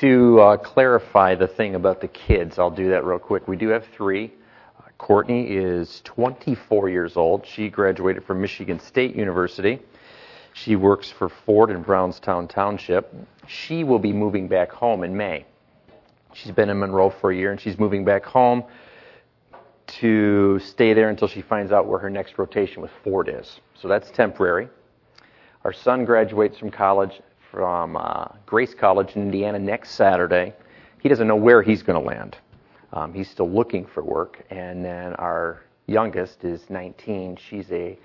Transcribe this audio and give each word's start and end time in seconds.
to 0.00 0.40
uh, 0.40 0.56
clarify 0.58 1.34
the 1.34 1.46
thing 1.46 1.74
about 1.74 2.00
the 2.00 2.08
kids, 2.08 2.58
I'll 2.58 2.70
do 2.70 2.90
that 2.90 3.04
real 3.04 3.18
quick. 3.18 3.48
We 3.48 3.56
do 3.56 3.68
have 3.68 3.84
three. 3.96 4.32
Uh, 4.78 4.88
Courtney 4.98 5.44
is 5.44 6.02
24 6.04 6.90
years 6.90 7.16
old. 7.16 7.46
She 7.46 7.70
graduated 7.70 8.24
from 8.24 8.42
Michigan 8.42 8.78
State 8.78 9.16
University. 9.16 9.80
She 10.52 10.76
works 10.76 11.10
for 11.10 11.28
Ford 11.28 11.70
in 11.70 11.82
Brownstown 11.82 12.48
Township. 12.48 13.14
She 13.46 13.84
will 13.84 13.98
be 13.98 14.12
moving 14.12 14.48
back 14.48 14.70
home 14.70 15.02
in 15.02 15.16
May. 15.16 15.46
She's 16.34 16.52
been 16.52 16.68
in 16.68 16.78
Monroe 16.78 17.10
for 17.10 17.30
a 17.30 17.36
year 17.36 17.52
and 17.52 17.60
she's 17.60 17.78
moving 17.78 18.04
back 18.04 18.24
home 18.24 18.64
to 20.00 20.58
stay 20.58 20.92
there 20.92 21.08
until 21.08 21.28
she 21.28 21.40
finds 21.40 21.72
out 21.72 21.86
where 21.86 21.98
her 21.98 22.10
next 22.10 22.36
rotation 22.38 22.82
with 22.82 22.90
Ford 23.02 23.30
is. 23.32 23.60
So 23.80 23.88
that's 23.88 24.10
temporary. 24.10 24.68
Our 25.64 25.72
son 25.72 26.04
graduates 26.04 26.58
from 26.58 26.70
college 26.70 27.22
from 27.56 27.96
uh, 27.96 28.26
Grace 28.44 28.74
College 28.74 29.16
in 29.16 29.22
Indiana 29.22 29.58
next 29.58 29.92
Saturday. 29.92 30.52
He 31.00 31.08
doesn't 31.08 31.26
know 31.26 31.36
where 31.36 31.62
he's 31.62 31.82
going 31.82 31.98
to 31.98 32.06
land. 32.06 32.36
Um, 32.92 33.14
he's 33.14 33.30
still 33.30 33.48
looking 33.48 33.86
for 33.86 34.02
work. 34.02 34.44
And 34.50 34.84
then 34.84 35.14
our 35.14 35.62
youngest 35.86 36.44
is 36.44 36.68
19. 36.68 37.38
She's 37.48 37.72
a 37.72 37.98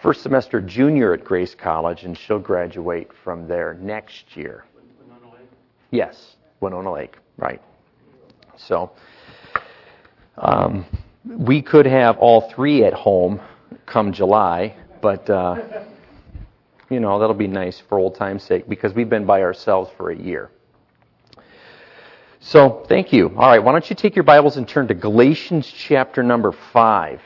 first 0.00 0.22
semester 0.22 0.60
junior 0.60 1.12
at 1.12 1.24
Grace 1.24 1.52
College, 1.52 2.04
and 2.04 2.16
she'll 2.16 2.38
graduate 2.38 3.08
from 3.24 3.48
there 3.48 3.74
next 3.80 4.36
year. 4.36 4.64
Winona 5.04 5.34
Lake? 5.34 5.48
Yes, 5.90 6.36
Winona 6.60 6.92
Lake, 6.92 7.16
right. 7.38 7.60
So 8.56 8.92
um, 10.38 10.86
we 11.24 11.60
could 11.60 11.86
have 11.86 12.18
all 12.18 12.48
three 12.52 12.84
at 12.84 12.94
home 12.94 13.40
come 13.86 14.12
July, 14.12 14.76
but. 15.02 15.28
Uh, 15.28 15.82
you 16.90 16.98
know, 16.98 17.18
that'll 17.20 17.34
be 17.34 17.46
nice 17.46 17.80
for 17.80 17.98
old 17.98 18.16
time's 18.16 18.42
sake 18.42 18.68
because 18.68 18.92
we've 18.92 19.08
been 19.08 19.24
by 19.24 19.42
ourselves 19.42 19.90
for 19.96 20.10
a 20.10 20.16
year. 20.16 20.50
So, 22.40 22.84
thank 22.88 23.12
you. 23.12 23.28
All 23.36 23.48
right, 23.48 23.62
why 23.62 23.72
don't 23.72 23.88
you 23.88 23.94
take 23.94 24.16
your 24.16 24.24
Bibles 24.24 24.56
and 24.56 24.66
turn 24.66 24.88
to 24.88 24.94
Galatians 24.94 25.66
chapter 25.66 26.22
number 26.22 26.52
5. 26.52 27.20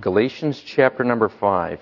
Galatians 0.00 0.60
chapter 0.60 1.04
number 1.04 1.28
5. 1.28 1.78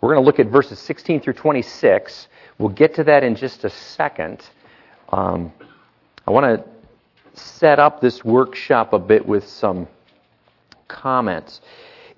We're 0.00 0.14
going 0.14 0.22
to 0.22 0.26
look 0.26 0.40
at 0.40 0.46
verses 0.46 0.78
16 0.80 1.20
through 1.20 1.34
26. 1.34 2.28
We'll 2.58 2.70
get 2.70 2.94
to 2.94 3.04
that 3.04 3.22
in 3.22 3.36
just 3.36 3.64
a 3.64 3.70
second. 3.70 4.42
Um, 5.10 5.52
I 6.26 6.30
want 6.30 6.64
to 6.64 7.38
set 7.38 7.78
up 7.78 8.00
this 8.00 8.24
workshop 8.24 8.94
a 8.94 8.98
bit 8.98 9.24
with 9.24 9.46
some 9.46 9.86
comments. 10.90 11.60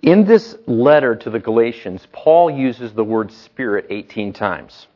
In 0.03 0.25
this 0.25 0.57
letter 0.67 1.15
to 1.15 1.31
the 1.31 1.39
Galatians, 1.39 2.09
Paul 2.11 2.51
uses 2.51 2.93
the 2.93 3.05
word 3.05 3.31
Spirit 3.31 3.87
18 3.89 4.33
times. 4.33 4.89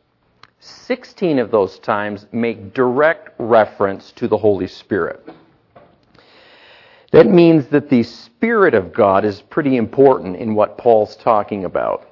16 0.59 1.39
of 1.39 1.53
those 1.53 1.79
times 1.79 2.27
make 2.33 2.75
direct 2.75 3.31
reference 3.39 4.11
to 4.13 4.27
the 4.27 4.37
Holy 4.37 4.67
Spirit. 4.67 5.23
That 7.13 7.27
means 7.27 7.69
that 7.69 7.89
the 7.89 8.03
Spirit 8.03 8.75
of 8.75 8.93
God 8.93 9.25
is 9.25 9.41
pretty 9.43 9.77
important 9.77 10.37
in 10.37 10.57
what 10.57 10.77
Paul's 10.77 11.15
talking 11.17 11.65
about. 11.65 12.09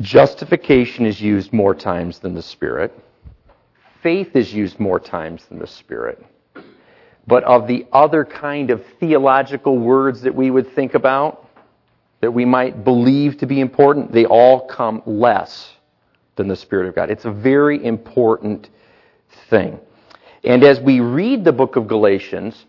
Justification 0.00 1.06
is 1.06 1.20
used 1.20 1.52
more 1.52 1.74
times 1.74 2.18
than 2.18 2.34
the 2.34 2.42
Spirit. 2.42 2.92
Faith 4.02 4.34
is 4.34 4.52
used 4.52 4.80
more 4.80 4.98
times 4.98 5.44
than 5.46 5.60
the 5.60 5.66
Spirit 5.66 6.24
but 7.26 7.44
of 7.44 7.66
the 7.66 7.86
other 7.92 8.24
kind 8.24 8.70
of 8.70 8.84
theological 8.98 9.78
words 9.78 10.22
that 10.22 10.34
we 10.34 10.50
would 10.50 10.74
think 10.74 10.94
about, 10.94 11.48
that 12.20 12.30
we 12.30 12.44
might 12.44 12.84
believe 12.84 13.38
to 13.38 13.46
be 13.46 13.60
important, 13.60 14.12
they 14.12 14.26
all 14.26 14.66
come 14.66 15.02
less 15.06 15.74
than 16.36 16.48
the 16.48 16.56
Spirit 16.56 16.88
of 16.88 16.94
God. 16.94 17.10
It's 17.10 17.24
a 17.24 17.30
very 17.30 17.84
important 17.84 18.70
thing. 19.50 19.78
And 20.44 20.64
as 20.64 20.80
we 20.80 21.00
read 21.00 21.44
the 21.44 21.52
book 21.52 21.76
of 21.76 21.86
Galatians, 21.86 22.64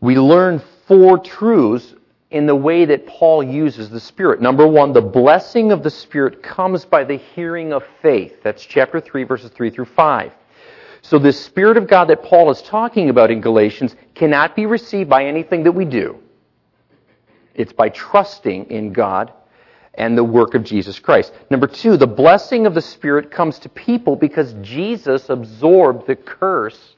we 0.00 0.18
learn 0.18 0.62
four 0.86 1.18
truths 1.18 1.94
in 2.30 2.46
the 2.46 2.54
way 2.54 2.84
that 2.84 3.06
Paul 3.06 3.42
uses 3.42 3.88
the 3.88 4.00
Spirit. 4.00 4.40
Number 4.40 4.66
one, 4.66 4.92
the 4.92 5.00
blessing 5.00 5.72
of 5.72 5.82
the 5.82 5.90
Spirit 5.90 6.42
comes 6.42 6.84
by 6.84 7.04
the 7.04 7.16
hearing 7.16 7.72
of 7.72 7.84
faith. 8.02 8.42
That's 8.42 8.64
chapter 8.64 9.00
3, 9.00 9.24
verses 9.24 9.50
3 9.52 9.70
through 9.70 9.86
5. 9.86 10.32
So 11.08 11.20
the 11.20 11.32
Spirit 11.32 11.76
of 11.76 11.86
God 11.86 12.06
that 12.06 12.24
Paul 12.24 12.50
is 12.50 12.60
talking 12.62 13.10
about 13.10 13.30
in 13.30 13.40
Galatians 13.40 13.94
cannot 14.16 14.56
be 14.56 14.66
received 14.66 15.08
by 15.08 15.24
anything 15.24 15.62
that 15.62 15.70
we 15.70 15.84
do. 15.84 16.18
It's 17.54 17.72
by 17.72 17.90
trusting 17.90 18.70
in 18.70 18.92
God 18.92 19.32
and 19.94 20.18
the 20.18 20.24
work 20.24 20.56
of 20.56 20.64
Jesus 20.64 20.98
Christ. 20.98 21.32
Number 21.48 21.68
two, 21.68 21.96
the 21.96 22.08
blessing 22.08 22.66
of 22.66 22.74
the 22.74 22.82
Spirit 22.82 23.30
comes 23.30 23.60
to 23.60 23.68
people 23.68 24.16
because 24.16 24.56
Jesus 24.62 25.30
absorbed 25.30 26.08
the 26.08 26.16
curse 26.16 26.96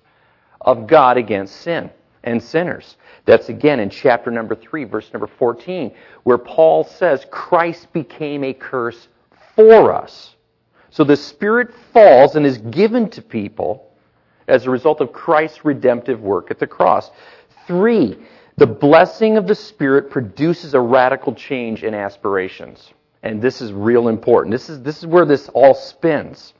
of 0.62 0.86
God 0.86 1.18
against 1.18 1.56
sin 1.56 1.90
and 2.24 2.42
sinners. 2.42 2.96
That's 3.26 3.50
again 3.50 3.78
in 3.78 3.90
chapter 3.90 4.30
number 4.30 4.54
3, 4.54 4.84
verse 4.84 5.12
number 5.12 5.26
14, 5.26 5.94
where 6.22 6.38
Paul 6.38 6.84
says 6.84 7.26
Christ 7.30 7.92
became 7.92 8.42
a 8.42 8.54
curse 8.54 9.08
for 9.54 9.92
us. 9.92 10.34
So 10.88 11.04
the 11.04 11.14
Spirit 11.14 11.74
falls 11.92 12.36
and 12.36 12.46
is 12.46 12.56
given 12.56 13.10
to 13.10 13.20
people 13.20 13.84
as 14.48 14.66
a 14.66 14.70
result 14.70 15.00
of 15.00 15.12
Christ's 15.12 15.64
redemptive 15.64 16.20
work 16.20 16.50
at 16.50 16.58
the 16.58 16.66
cross. 16.66 17.10
Three, 17.66 18.18
the 18.56 18.66
blessing 18.66 19.36
of 19.36 19.46
the 19.46 19.54
Spirit 19.54 20.10
produces 20.10 20.74
a 20.74 20.80
radical 20.80 21.34
change 21.34 21.84
in 21.84 21.94
aspirations. 21.94 22.92
And 23.22 23.40
this 23.40 23.60
is 23.60 23.72
real 23.72 24.08
important. 24.08 24.52
This 24.52 24.68
is, 24.68 24.82
this 24.82 24.98
is 24.98 25.06
where 25.06 25.24
this 25.24 25.48
all 25.50 25.74
spins. 25.74 26.54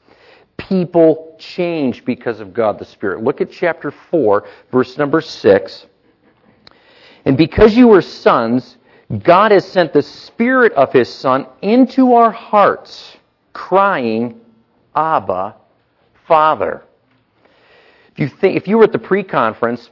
People 0.57 1.35
change 1.39 2.05
because 2.05 2.39
of 2.39 2.53
God 2.53 2.79
the 2.79 2.85
Spirit. 2.85 3.23
Look 3.23 3.41
at 3.41 3.51
chapter 3.51 3.91
4, 3.91 4.45
verse 4.71 4.97
number 4.97 5.21
6. 5.21 5.85
And 7.25 7.37
because 7.37 7.75
you 7.75 7.91
are 7.93 8.01
sons, 8.01 8.77
God 9.23 9.51
has 9.51 9.65
sent 9.65 9.93
the 9.93 10.01
Spirit 10.01 10.73
of 10.73 10.93
His 10.93 11.11
Son 11.11 11.47
into 11.61 12.13
our 12.13 12.31
hearts, 12.31 13.17
crying, 13.53 14.39
Abba, 14.95 15.55
Father. 16.27 16.83
If 18.19 18.23
you, 18.33 18.37
think, 18.37 18.57
if 18.57 18.67
you 18.67 18.77
were 18.77 18.83
at 18.83 18.91
the 18.91 18.99
pre 18.99 19.23
conference 19.23 19.91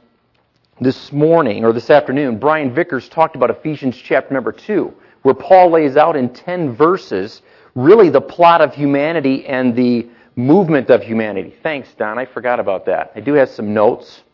this 0.82 1.12
morning 1.12 1.64
or 1.64 1.72
this 1.72 1.88
afternoon, 1.88 2.38
Brian 2.38 2.74
Vickers 2.74 3.08
talked 3.08 3.36
about 3.36 3.48
Ephesians 3.48 3.96
chapter 3.96 4.34
number 4.34 4.52
2, 4.52 4.92
where 5.22 5.34
Paul 5.34 5.70
lays 5.70 5.96
out 5.96 6.14
in 6.14 6.28
10 6.34 6.76
verses 6.76 7.40
really 7.74 8.10
the 8.10 8.20
plot 8.20 8.60
of 8.60 8.74
humanity 8.74 9.46
and 9.46 9.74
the 9.74 10.06
movement 10.36 10.90
of 10.90 11.02
humanity. 11.02 11.54
Thanks, 11.62 11.94
Don. 11.94 12.18
I 12.18 12.26
forgot 12.26 12.60
about 12.60 12.84
that. 12.84 13.12
I 13.16 13.20
do 13.20 13.32
have 13.32 13.48
some 13.48 13.72
notes. 13.72 14.24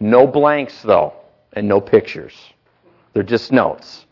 No 0.00 0.26
blanks, 0.26 0.82
though, 0.82 1.12
and 1.52 1.68
no 1.68 1.80
pictures. 1.80 2.34
They're 3.12 3.22
just 3.22 3.52
notes. 3.52 4.06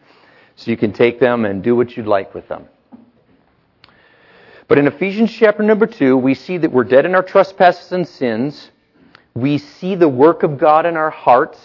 So 0.55 0.71
you 0.71 0.77
can 0.77 0.93
take 0.93 1.19
them 1.19 1.45
and 1.45 1.61
do 1.61 1.75
what 1.75 1.97
you'd 1.97 2.06
like 2.06 2.34
with 2.34 2.47
them. 2.47 2.69
But 4.69 4.78
in 4.78 4.87
Ephesians 4.87 5.33
chapter 5.33 5.65
number 5.65 5.89
2, 5.89 6.16
we 6.16 6.34
see 6.34 6.56
that 6.59 6.71
we're 6.71 6.84
dead 6.84 7.05
in 7.05 7.16
our 7.16 7.22
trespasses 7.25 7.91
and 7.91 8.06
sins 8.06 8.71
we 9.34 9.59
see 9.59 9.97
the 9.97 10.09
work 10.09 10.43
of 10.45 10.59
God 10.59 10.87
in 10.87 10.97
our 10.97 11.11
hearts 11.11 11.59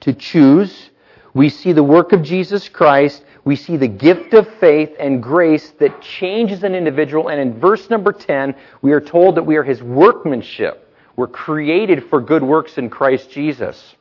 to 0.00 0.12
choose. 0.12 0.90
We 1.34 1.48
see 1.48 1.72
the 1.72 1.82
work 1.82 2.12
of 2.12 2.22
Jesus 2.22 2.68
Christ. 2.68 3.24
We 3.44 3.56
see 3.56 3.76
the 3.76 3.88
gift 3.88 4.34
of 4.34 4.48
faith 4.56 4.94
and 5.00 5.22
grace 5.22 5.70
that 5.78 6.00
changes 6.00 6.62
an 6.62 6.74
individual. 6.74 7.28
And 7.28 7.40
in 7.40 7.58
verse 7.58 7.90
number 7.90 8.12
10, 8.12 8.54
we 8.82 8.92
are 8.92 9.00
told 9.00 9.36
that 9.36 9.42
we 9.42 9.56
are 9.56 9.64
his 9.64 9.82
workmanship. 9.82 10.94
We're 11.16 11.26
created 11.26 12.04
for 12.08 12.20
good 12.20 12.44
works 12.44 12.78
in 12.78 12.88
Christ 12.88 13.30
Jesus. 13.30 13.96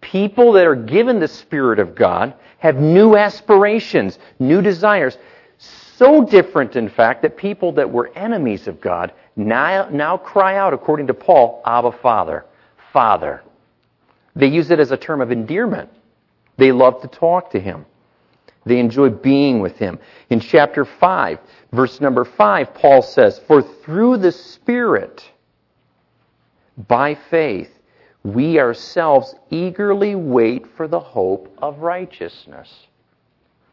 People 0.00 0.52
that 0.52 0.66
are 0.66 0.76
given 0.76 1.20
the 1.20 1.28
Spirit 1.28 1.78
of 1.78 1.94
God 1.94 2.34
have 2.58 2.76
new 2.76 3.16
aspirations, 3.16 4.18
new 4.38 4.62
desires. 4.62 5.18
So 5.58 6.24
different, 6.24 6.76
in 6.76 6.88
fact, 6.88 7.22
that 7.22 7.36
people 7.36 7.72
that 7.72 7.90
were 7.90 8.10
enemies 8.14 8.68
of 8.68 8.80
God 8.80 9.12
now, 9.36 9.88
now 9.90 10.16
cry 10.16 10.56
out, 10.56 10.72
according 10.72 11.08
to 11.08 11.14
Paul, 11.14 11.62
Abba, 11.66 11.92
Father, 11.92 12.46
Father. 12.92 13.42
They 14.34 14.46
use 14.46 14.70
it 14.70 14.80
as 14.80 14.90
a 14.90 14.96
term 14.96 15.20
of 15.20 15.30
endearment. 15.30 15.90
They 16.56 16.72
love 16.72 17.02
to 17.02 17.08
talk 17.08 17.50
to 17.50 17.60
him. 17.60 17.84
They 18.64 18.80
enjoy 18.80 19.10
being 19.10 19.60
with 19.60 19.76
him. 19.76 19.98
In 20.30 20.40
chapter 20.40 20.84
5, 20.84 21.38
verse 21.72 22.00
number 22.00 22.24
5, 22.24 22.74
Paul 22.74 23.02
says, 23.02 23.38
For 23.46 23.62
through 23.62 24.18
the 24.18 24.32
Spirit, 24.32 25.22
by 26.88 27.14
faith, 27.14 27.70
we 28.24 28.58
ourselves 28.58 29.34
eagerly 29.50 30.14
wait 30.16 30.66
for 30.76 30.88
the 30.88 30.98
hope 30.98 31.54
of 31.58 31.78
righteousness. 31.78 32.72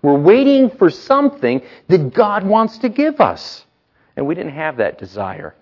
We're 0.04 0.20
waiting 0.20 0.70
for 0.70 0.90
something 0.90 1.62
that 1.88 2.14
God 2.14 2.46
wants 2.46 2.78
to 2.80 2.90
give 2.90 3.20
us. 3.20 3.66
And 4.16 4.28
we 4.28 4.36
didn't 4.36 4.54
have 4.54 4.78
that 4.78 4.98
desire 4.98 5.56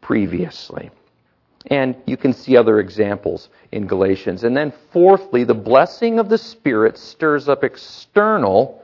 previously. 0.00 0.90
And 1.66 1.96
you 2.06 2.16
can 2.16 2.32
see 2.32 2.56
other 2.56 2.80
examples 2.80 3.48
in 3.70 3.86
Galatians. 3.86 4.44
And 4.44 4.56
then, 4.56 4.72
fourthly, 4.90 5.44
the 5.44 5.54
blessing 5.54 6.18
of 6.18 6.28
the 6.28 6.38
Spirit 6.38 6.98
stirs 6.98 7.48
up 7.48 7.62
external 7.62 8.82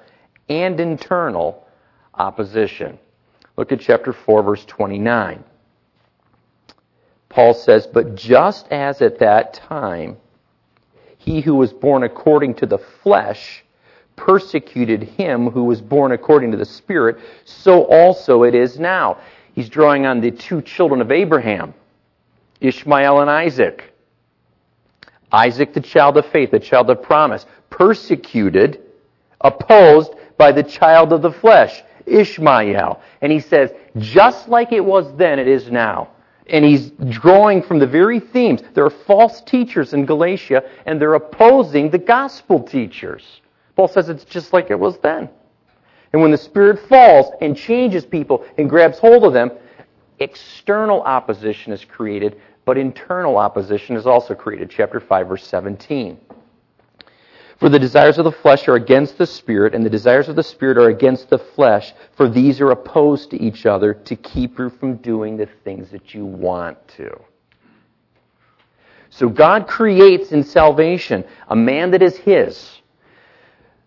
and 0.49 0.79
internal 0.79 1.67
opposition. 2.15 2.99
Look 3.57 3.73
at 3.73 3.81
chapter 3.81 4.13
4, 4.13 4.43
verse 4.45 4.65
29. 4.65 5.43
Paul 7.29 7.55
says, 7.55 7.87
But 7.87 8.15
just 8.15 8.69
as 8.71 9.03
at 9.03 9.19
that 9.19 9.55
time 9.55 10.17
he 11.19 11.41
who 11.41 11.57
was 11.57 11.73
born 11.73 12.05
according 12.05 12.55
to 12.55 12.67
the 12.67 12.79
flesh 12.79 13.65
persecuted 14.19 15.03
him 15.03 15.49
who 15.49 15.65
was 15.65 15.81
born 15.81 16.13
according 16.13 16.51
to 16.51 16.59
the 16.59 16.67
Spirit, 16.67 17.19
so 17.45 17.85
also 17.85 18.43
it 18.43 18.55
is 18.55 18.79
now. 18.79 19.19
He's 19.55 19.71
drawing 19.71 20.05
on 20.05 20.21
the 20.21 20.31
two 20.31 20.61
children 20.61 21.01
of 21.01 21.11
Abraham, 21.11 21.73
Ishmael 22.61 23.21
and 23.21 23.31
Isaac. 23.31 23.95
Isaac, 25.33 25.73
the 25.73 25.81
child 25.81 26.17
of 26.17 26.27
faith, 26.27 26.51
the 26.51 26.61
child 26.61 26.91
of 26.91 27.03
promise, 27.03 27.47
persecuted, 27.71 28.81
opposed 29.41 30.13
by 30.37 30.53
the 30.53 30.63
child 30.63 31.13
of 31.13 31.23
the 31.23 31.33
flesh, 31.33 31.83
Ishmael. 32.07 33.01
And 33.21 33.33
he 33.33 33.41
says, 33.41 33.71
just 33.99 34.49
like 34.49 34.73
it 34.73 34.85
was 34.85 35.15
then, 35.17 35.39
it 35.39 35.49
is 35.49 35.71
now. 35.71 36.09
And 36.49 36.65
he's 36.65 36.91
drawing 37.11 37.63
from 37.63 37.79
the 37.79 37.87
very 37.87 38.21
themes. 38.21 38.63
There 38.75 38.85
are 38.85 38.91
false 38.91 39.43
teachers 39.43 39.93
in 39.93 40.07
Galatia, 40.07 40.65
and 40.87 41.01
they're 41.01 41.15
opposing 41.15 41.91
the 41.91 41.99
gospel 41.99 42.63
teachers. 42.63 43.43
Paul 43.79 43.87
says 43.87 44.09
it's 44.09 44.25
just 44.25 44.53
like 44.53 44.73
it 44.73 44.81
was 44.81 44.99
then. 44.99 45.31
And 46.13 46.21
when 46.21 46.33
the 46.33 46.37
Spirit 46.37 46.81
falls 46.89 47.33
and 47.41 47.57
changes 47.57 48.05
people 48.05 48.45
and 48.59 48.69
grabs 48.69 48.99
hold 48.99 49.23
of 49.23 49.33
them, 49.33 49.53
external 50.19 51.01
opposition 51.03 51.73
is 51.73 51.85
created, 51.85 52.41
but 52.65 52.77
internal 52.77 53.37
opposition 53.37 53.95
is 53.95 54.05
also 54.05 54.35
created. 54.35 54.69
Chapter 54.69 54.99
5, 54.99 55.29
verse 55.29 55.47
17. 55.47 56.19
For 57.61 57.69
the 57.69 57.79
desires 57.79 58.19
of 58.19 58.25
the 58.25 58.33
flesh 58.33 58.67
are 58.67 58.75
against 58.75 59.17
the 59.17 59.27
Spirit, 59.29 59.77
and 59.77 59.87
the 59.87 59.91
desires 59.91 60.29
of 60.29 60.35
the 60.35 60.43
Spirit 60.43 60.77
are 60.77 60.89
against 60.89 61.31
the 61.31 61.39
flesh, 61.39 61.93
for 62.17 62.29
these 62.29 62.61
are 62.61 62.73
opposed 62.73 63.31
to 63.31 63.41
each 63.41 63.65
other 63.65 63.95
to 63.95 64.17
keep 64.17 64.59
you 64.59 64.71
from 64.71 64.97
doing 64.97 65.37
the 65.37 65.49
things 65.63 65.89
that 65.91 66.15
you 66.15 66.27
want 66.27 66.77
to. 66.97 67.17
So 69.11 69.29
God 69.29 69.69
creates 69.69 70.33
in 70.33 70.43
salvation 70.43 71.23
a 71.47 71.55
man 71.55 71.93
that 71.93 72.03
is 72.03 72.17
His. 72.17 72.78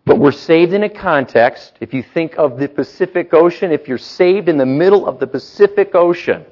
But 0.06 0.18
we're 0.18 0.32
saved 0.32 0.74
in 0.74 0.84
a 0.84 0.90
context. 0.90 1.74
If 1.80 1.94
you 1.94 2.02
think 2.02 2.36
of 2.38 2.58
the 2.58 2.68
Pacific 2.68 3.34
Ocean, 3.34 3.72
if 3.72 3.88
you're 3.88 3.98
saved 3.98 4.50
in 4.50 4.58
the 4.58 4.66
middle 4.66 5.08
of 5.08 5.20
the 5.20 5.28
Pacific 5.28 5.94
Ocean, 5.94 6.46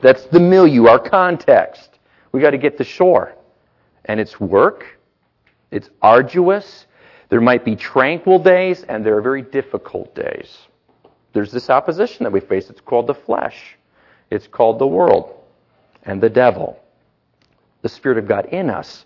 that's 0.00 0.24
the 0.26 0.40
milieu, 0.40 0.86
our 0.86 0.98
context. 0.98 1.98
We 2.32 2.40
got 2.40 2.50
to 2.50 2.58
get 2.58 2.78
to 2.78 2.84
shore. 2.84 3.34
And 4.04 4.20
it's 4.20 4.38
work, 4.38 4.86
it's 5.70 5.90
arduous. 6.00 6.86
There 7.28 7.40
might 7.40 7.64
be 7.64 7.74
tranquil 7.74 8.38
days, 8.38 8.84
and 8.84 9.04
there 9.04 9.16
are 9.16 9.22
very 9.22 9.42
difficult 9.42 10.14
days. 10.14 10.56
There's 11.32 11.50
this 11.50 11.68
opposition 11.68 12.22
that 12.22 12.32
we 12.32 12.40
face. 12.40 12.70
It's 12.70 12.80
called 12.80 13.08
the 13.08 13.14
flesh, 13.14 13.76
it's 14.30 14.46
called 14.46 14.78
the 14.78 14.86
world, 14.86 15.34
and 16.04 16.22
the 16.22 16.30
devil. 16.30 16.78
The 17.82 17.88
Spirit 17.88 18.18
of 18.18 18.28
God 18.28 18.46
in 18.46 18.70
us 18.70 19.04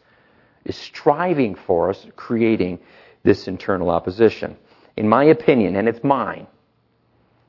is 0.64 0.76
striving 0.76 1.54
for 1.54 1.88
us, 1.88 2.06
creating 2.16 2.78
this 3.22 3.48
internal 3.48 3.90
opposition. 3.90 4.56
In 4.96 5.08
my 5.08 5.24
opinion, 5.24 5.76
and 5.76 5.88
it's 5.88 6.02
mine, 6.02 6.46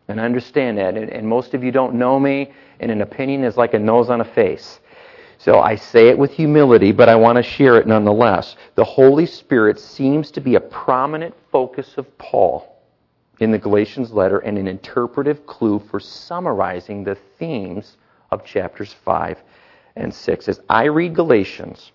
and 0.07 0.19
I 0.19 0.25
understand 0.25 0.77
that, 0.77 0.95
and, 0.97 1.09
and 1.09 1.27
most 1.27 1.53
of 1.53 1.63
you 1.63 1.71
don't 1.71 1.95
know 1.95 2.19
me, 2.19 2.51
and 2.79 2.91
an 2.91 3.01
opinion 3.01 3.43
is 3.43 3.57
like 3.57 3.73
a 3.73 3.79
nose 3.79 4.09
on 4.09 4.21
a 4.21 4.25
face. 4.25 4.79
So 5.37 5.59
I 5.59 5.75
say 5.75 6.09
it 6.09 6.17
with 6.17 6.31
humility, 6.31 6.91
but 6.91 7.09
I 7.09 7.15
want 7.15 7.37
to 7.37 7.43
share 7.43 7.77
it 7.77 7.87
nonetheless. 7.87 8.55
The 8.75 8.83
Holy 8.83 9.25
Spirit 9.25 9.79
seems 9.79 10.29
to 10.31 10.41
be 10.41 10.55
a 10.55 10.59
prominent 10.59 11.33
focus 11.51 11.95
of 11.97 12.15
Paul 12.19 12.79
in 13.39 13.51
the 13.51 13.57
Galatians 13.57 14.11
letter 14.11 14.39
and 14.39 14.57
an 14.57 14.67
interpretive 14.67 15.47
clue 15.47 15.79
for 15.79 15.99
summarizing 15.99 17.03
the 17.03 17.15
themes 17.39 17.97
of 18.29 18.45
chapters 18.45 18.93
5 19.03 19.41
and 19.95 20.13
6. 20.13 20.47
As 20.47 20.61
I 20.69 20.83
read 20.83 21.15
Galatians, 21.15 21.91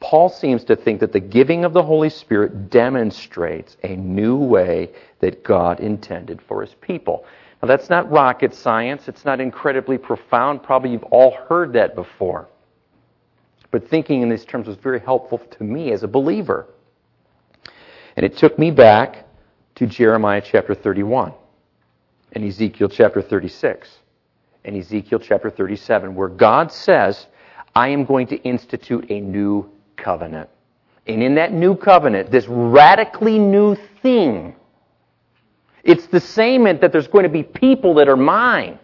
Paul 0.00 0.30
seems 0.30 0.64
to 0.64 0.76
think 0.76 1.00
that 1.00 1.12
the 1.12 1.20
giving 1.20 1.64
of 1.64 1.74
the 1.74 1.82
Holy 1.82 2.08
Spirit 2.08 2.70
demonstrates 2.70 3.76
a 3.84 3.96
new 3.96 4.36
way 4.36 4.90
that 5.20 5.44
God 5.44 5.78
intended 5.80 6.40
for 6.42 6.62
his 6.62 6.74
people. 6.80 7.26
Now, 7.62 7.68
that's 7.68 7.90
not 7.90 8.10
rocket 8.10 8.54
science. 8.54 9.08
It's 9.08 9.26
not 9.26 9.40
incredibly 9.40 9.98
profound. 9.98 10.62
Probably 10.62 10.92
you've 10.92 11.04
all 11.04 11.32
heard 11.48 11.74
that 11.74 11.94
before. 11.94 12.48
But 13.70 13.88
thinking 13.88 14.22
in 14.22 14.30
these 14.30 14.46
terms 14.46 14.66
was 14.66 14.76
very 14.76 15.00
helpful 15.00 15.38
to 15.38 15.64
me 15.64 15.92
as 15.92 16.02
a 16.02 16.08
believer. 16.08 16.66
And 18.16 18.24
it 18.24 18.36
took 18.36 18.58
me 18.58 18.70
back 18.70 19.26
to 19.76 19.86
Jeremiah 19.86 20.42
chapter 20.44 20.74
31 20.74 21.32
and 22.32 22.44
Ezekiel 22.44 22.88
chapter 22.88 23.22
36 23.22 23.88
and 24.64 24.76
Ezekiel 24.76 25.18
chapter 25.18 25.50
37, 25.50 26.14
where 26.14 26.28
God 26.28 26.72
says, 26.72 27.26
I 27.74 27.88
am 27.88 28.04
going 28.04 28.26
to 28.28 28.36
institute 28.42 29.06
a 29.10 29.20
new 29.20 29.70
covenant. 30.00 30.48
And 31.06 31.22
in 31.22 31.34
that 31.36 31.52
new 31.52 31.74
covenant, 31.76 32.30
this 32.30 32.46
radically 32.46 33.38
new 33.38 33.76
thing, 34.02 34.54
it's 35.82 36.06
the 36.06 36.20
same 36.20 36.66
in 36.66 36.80
that 36.80 36.92
there's 36.92 37.08
going 37.08 37.24
to 37.24 37.30
be 37.30 37.42
people 37.42 37.94
that 37.94 38.08
are 38.08 38.16
mine. 38.16 38.78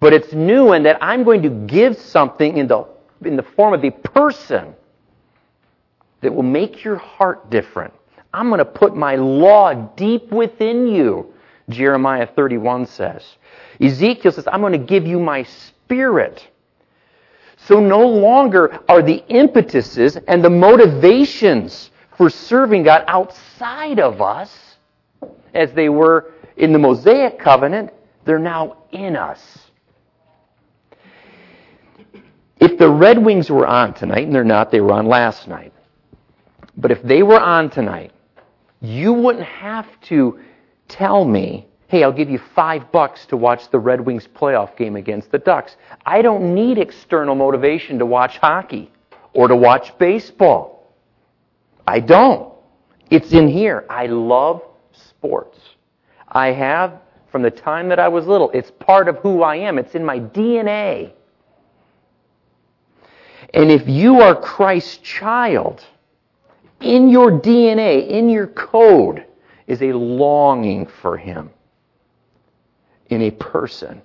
But 0.00 0.12
it's 0.12 0.32
new 0.32 0.72
in 0.72 0.82
that 0.82 0.98
I'm 1.00 1.22
going 1.22 1.42
to 1.42 1.50
give 1.50 1.96
something 1.96 2.56
in 2.56 2.66
the 2.66 2.86
in 3.24 3.36
the 3.36 3.42
form 3.42 3.72
of 3.72 3.84
a 3.84 3.90
person 3.90 4.74
that 6.22 6.34
will 6.34 6.42
make 6.42 6.82
your 6.82 6.96
heart 6.96 7.50
different. 7.50 7.92
I'm 8.32 8.48
going 8.48 8.58
to 8.58 8.64
put 8.64 8.96
my 8.96 9.16
law 9.16 9.74
deep 9.74 10.30
within 10.30 10.88
you, 10.88 11.34
Jeremiah 11.68 12.26
31 12.26 12.86
says. 12.86 13.24
Ezekiel 13.80 14.32
says, 14.32 14.48
I'm 14.50 14.60
going 14.60 14.72
to 14.72 14.78
give 14.78 15.06
you 15.06 15.18
my 15.18 15.42
spirit. 15.42 16.48
So 17.66 17.78
no 17.78 18.06
longer 18.06 18.80
are 18.88 19.02
the 19.02 19.22
impetuses 19.28 20.16
and 20.16 20.44
the 20.44 20.50
motivations 20.50 21.90
for 22.16 22.28
serving 22.28 22.82
God 22.82 23.04
outside 23.06 24.00
of 24.00 24.20
us, 24.20 24.76
as 25.54 25.72
they 25.72 25.88
were 25.88 26.32
in 26.56 26.72
the 26.72 26.78
Mosaic 26.78 27.38
covenant, 27.38 27.90
they're 28.24 28.38
now 28.38 28.78
in 28.90 29.16
us. 29.16 29.58
If 32.60 32.78
the 32.78 32.88
Red 32.88 33.18
Wings 33.18 33.50
were 33.50 33.66
on 33.66 33.94
tonight, 33.94 34.24
and 34.24 34.34
they're 34.34 34.44
not, 34.44 34.70
they 34.70 34.80
were 34.80 34.92
on 34.92 35.06
last 35.06 35.48
night. 35.48 35.72
But 36.76 36.90
if 36.90 37.02
they 37.02 37.22
were 37.22 37.40
on 37.40 37.70
tonight, 37.70 38.12
you 38.80 39.12
wouldn't 39.12 39.44
have 39.44 39.86
to 40.02 40.40
tell 40.88 41.24
me, 41.24 41.66
hey, 41.92 42.04
I'll 42.04 42.10
give 42.10 42.30
you 42.30 42.40
five 42.54 42.90
bucks 42.90 43.26
to 43.26 43.36
watch 43.36 43.68
the 43.68 43.78
Red 43.78 44.00
Wings 44.00 44.26
playoff 44.26 44.78
game 44.78 44.96
against 44.96 45.30
the 45.30 45.38
Ducks. 45.38 45.76
I 46.06 46.22
don't 46.22 46.54
need 46.54 46.78
external 46.78 47.34
motivation 47.34 47.98
to 47.98 48.06
watch 48.06 48.38
hockey 48.38 48.90
or 49.34 49.46
to 49.46 49.54
watch 49.54 49.92
baseball. 49.98 50.90
I 51.86 52.00
don't. 52.00 52.50
It's 53.10 53.32
in 53.32 53.46
here. 53.46 53.84
I 53.90 54.06
love 54.06 54.62
sports. 54.92 55.58
I 56.26 56.52
have 56.52 56.98
from 57.30 57.42
the 57.42 57.50
time 57.50 57.90
that 57.90 57.98
I 57.98 58.08
was 58.08 58.26
little. 58.26 58.50
It's 58.52 58.70
part 58.70 59.06
of 59.06 59.16
who 59.16 59.42
I 59.42 59.56
am. 59.56 59.76
It's 59.76 59.94
in 59.94 60.02
my 60.02 60.18
DNA. 60.18 61.12
And 63.52 63.70
if 63.70 63.86
you 63.86 64.22
are 64.22 64.34
Christ's 64.34 64.96
child, 64.96 65.84
in 66.80 67.10
your 67.10 67.32
DNA, 67.32 68.08
in 68.08 68.30
your 68.30 68.46
code, 68.46 69.26
is 69.66 69.82
a 69.82 69.92
longing 69.92 70.86
for 70.86 71.18
Him 71.18 71.50
in 73.12 73.22
a 73.22 73.30
person. 73.30 74.02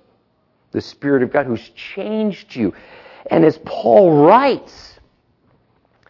The 0.72 0.80
Spirit 0.80 1.22
of 1.22 1.32
God 1.32 1.46
who's 1.46 1.70
changed 1.70 2.54
you. 2.54 2.74
And 3.30 3.44
as 3.44 3.58
Paul 3.64 4.24
writes, 4.26 4.98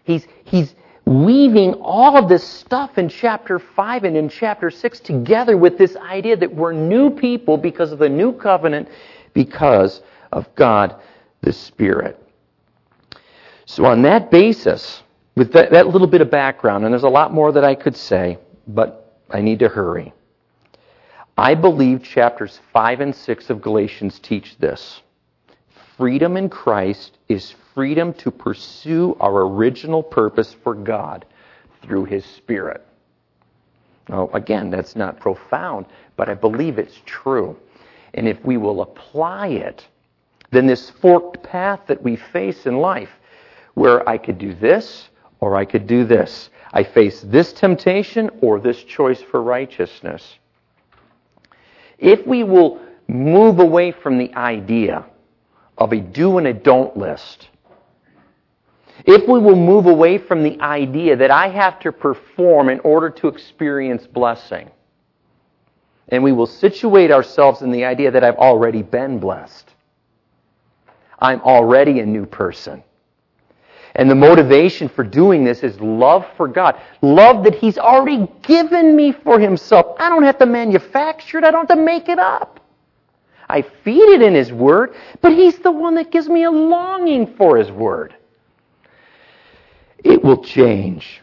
he's, 0.05 0.27
he's 0.45 0.75
weaving 1.05 1.75
all 1.75 2.17
of 2.17 2.29
this 2.29 2.47
stuff 2.47 2.99
in 2.99 3.09
chapter 3.09 3.59
5 3.59 4.05
and 4.05 4.17
in 4.17 4.29
chapter 4.29 4.71
6 4.71 5.01
together 5.01 5.57
with 5.57 5.79
this 5.79 5.97
idea 5.97 6.37
that 6.37 6.55
we're 6.55 6.73
new 6.73 7.11
people 7.11 7.57
because 7.57 7.93
of 7.93 7.99
the 7.99 8.09
new 8.09 8.33
covenant, 8.33 8.89
because 9.33 10.03
of 10.33 10.55
God 10.55 10.97
the 11.41 11.53
Spirit. 11.53 12.23
So, 13.65 13.85
on 13.85 14.03
that 14.03 14.31
basis, 14.31 15.03
with 15.37 15.53
that, 15.53 15.71
that, 15.71 15.87
little 15.89 16.07
bit 16.07 16.21
of 16.21 16.31
background, 16.31 16.85
and 16.85 16.93
there's 16.93 17.05
a 17.05 17.09
lot 17.09 17.33
more 17.33 17.53
that 17.53 17.65
I 17.65 17.75
could 17.75 17.97
say, 17.97 18.39
but 18.67 19.21
I 19.31 19.41
need 19.41 19.61
to 19.61 19.69
hurry. 19.69 20.13
I 21.39 21.55
believe 21.55 22.03
chapters 22.03 22.59
5 22.73 23.01
and 23.01 23.15
6 23.15 23.51
of 23.51 23.63
Galatians 23.63 24.19
teach 24.19 24.59
this. 24.59 25.03
Freedom 25.97 26.37
in 26.37 26.49
Christ 26.49 27.17
is 27.29 27.55
freedom 27.77 28.13
to 28.15 28.33
pursue 28.33 29.17
our 29.21 29.47
original 29.47 30.03
purpose 30.03 30.57
for 30.65 30.75
God 30.75 31.25
through 31.81 32.07
His 32.07 32.25
Spirit. 32.25 32.85
Now, 34.09 34.29
again, 34.35 34.69
that's 34.69 34.97
not 34.97 35.21
profound, 35.21 35.87
but 36.17 36.29
I 36.29 36.35
believe 36.35 36.77
it's 36.77 37.01
true. 37.07 37.57
And 38.15 38.27
if 38.27 38.45
we 38.45 38.57
will 38.57 38.83
apply 38.83 39.47
it, 39.47 39.87
then 40.51 40.67
this 40.67 40.91
forked 40.91 41.45
path 41.45 41.83
that 41.87 42.03
we 42.03 42.17
face 42.17 42.67
in 42.67 42.79
life, 42.79 43.11
where 43.75 44.09
I 44.09 44.19
could 44.19 44.39
do 44.39 44.55
this 44.55 45.09
or 45.39 45.55
I 45.55 45.67
could 45.67 45.87
do 45.87 46.05
this. 46.05 46.51
I 46.73 46.83
face 46.83 47.21
this 47.21 47.53
temptation 47.53 48.29
or 48.41 48.59
this 48.59 48.83
choice 48.83 49.23
for 49.23 49.41
righteousness. 49.41 50.39
If 51.99 52.27
we 52.27 52.45
will 52.45 52.81
move 53.09 53.59
away 53.59 53.93
from 53.93 54.19
the 54.19 54.35
idea 54.35 55.05
of 55.77 55.93
a 55.93 56.01
do 56.01 56.39
and 56.39 56.47
a 56.47 56.53
don't 56.53 56.97
list, 56.97 57.49
if 59.05 59.29
we 59.29 59.39
will 59.39 59.57
move 59.57 59.87
away 59.87 60.19
from 60.19 60.43
the 60.43 60.61
idea 60.61 61.17
that 61.17 61.31
I 61.31 61.49
have 61.49 61.79
to 61.81 61.93
perform 61.93 62.69
in 62.69 62.81
order 62.81 63.11
to 63.11 63.29
experience 63.29 64.07
blessing, 64.07 64.71
and 66.09 66.23
we 66.23 66.33
will 66.33 66.47
situate 66.47 67.11
ourselves 67.11 67.63
in 67.63 67.71
the 67.71 67.85
idea 67.85 68.11
that 68.11 68.25
I've 68.25 68.37
already 68.37 68.83
been 68.83 69.19
blessed, 69.19 69.71
I'm 71.19 71.41
already 71.43 72.01
a 72.01 72.07
new 72.07 72.27
person. 72.27 72.83
And 73.95 74.11
the 74.11 74.15
motivation 74.15 74.89
for 74.89 75.05
doing 75.05 75.45
this 75.45 75.63
is 75.63 75.81
love 75.81 76.27
for 76.37 76.49
God. 76.49 76.81
Love 77.03 77.45
that 77.45 77.55
He's 77.55 77.79
already 77.79 78.29
given 78.43 78.95
me 78.95 79.13
for 79.13 79.41
Himself. 79.41 79.97
I 79.99 80.09
don't 80.09 80.23
have 80.25 80.39
to 80.39 80.47
manufacture 80.47 81.39
it. 81.39 81.45
I 81.45 81.51
don't 81.51 81.69
have 81.69 81.79
to 81.79 81.85
make 81.85 82.09
it 82.09 82.19
up. 82.19 82.61
I 83.49 83.63
feed 83.63 84.03
it 84.03 84.23
in 84.23 84.35
His 84.35 84.53
Word, 84.53 84.95
but 85.21 85.33
He's 85.33 85.59
the 85.59 85.73
one 85.73 85.95
that 85.95 86.11
gives 86.11 86.29
me 86.29 86.45
a 86.45 86.51
longing 86.51 87.35
for 87.37 87.57
His 87.57 87.71
Word. 87.71 88.15
It 90.05 90.23
will 90.23 90.45
change 90.45 91.23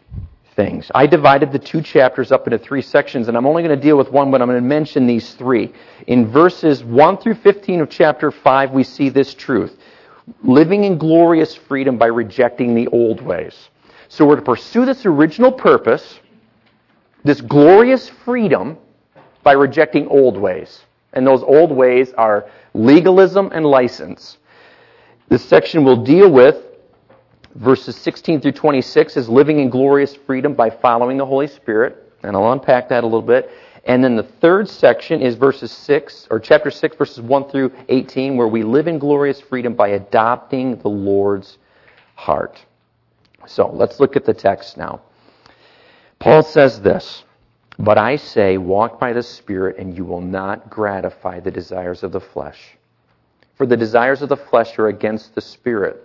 things. 0.55 0.89
I 0.95 1.05
divided 1.05 1.51
the 1.51 1.59
two 1.59 1.81
chapters 1.81 2.31
up 2.31 2.47
into 2.47 2.57
three 2.57 2.81
sections, 2.81 3.27
and 3.27 3.37
I'm 3.37 3.45
only 3.45 3.61
going 3.61 3.77
to 3.77 3.81
deal 3.81 3.97
with 3.97 4.11
one, 4.11 4.31
but 4.31 4.41
I'm 4.41 4.47
going 4.47 4.61
to 4.61 4.67
mention 4.67 5.05
these 5.05 5.33
three. 5.33 5.73
In 6.07 6.27
verses 6.27 6.83
1 6.83 7.17
through 7.17 7.35
15 7.35 7.81
of 7.81 7.89
chapter 7.89 8.31
5, 8.31 8.71
we 8.71 8.83
see 8.83 9.09
this 9.09 9.33
truth 9.33 9.77
living 10.43 10.83
in 10.83 10.97
glorious 10.97 11.55
freedom 11.55 11.97
by 11.97 12.07
rejecting 12.07 12.75
the 12.75 12.87
old 12.87 13.21
ways. 13.21 13.69
So 14.07 14.25
we're 14.25 14.35
to 14.37 14.41
pursue 14.41 14.85
this 14.85 15.05
original 15.05 15.51
purpose, 15.51 16.19
this 17.23 17.41
glorious 17.41 18.09
freedom, 18.09 18.77
by 19.43 19.53
rejecting 19.53 20.07
old 20.07 20.37
ways. 20.37 20.81
And 21.13 21.25
those 21.25 21.43
old 21.43 21.71
ways 21.71 22.13
are 22.13 22.49
legalism 22.73 23.51
and 23.53 23.65
license. 23.65 24.37
This 25.29 25.43
section 25.45 25.83
will 25.83 26.03
deal 26.03 26.29
with 26.29 26.57
verses 27.55 27.95
16 27.95 28.41
through 28.41 28.51
26 28.51 29.17
is 29.17 29.29
living 29.29 29.59
in 29.59 29.69
glorious 29.69 30.15
freedom 30.15 30.53
by 30.53 30.69
following 30.69 31.17
the 31.17 31.25
Holy 31.25 31.47
Spirit. 31.47 32.13
And 32.23 32.35
I'll 32.35 32.51
unpack 32.51 32.89
that 32.89 33.03
a 33.03 33.07
little 33.07 33.21
bit. 33.21 33.49
And 33.85 34.03
then 34.03 34.15
the 34.15 34.23
third 34.23 34.67
section 34.67 35.21
is 35.21 35.35
verses 35.35 35.71
6, 35.71 36.27
or 36.31 36.39
chapter 36.39 36.71
6, 36.71 36.95
verses 36.95 37.21
1 37.21 37.49
through 37.49 37.71
18, 37.87 38.35
where 38.35 38.47
we 38.47 38.63
live 38.63 38.87
in 38.87 38.97
glorious 38.97 39.39
freedom 39.39 39.75
by 39.75 39.89
adopting 39.89 40.77
the 40.77 40.89
Lord's 40.89 41.59
heart. 42.15 42.63
So 43.45 43.69
let's 43.71 43.99
look 43.99 44.15
at 44.15 44.25
the 44.25 44.33
text 44.33 44.75
now. 44.75 45.01
Paul 46.17 46.41
says 46.41 46.81
this, 46.81 47.23
But 47.77 47.99
I 47.99 48.15
say, 48.15 48.57
walk 48.57 48.99
by 48.99 49.13
the 49.13 49.21
Spirit, 49.21 49.77
and 49.77 49.95
you 49.95 50.03
will 50.03 50.21
not 50.21 50.69
gratify 50.71 51.41
the 51.41 51.51
desires 51.51 52.01
of 52.01 52.11
the 52.11 52.19
flesh. 52.19 52.77
For 53.55 53.67
the 53.67 53.77
desires 53.77 54.23
of 54.23 54.29
the 54.29 54.37
flesh 54.37 54.79
are 54.79 54.87
against 54.87 55.35
the 55.35 55.41
Spirit 55.41 56.04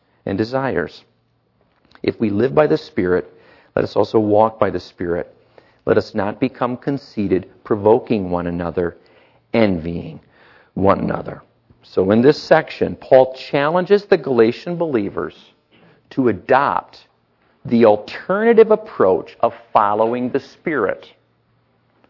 and 0.25 0.37
desires. 0.37 1.03
If 2.03 2.19
we 2.19 2.29
live 2.29 2.53
by 2.55 2.67
the 2.67 2.77
Spirit, 2.77 3.31
let 3.75 3.83
us 3.83 3.95
also 3.95 4.19
walk 4.19 4.59
by 4.59 4.69
the 4.69 4.79
Spirit. 4.79 5.35
Let 5.85 5.97
us 5.97 6.13
not 6.13 6.39
become 6.39 6.77
conceited, 6.77 7.49
provoking 7.63 8.29
one 8.29 8.47
another, 8.47 8.97
envying 9.53 10.19
one 10.73 10.99
another. 10.99 11.41
So, 11.83 12.11
in 12.11 12.21
this 12.21 12.41
section, 12.41 12.95
Paul 12.95 13.33
challenges 13.33 14.05
the 14.05 14.17
Galatian 14.17 14.77
believers 14.77 15.35
to 16.11 16.27
adopt 16.27 17.07
the 17.65 17.85
alternative 17.85 18.71
approach 18.71 19.35
of 19.41 19.55
following 19.73 20.29
the 20.29 20.39
Spirit 20.39 21.11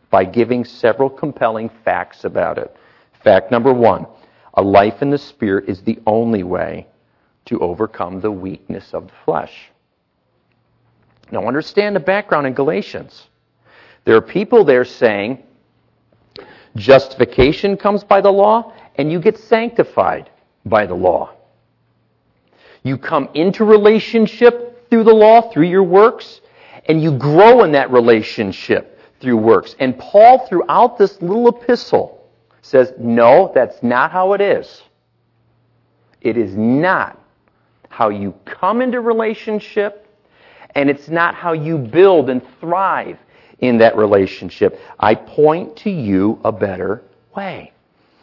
by 0.10 0.26
giving 0.26 0.66
several 0.66 1.10
compelling 1.10 1.70
facts 1.86 2.26
about 2.26 2.58
it. 2.58 2.76
Fact 3.24 3.52
number 3.52 3.74
one 3.74 4.06
a 4.56 4.62
life 4.62 5.02
in 5.02 5.10
the 5.10 5.18
Spirit 5.18 5.70
is 5.70 5.82
the 5.82 6.00
only 6.06 6.44
way 6.44 6.88
to 7.46 7.60
overcome 7.60 8.22
the 8.22 8.32
weakness 8.32 8.94
of 8.94 9.08
the 9.08 9.14
flesh. 9.26 9.72
Now, 11.32 11.48
understand 11.48 11.96
the 11.96 12.02
background 12.02 12.48
in 12.48 12.54
Galatians. 12.54 13.28
There 14.04 14.16
are 14.16 14.22
people 14.22 14.64
there 14.64 14.86
saying 14.86 15.44
justification 16.76 17.78
comes 17.78 18.04
by 18.04 18.22
the 18.22 18.32
law, 18.32 18.74
and 18.96 19.12
you 19.12 19.20
get 19.20 19.38
sanctified 19.38 20.30
by 20.66 20.86
the 20.86 20.94
law. 20.94 21.32
You 22.84 22.98
come 22.98 23.30
into 23.34 23.64
relationship 23.64 24.90
through 24.90 25.04
the 25.04 25.14
law, 25.14 25.50
through 25.52 25.68
your 25.68 25.84
works, 25.84 26.42
and 26.86 27.02
you 27.02 27.18
grow 27.18 27.64
in 27.64 27.72
that 27.74 27.92
relationship 27.92 29.00
through 29.20 29.38
works. 29.38 29.76
And 29.80 29.98
Paul, 29.98 30.48
throughout 30.48 30.98
this 30.98 31.22
little 31.22 31.48
epistle, 31.48 32.28
says, 32.62 32.94
no, 32.98 33.52
that's 33.54 33.82
not 33.84 34.12
how 34.12 34.34
it 34.34 34.42
is. 34.42 34.82
It 36.22 36.38
is 36.38 36.56
not 36.56 37.21
how 37.92 38.10
you 38.10 38.34
come 38.46 38.82
into 38.82 39.02
relationship, 39.02 40.08
and 40.76 40.90
it's 40.90 41.10
not 41.10 41.36
how 41.36 41.52
you 41.52 41.78
build 41.78 42.30
and 42.30 42.42
thrive 42.60 43.20
in 43.60 43.78
that 43.80 43.98
relationship. 43.98 44.80
I 45.00 45.14
point 45.14 45.76
to 45.78 45.92
you 45.92 46.40
a 46.46 46.52
better 46.52 47.04
way. 47.36 47.74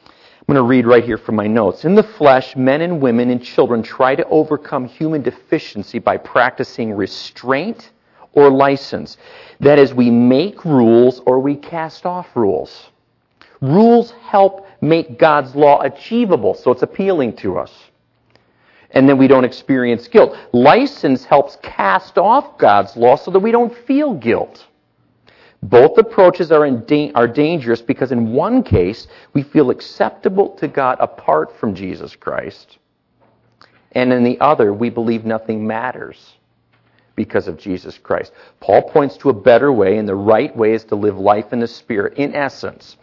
I'm 0.06 0.54
going 0.54 0.56
to 0.56 0.62
read 0.62 0.86
right 0.86 1.04
here 1.04 1.18
from 1.18 1.36
my 1.36 1.46
notes. 1.46 1.84
In 1.84 1.94
the 1.94 2.02
flesh, 2.02 2.56
men 2.56 2.80
and 2.80 3.02
women 3.02 3.28
and 3.28 3.44
children 3.44 3.82
try 3.82 4.14
to 4.14 4.26
overcome 4.28 4.86
human 4.86 5.20
deficiency 5.20 5.98
by 5.98 6.16
practicing 6.16 6.94
restraint 6.94 7.90
or 8.32 8.50
license. 8.50 9.18
That 9.60 9.78
is, 9.78 9.92
we 9.92 10.10
make 10.10 10.64
rules 10.64 11.20
or 11.26 11.40
we 11.40 11.56
cast 11.56 12.06
off 12.06 12.28
rules. 12.34 12.88
Rules 13.60 14.12
help 14.22 14.66
make 14.80 15.18
God's 15.18 15.54
law 15.54 15.82
achievable, 15.82 16.54
so 16.54 16.70
it's 16.70 16.82
appealing 16.82 17.36
to 17.36 17.58
us 17.58 17.87
and 18.92 19.08
then 19.08 19.18
we 19.18 19.26
don't 19.26 19.44
experience 19.44 20.08
guilt. 20.08 20.36
License 20.52 21.24
helps 21.24 21.56
cast 21.62 22.18
off 22.18 22.58
God's 22.58 22.96
law 22.96 23.16
so 23.16 23.30
that 23.30 23.40
we 23.40 23.52
don't 23.52 23.76
feel 23.86 24.14
guilt. 24.14 24.66
Both 25.62 25.98
approaches 25.98 26.52
are, 26.52 26.70
da- 26.70 27.12
are 27.14 27.26
dangerous 27.26 27.82
because 27.82 28.12
in 28.12 28.32
one 28.32 28.62
case, 28.62 29.08
we 29.32 29.42
feel 29.42 29.70
acceptable 29.70 30.50
to 30.56 30.68
God 30.68 30.98
apart 31.00 31.56
from 31.58 31.74
Jesus 31.74 32.14
Christ. 32.14 32.78
And 33.92 34.12
in 34.12 34.22
the 34.22 34.38
other, 34.40 34.72
we 34.72 34.90
believe 34.90 35.24
nothing 35.24 35.66
matters 35.66 36.34
because 37.16 37.48
of 37.48 37.58
Jesus 37.58 37.98
Christ. 37.98 38.32
Paul 38.60 38.82
points 38.82 39.16
to 39.18 39.30
a 39.30 39.34
better 39.34 39.72
way, 39.72 39.98
and 39.98 40.08
the 40.08 40.14
right 40.14 40.56
way 40.56 40.72
is 40.72 40.84
to 40.84 40.94
live 40.94 41.18
life 41.18 41.52
in 41.52 41.58
the 41.58 41.66
Spirit. 41.66 42.16
In 42.16 42.34
essence, 42.34 42.96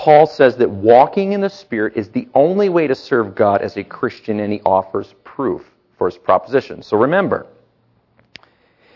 Paul 0.00 0.26
says 0.26 0.56
that 0.56 0.70
walking 0.70 1.32
in 1.32 1.42
the 1.42 1.50
Spirit 1.50 1.94
is 1.94 2.08
the 2.08 2.26
only 2.34 2.70
way 2.70 2.86
to 2.86 2.94
serve 2.94 3.34
God 3.34 3.60
as 3.60 3.76
a 3.76 3.84
Christian, 3.84 4.40
and 4.40 4.50
he 4.50 4.62
offers 4.64 5.14
proof 5.24 5.60
for 5.98 6.08
his 6.08 6.16
proposition. 6.16 6.82
So 6.82 6.96
remember, 6.96 7.46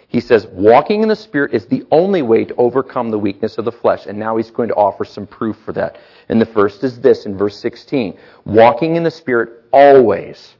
he 0.08 0.18
says 0.18 0.46
walking 0.46 1.02
in 1.02 1.10
the 1.10 1.14
Spirit 1.14 1.52
is 1.52 1.66
the 1.66 1.84
only 1.90 2.22
way 2.22 2.46
to 2.46 2.54
overcome 2.54 3.10
the 3.10 3.18
weakness 3.18 3.58
of 3.58 3.66
the 3.66 3.70
flesh, 3.70 4.06
and 4.06 4.18
now 4.18 4.38
he's 4.38 4.50
going 4.50 4.70
to 4.70 4.74
offer 4.76 5.04
some 5.04 5.26
proof 5.26 5.58
for 5.62 5.74
that. 5.74 5.98
And 6.30 6.40
the 6.40 6.46
first 6.46 6.82
is 6.82 6.98
this 6.98 7.26
in 7.26 7.36
verse 7.36 7.58
16 7.58 8.16
walking 8.46 8.96
in 8.96 9.02
the 9.02 9.10
Spirit 9.10 9.66
always, 9.74 10.54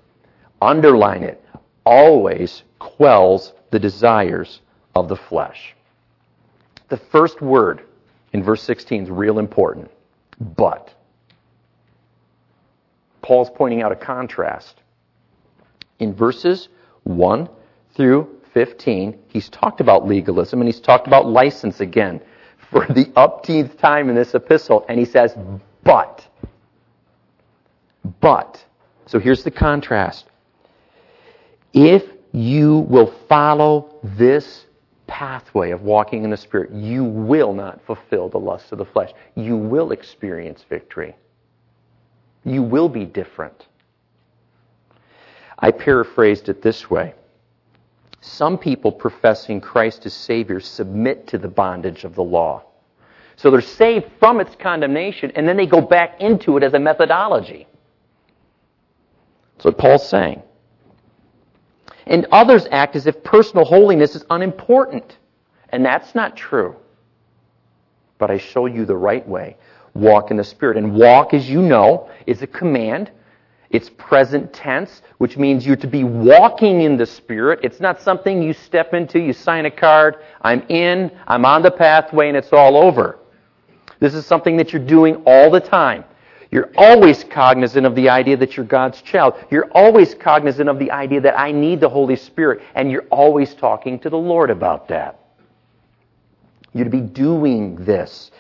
underline 0.61 1.23
it, 1.23 1.43
always 1.87 2.65
quells 2.81 3.55
the 3.71 3.79
desires 3.79 4.61
of 4.95 5.09
the 5.09 5.17
flesh. 5.17 5.75
The 6.91 6.99
first 6.99 7.41
word 7.41 7.87
in 8.35 8.43
verse 8.43 8.63
16 8.63 9.05
is 9.05 9.11
real 9.11 9.39
important 9.39 9.91
but. 10.41 10.95
Paul's 13.23 13.51
pointing 13.55 13.83
out 13.83 13.93
a 13.93 13.97
contrast. 13.97 14.83
In 15.99 16.15
verses 16.15 16.69
1 17.05 17.49
through 17.95 18.41
15, 18.53 19.19
he's 19.29 19.49
talked 19.49 19.81
about 19.81 20.07
legalism 20.07 20.61
and 20.61 20.69
he's 20.69 20.81
talked 20.81 21.07
about 21.07 21.27
license 21.27 21.81
again 21.81 22.21
for 22.71 22.87
the 22.87 23.07
upteenth 23.17 23.79
time 23.79 24.09
in 24.09 24.15
this 24.15 24.35
epistle. 24.35 24.85
And 24.89 24.99
he 24.99 25.05
says, 25.05 25.35
but. 25.83 26.27
But. 28.21 28.65
So 29.07 29.19
here's 29.19 29.45
the 29.45 29.51
contrast. 29.51 30.27
If 31.73 32.05
you 32.33 32.81
will 32.81 33.15
follow 33.29 33.99
this 34.03 34.67
pathway 35.07 35.71
of 35.71 35.83
walking 35.83 36.25
in 36.25 36.31
the 36.31 36.37
Spirit, 36.37 36.73
you 36.73 37.05
will 37.05 37.53
not 37.53 37.81
fulfill 37.87 38.29
the 38.29 38.39
lusts 38.39 38.73
of 38.73 38.79
the 38.79 38.85
flesh. 38.85 39.11
You 39.35 39.57
will 39.57 39.93
experience 39.93 40.65
victory. 40.69 41.17
You 42.45 42.63
will 42.63 42.89
be 42.89 43.05
different. 43.05 43.67
I 45.59 45.71
paraphrased 45.71 46.49
it 46.49 46.63
this 46.63 46.91
way. 46.91 47.15
Some 48.21 48.57
people 48.59 48.91
professing 48.91 49.61
Christ 49.61 50.07
as 50.07 50.15
Savior 50.15 50.61
submit 50.61 51.27
to 51.29 51.39
the 51.39 51.49
bondage 51.49 52.05
of 52.05 52.15
the 52.15 52.25
law. 52.25 52.65
So 53.37 53.51
they're 53.51 53.61
saved 53.61 54.07
from 54.19 54.41
its 54.41 54.55
condemnation, 54.57 55.33
and 55.35 55.47
then 55.47 55.57
they 55.57 55.67
go 55.67 55.81
back 55.81 56.21
into 56.21 56.57
it 56.57 56.63
as 56.63 56.75
a 56.75 56.79
methodology. 56.79 57.67
That's 59.55 59.65
what 59.67 59.79
Paul's 59.79 60.09
saying. 60.09 60.43
And 62.07 62.27
others 62.33 62.67
act 62.71 62.97
as 62.97 63.07
if 63.07 63.23
personal 63.25 63.65
holiness 63.65 64.15
is 64.15 64.25
unimportant. 64.31 65.19
And 65.71 65.85
that's 65.85 66.15
not 66.15 66.37
true. 66.37 66.77
But 68.19 68.31
I 68.31 68.39
show 68.39 68.67
you 68.67 68.85
the 68.85 68.97
right 68.97 69.27
way. 69.27 69.57
Walk 69.95 70.31
in 70.31 70.37
the 70.37 70.45
Spirit. 70.45 70.77
And 70.77 70.95
walk, 70.95 71.35
as 71.35 71.49
you 71.49 71.63
know, 71.63 72.11
is 72.27 72.43
a 72.43 72.47
command. 72.47 73.11
It's 73.71 73.91
present 73.91 74.53
tense, 74.53 75.03
which 75.19 75.37
means 75.37 75.67
you're 75.67 75.75
to 75.77 75.89
be 75.89 76.05
walking 76.05 76.83
in 76.83 76.97
the 76.97 77.07
Spirit. 77.07 77.59
It's 77.63 77.81
not 77.81 78.01
something 78.01 78.41
you 78.41 78.53
step 78.53 78.95
into, 78.95 79.19
you 79.19 79.33
sign 79.33 79.67
a 79.67 79.71
card, 79.71 80.19
I'm 80.43 80.63
in, 80.69 81.11
I'm 81.27 81.45
on 81.45 81.63
the 81.63 81.73
pathway, 81.73 82.29
and 82.29 82.37
it's 82.37 82.53
all 82.53 82.77
over. 82.77 83.19
This 83.99 84.15
is 84.15 84.27
something 84.27 84.57
that 84.59 84.73
you're 84.73 84.85
doing 84.85 85.17
all 85.27 85.51
the 85.51 85.59
time. 85.59 86.05
You're 86.55 86.71
always 86.77 87.25
cognizant 87.25 87.85
of 87.85 87.97
the 87.97 88.09
idea 88.09 88.37
that 88.37 88.57
you're 88.57 88.65
God's 88.65 89.03
child. 89.03 89.35
You're 89.51 89.69
always 89.73 90.15
cognizant 90.15 90.69
of 90.69 90.79
the 90.79 90.93
idea 90.93 91.21
that 91.23 91.37
I 91.37 91.51
need 91.51 91.81
the 91.81 91.89
Holy 91.89 92.15
Spirit, 92.15 92.63
and 92.77 92.93
you're 92.93 93.09
always 93.11 93.55
talking 93.55 93.99
to 93.99 94.09
the 94.09 94.17
Lord 94.17 94.51
about 94.51 94.87
that. 94.87 95.19
To 96.77 96.89
be 96.89 97.01
doing 97.01 97.85
this. 97.85 98.31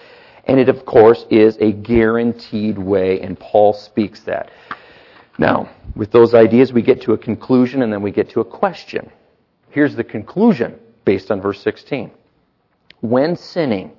And 0.44 0.61
it, 0.61 0.68
of 0.68 0.87
course, 0.87 1.26
is 1.28 1.56
a 1.59 1.73
guaranteed 1.73 2.78
way, 2.78 3.21
and 3.21 3.37
Paul 3.37 3.73
speaks 3.73 4.21
that. 4.21 4.52
Now, 5.37 5.68
with 5.97 6.12
those 6.12 6.35
ideas, 6.35 6.73
we 6.73 6.83
get 6.83 7.02
to 7.02 7.14
a 7.14 7.18
conclusion 7.18 7.83
and 7.83 7.92
then 7.92 8.00
we 8.00 8.12
get 8.12 8.30
to 8.30 8.40
a 8.40 8.44
question. 8.44 9.11
Here's 9.71 9.97
the 9.97 10.04
conclusion 10.04 10.78
based 11.04 11.33
on 11.33 11.40
verse 11.40 11.61
16. 11.62 12.12
When 13.00 13.35
sinning, 13.35 13.90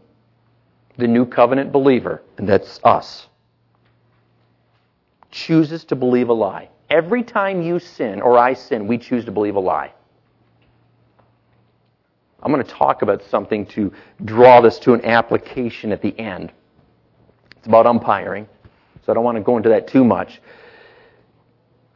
the 0.98 1.08
new 1.08 1.26
covenant 1.26 1.74
believer, 1.74 2.24
and 2.38 2.48
that's 2.48 2.80
us, 2.86 3.28
chooses 5.36 5.84
to 5.84 5.96
believe 5.96 6.30
a 6.30 6.34
lie. 6.34 6.70
Every 6.90 7.22
time 7.22 7.62
you 7.62 7.78
sin 7.78 8.22
or 8.22 8.40
I 8.40 8.54
sin, 8.54 8.88
we 8.88 8.98
choose 8.98 9.26
to 9.26 9.32
believe 9.32 9.56
a 9.56 9.60
lie. 9.60 9.92
I'm 12.42 12.52
going 12.52 12.64
to 12.64 12.72
talk 12.72 13.02
about 13.02 13.22
something 13.24 13.66
to 13.68 13.92
draw 14.24 14.62
this 14.62 14.80
to 14.80 14.94
an 14.94 15.04
application 15.04 15.92
at 15.92 16.02
the 16.02 16.18
end. 16.18 16.54
It's 17.58 17.68
about 17.68 17.86
umpiring, 17.86 18.48
so 19.06 19.12
I 19.12 19.16
don't 19.16 19.24
want 19.24 19.38
to 19.38 19.44
go 19.44 19.58
into 19.58 19.70
that 19.70 19.88
too 19.88 20.06
much. 20.06 20.42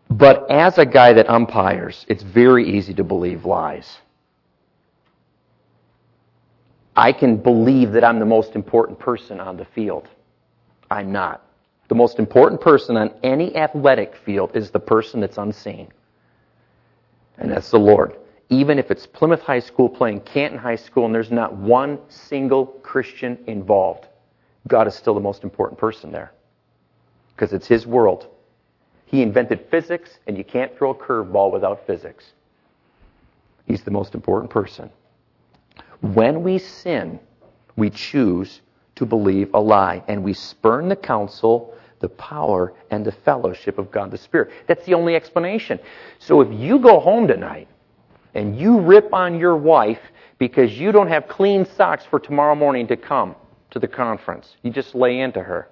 But 0.09 0.49
as 0.49 0.77
a 0.77 0.85
guy 0.85 1.13
that 1.13 1.29
umpires, 1.29 2.05
it's 2.09 2.23
very 2.23 2.77
easy 2.77 2.93
to 2.95 3.03
believe 3.03 3.45
lies. 3.45 3.99
I 6.95 7.13
can 7.13 7.37
believe 7.37 7.91
that 7.93 8.03
I'm 8.03 8.19
the 8.19 8.25
most 8.25 8.55
important 8.55 8.99
person 8.99 9.39
on 9.39 9.55
the 9.55 9.65
field. 9.65 10.07
I'm 10.89 11.11
not. 11.11 11.45
The 11.89 11.95
most 11.95 12.19
important 12.19 12.61
person 12.61 12.95
on 12.95 13.11
any 13.23 13.55
athletic 13.55 14.15
field 14.15 14.55
is 14.55 14.69
the 14.69 14.79
person 14.79 15.19
that's 15.19 15.37
unseen. 15.37 15.89
And 17.39 17.51
that's 17.51 17.71
the 17.71 17.79
Lord. 17.79 18.15
Even 18.49 18.79
if 18.79 18.91
it's 18.91 19.05
Plymouth 19.05 19.41
High 19.41 19.59
School 19.59 19.89
playing 19.89 20.21
Canton 20.21 20.59
High 20.59 20.75
School 20.75 21.05
and 21.05 21.13
there's 21.13 21.31
not 21.31 21.55
one 21.55 21.99
single 22.07 22.67
Christian 22.67 23.37
involved, 23.47 24.07
God 24.67 24.87
is 24.87 24.95
still 24.95 25.15
the 25.15 25.19
most 25.19 25.43
important 25.43 25.79
person 25.79 26.11
there. 26.11 26.31
Because 27.35 27.53
it's 27.53 27.67
His 27.67 27.87
world. 27.87 28.27
He 29.05 29.23
invented 29.23 29.65
physics, 29.71 30.19
and 30.27 30.37
you 30.37 30.43
can't 30.43 30.75
throw 30.77 30.91
a 30.91 30.95
curveball 30.95 31.51
without 31.51 31.87
physics. 31.87 32.33
He's 33.65 33.81
the 33.81 33.91
most 33.91 34.13
important 34.13 34.51
person. 34.51 34.91
When 36.01 36.43
we 36.43 36.59
sin, 36.59 37.19
we 37.75 37.89
choose 37.89 38.61
to 38.95 39.05
believe 39.07 39.51
a 39.55 39.59
lie, 39.59 40.03
and 40.07 40.23
we 40.23 40.33
spurn 40.33 40.89
the 40.89 40.95
counsel, 40.95 41.73
the 41.99 42.09
power, 42.09 42.73
and 42.91 43.05
the 43.05 43.11
fellowship 43.11 43.77
of 43.77 43.91
God 43.91 44.11
the 44.11 44.17
Spirit. 44.17 44.51
That's 44.67 44.85
the 44.85 44.93
only 44.93 45.15
explanation. 45.15 45.79
So 46.19 46.41
if 46.41 46.59
you 46.59 46.79
go 46.79 46.99
home 46.99 47.27
tonight 47.27 47.67
and 48.33 48.59
you 48.59 48.79
rip 48.79 49.13
on 49.13 49.39
your 49.39 49.57
wife 49.57 49.99
because 50.37 50.77
you 50.77 50.91
don't 50.91 51.07
have 51.07 51.27
clean 51.27 51.65
socks 51.65 52.05
for 52.05 52.19
tomorrow 52.19 52.55
morning 52.55 52.87
to 52.87 52.97
come 52.97 53.35
to 53.71 53.79
the 53.79 53.87
conference, 53.87 54.55
you 54.61 54.71
just 54.71 54.95
lay 54.95 55.19
into 55.19 55.43
her. 55.43 55.69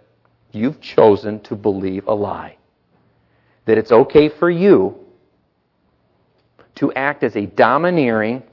You've 0.52 0.82
chosen 0.82 1.40
to 1.42 1.56
believe 1.56 2.08
a 2.08 2.14
lie. 2.14 2.58
That 3.66 3.78
it's 3.78 3.92
okay 3.92 4.30
for 4.30 4.50
you 4.50 4.98
to 6.76 6.94
act 6.94 7.24
as 7.24 7.36
a 7.36 7.46
domineering, 7.46 8.44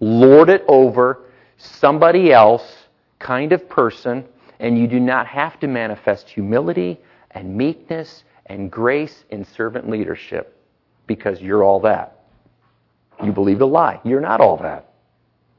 lord 0.00 0.50
it 0.50 0.64
over 0.66 1.22
somebody 1.56 2.32
else 2.32 2.76
kind 3.18 3.52
of 3.52 3.68
person, 3.68 4.24
and 4.60 4.78
you 4.78 4.86
do 4.86 5.00
not 5.00 5.26
have 5.26 5.58
to 5.60 5.66
manifest 5.66 6.28
humility 6.28 7.00
and 7.32 7.56
meekness 7.56 8.24
and 8.46 8.70
grace 8.70 9.24
in 9.30 9.44
servant 9.44 9.88
leadership 9.88 10.56
because 11.06 11.40
you're 11.40 11.64
all 11.64 11.80
that. 11.80 12.24
You 13.24 13.32
believe 13.32 13.60
a 13.62 13.66
lie. 13.66 14.00
You're 14.04 14.20
not 14.20 14.40
all 14.40 14.56
that. 14.58 14.92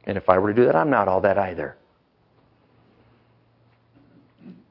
And 0.06 0.18
if 0.18 0.30
I 0.30 0.38
were 0.38 0.54
to 0.54 0.56
do 0.56 0.66
that, 0.66 0.76
I'm 0.76 0.90
not 0.90 1.08
all 1.08 1.22
that 1.22 1.38
either. 1.38 1.78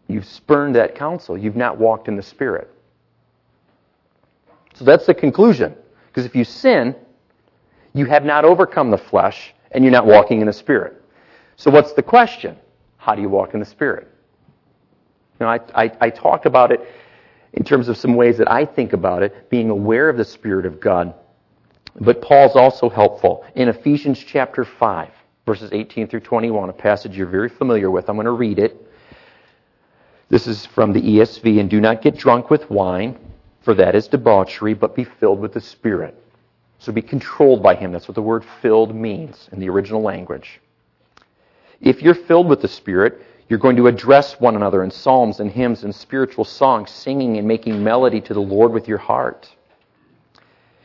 You've 0.09 0.27
spurned 0.27 0.75
that 0.77 0.95
counsel. 0.95 1.37
You've 1.37 1.57
not 1.57 1.79
walked 1.79 2.09
in 2.09 2.16
the 2.16 2.23
Spirit. 2.23 2.71
So 4.75 4.85
that's 4.85 5.07
the 5.07 5.14
conclusion. 5.14 5.75
Because 6.09 6.25
if 6.25 6.35
you 6.35 6.45
sin, 6.45 6.97
you 7.95 8.07
have 8.07 8.25
not 8.25 8.45
overcome 8.45 8.90
the 8.90 8.99
flesh, 8.99 9.55
and 9.73 9.85
you're 9.85 9.93
not 9.93 10.07
walking 10.07 10.40
in 10.40 10.47
the 10.47 10.53
Spirit. 10.53 11.03
So 11.57 11.71
what's 11.71 11.93
the 11.93 12.03
question? 12.03 12.57
How 12.97 13.14
do 13.14 13.23
you 13.23 13.29
walk 13.29 13.55
in 13.55 13.61
the 13.61 13.66
Spirit? 13.66 14.09
Know, 15.40 15.48
I, 15.48 15.61
I, 15.74 15.92
I 16.00 16.11
talked 16.11 16.46
about 16.46 16.70
it 16.72 16.81
in 17.53 17.64
terms 17.64 17.88
of 17.88 17.96
some 17.96 18.14
ways 18.14 18.38
that 18.38 18.50
I 18.50 18.64
think 18.64 18.92
about 18.92 19.22
it, 19.22 19.50
being 19.50 19.70
aware 19.70 20.09
of 20.09 20.16
the 20.16 20.24
Spirit 20.24 20.66
of 20.66 20.81
God. 20.81 21.14
But 22.00 22.22
Paul's 22.22 22.55
also 22.55 22.88
helpful. 22.88 23.44
In 23.55 23.68
Ephesians 23.68 24.22
chapter 24.24 24.64
5, 24.64 25.11
verses 25.46 25.70
18 25.72 26.07
through 26.07 26.20
21, 26.20 26.68
a 26.68 26.72
passage 26.72 27.16
you're 27.16 27.26
very 27.26 27.48
familiar 27.48 27.90
with, 27.90 28.09
I'm 28.09 28.16
going 28.16 28.26
to 28.26 28.33
read 28.33 28.59
it. 28.59 28.87
This 30.29 30.46
is 30.46 30.64
from 30.66 30.92
the 30.92 31.00
ESV. 31.00 31.59
And 31.59 31.68
do 31.68 31.81
not 31.81 32.03
get 32.03 32.16
drunk 32.16 32.50
with 32.50 32.70
wine, 32.70 33.18
for 33.62 33.74
that 33.74 33.96
is 33.96 34.07
debauchery, 34.07 34.74
but 34.74 34.94
be 34.94 35.05
filled 35.05 35.40
with 35.40 35.53
the 35.53 35.61
Spirit 35.61 36.16
so 36.81 36.92
be 36.92 37.03
controlled 37.03 37.62
by 37.62 37.74
Him. 37.74 37.92
That's 37.92 38.09
what 38.09 38.14
the 38.14 38.22
word 38.22 38.44
filled 38.62 38.94
means 38.94 39.48
in 39.53 39.61
the 39.61 39.68
original 39.68 40.00
language. 40.00 40.61
If 41.81 42.03
you're 42.03 42.14
filled 42.14 42.48
with 42.48 42.62
the 42.62 42.68
Spirit, 42.68 43.22
you're 43.51 43.59
going 43.59 43.75
to 43.77 43.89
address 43.89 44.39
one 44.39 44.55
another 44.55 44.85
in 44.85 44.93
psalms 44.93 45.41
and 45.41 45.51
hymns 45.51 45.83
and 45.83 45.93
spiritual 45.93 46.45
songs, 46.45 46.89
singing 46.89 47.37
and 47.37 47.49
making 47.49 47.83
melody 47.83 48.21
to 48.21 48.33
the 48.33 48.41
Lord 48.41 48.73
with 48.73 48.87
your 48.87 48.99
heart. 48.99 49.51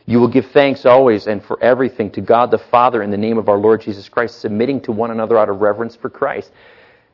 You 0.04 0.18
will 0.18 0.26
give 0.26 0.50
thanks 0.50 0.84
always 0.84 1.28
and 1.28 1.44
for 1.44 1.62
everything 1.62 2.10
to 2.10 2.20
God 2.20 2.50
the 2.50 2.58
Father 2.58 3.04
in 3.04 3.12
the 3.12 3.16
name 3.16 3.38
of 3.38 3.48
our 3.48 3.56
Lord 3.56 3.82
Jesus 3.82 4.08
Christ, 4.08 4.40
submitting 4.40 4.80
to 4.80 4.90
one 4.90 5.12
another 5.12 5.38
out 5.38 5.48
of 5.48 5.60
reverence 5.60 5.94
for 5.94 6.10
Christ. 6.10 6.50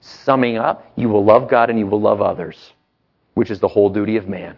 Summing 0.01 0.57
up, 0.57 0.91
you 0.97 1.11
will 1.11 1.23
love 1.23 1.51
God 1.51 1.69
and 1.69 1.79
you 1.79 1.87
will 1.87 2.01
love 2.01 2.23
others, 2.23 2.73
which 3.35 3.51
is 3.51 3.61
the 3.61 3.69
whole 3.69 3.91
duty 3.91 4.17
of 4.17 4.27
man, 4.27 4.57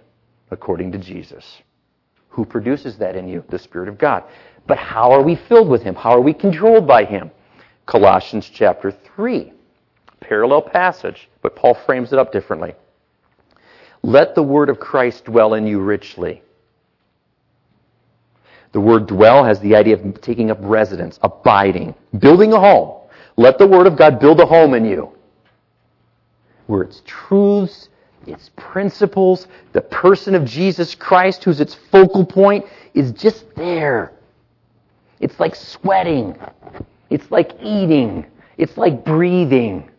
according 0.53 0.93
to 0.93 0.99
Jesus. 0.99 1.61
Who 2.29 2.45
produces 2.45 2.99
that 2.99 3.17
in 3.17 3.27
you? 3.27 3.43
The 3.49 3.59
Spirit 3.59 3.89
of 3.89 3.99
God. 3.99 4.23
But 4.69 4.79
how 4.79 5.11
are 5.11 5.23
we 5.23 5.35
filled 5.35 5.69
with 5.69 5.83
Him? 5.83 5.97
How 5.97 6.11
are 6.11 6.21
we 6.21 6.33
controlled 6.33 6.87
by 6.87 7.05
Him? 7.05 7.33
Colossians 7.85 8.49
chapter 8.49 8.93
3. 8.93 9.54
Parallel 10.29 10.63
passage, 10.63 11.29
but 11.43 11.57
Paul 11.57 11.75
frames 11.75 12.13
it 12.13 12.19
up 12.19 12.33
differently. 12.33 12.75
Let 14.03 14.35
the 14.35 14.43
word 14.43 14.69
of 14.69 14.79
Christ 14.81 15.25
dwell 15.25 15.55
in 15.55 15.67
you 15.67 15.81
richly. 15.81 16.43
The 18.73 18.81
word 18.81 19.07
dwell 19.07 19.45
has 19.45 19.61
the 19.61 19.77
idea 19.77 19.95
of 19.95 20.21
taking 20.21 20.51
up 20.51 20.59
residence, 20.61 21.19
abiding, 21.23 21.95
building 22.19 22.53
a 22.53 22.61
home. 22.61 23.01
Let 23.37 23.59
the 23.59 23.67
word 23.67 23.87
of 23.87 23.97
God 23.97 24.19
build 24.19 24.41
a 24.41 24.47
home 24.47 24.75
in 24.75 24.85
you 24.85 25.11
where 26.67 26.83
its 26.83 27.03
truths 27.05 27.89
its 28.27 28.51
principles, 28.57 29.47
the 29.73 29.81
person 29.81 30.35
of 30.35 30.45
Jesus 30.45 30.95
Christ, 30.95 31.45
who's 31.45 31.61
its 31.61 31.75
focal 31.75 32.25
point, 32.25 32.65
is 32.95 33.13
just 33.13 33.55
there. 33.55 34.13
It's 35.21 35.39
like 35.39 35.55
sweating. 35.55 36.37
It's 37.11 37.31
like 37.31 37.53
eating. 37.63 38.27
It's 38.57 38.77
like 38.77 39.05
breathing. 39.05 39.91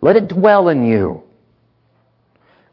Let 0.00 0.16
it 0.16 0.28
dwell 0.28 0.68
in 0.68 0.84
you. 0.84 1.22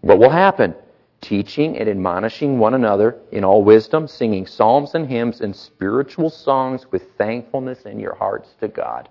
What 0.01 0.19
will 0.19 0.29
happen? 0.29 0.75
Teaching 1.19 1.77
and 1.77 1.89
admonishing 1.89 2.59
one 2.59 2.73
another 2.73 3.17
in 3.31 3.43
all 3.43 3.63
wisdom, 3.63 4.07
singing 4.07 4.45
psalms 4.45 4.95
and 4.95 5.07
hymns 5.07 5.41
and 5.41 5.55
spiritual 5.55 6.29
songs 6.29 6.85
with 6.91 7.03
thankfulness 7.17 7.83
in 7.83 7.99
your 7.99 8.15
hearts 8.15 8.49
to 8.61 8.67
God. 8.67 9.09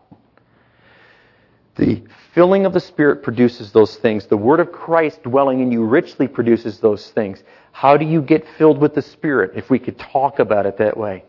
The 1.75 2.03
filling 2.33 2.65
of 2.65 2.73
the 2.73 2.81
Spirit 2.81 3.23
produces 3.23 3.71
those 3.71 3.97
things. 3.97 4.27
The 4.27 4.37
Word 4.37 4.61
of 4.61 4.73
Christ 4.73 5.23
dwelling 5.23 5.61
in 5.61 5.71
you 5.71 5.85
richly 5.85 6.27
produces 6.27 6.79
those 6.79 7.11
things. 7.11 7.43
How 7.73 7.99
do 7.99 8.07
you 8.07 8.23
get 8.23 8.47
filled 8.57 8.79
with 8.79 8.95
the 8.95 9.03
Spirit, 9.03 9.53
if 9.55 9.69
we 9.69 9.79
could 9.79 9.99
talk 9.99 10.39
about 10.39 10.65
it 10.65 10.79
that 10.79 10.97
way? 10.97 11.25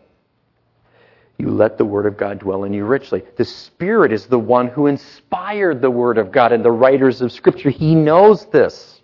You 1.38 1.50
let 1.50 1.78
the 1.78 1.84
Word 1.84 2.06
of 2.06 2.16
God 2.16 2.40
dwell 2.40 2.64
in 2.64 2.72
you 2.72 2.84
richly. 2.84 3.22
The 3.36 3.44
Spirit 3.44 4.12
is 4.12 4.26
the 4.26 4.38
one 4.38 4.68
who 4.68 4.86
inspired 4.86 5.80
the 5.80 5.90
Word 5.90 6.18
of 6.18 6.32
God 6.32 6.52
and 6.52 6.64
the 6.64 6.70
writers 6.70 7.22
of 7.22 7.32
Scripture. 7.32 7.70
He 7.70 7.94
knows 7.94 8.46
this. 8.46 9.00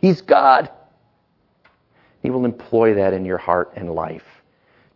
He's 0.00 0.20
God. 0.20 0.70
He 2.22 2.30
will 2.30 2.44
employ 2.44 2.94
that 2.94 3.12
in 3.12 3.24
your 3.24 3.38
heart 3.38 3.72
and 3.76 3.94
life 3.94 4.24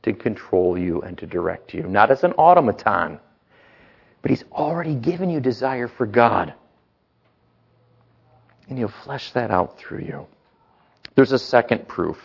to 0.03 0.12
control 0.12 0.76
you 0.76 1.00
and 1.03 1.16
to 1.18 1.26
direct 1.26 1.72
you, 1.74 1.85
not 1.85 2.11
as 2.11 2.24
an 2.24 2.33
automaton 2.33 3.20
but 4.22 4.31
He's 4.31 4.44
already 4.53 4.94
given 4.94 5.31
you 5.31 5.40
desire 5.40 5.88
for 5.88 6.07
God. 6.07 6.55
And 8.68 8.79
He'll 8.79 8.88
flesh 8.88 9.33
that 9.33 9.50
out 9.50 9.79
through 9.79 10.00
you. 10.00 10.26
There's 11.14 11.33
a 11.33 11.38
second 11.38 11.88
proof. 11.88 12.18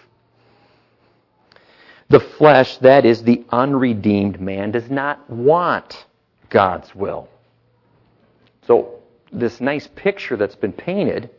The 2.10 2.20
flesh, 2.20 2.78
that 2.78 3.06
is 3.06 3.24
the 3.24 3.44
unredeemed 3.50 4.40
man, 4.40 4.72
does 4.72 4.90
not 4.90 5.28
want 5.30 6.06
God's 6.50 6.94
will. 6.94 7.28
So, 8.68 9.00
this 9.32 9.60
nice 9.60 9.88
picture 9.96 10.38
that's 10.38 10.56
been 10.56 10.72
painted, 10.72 11.30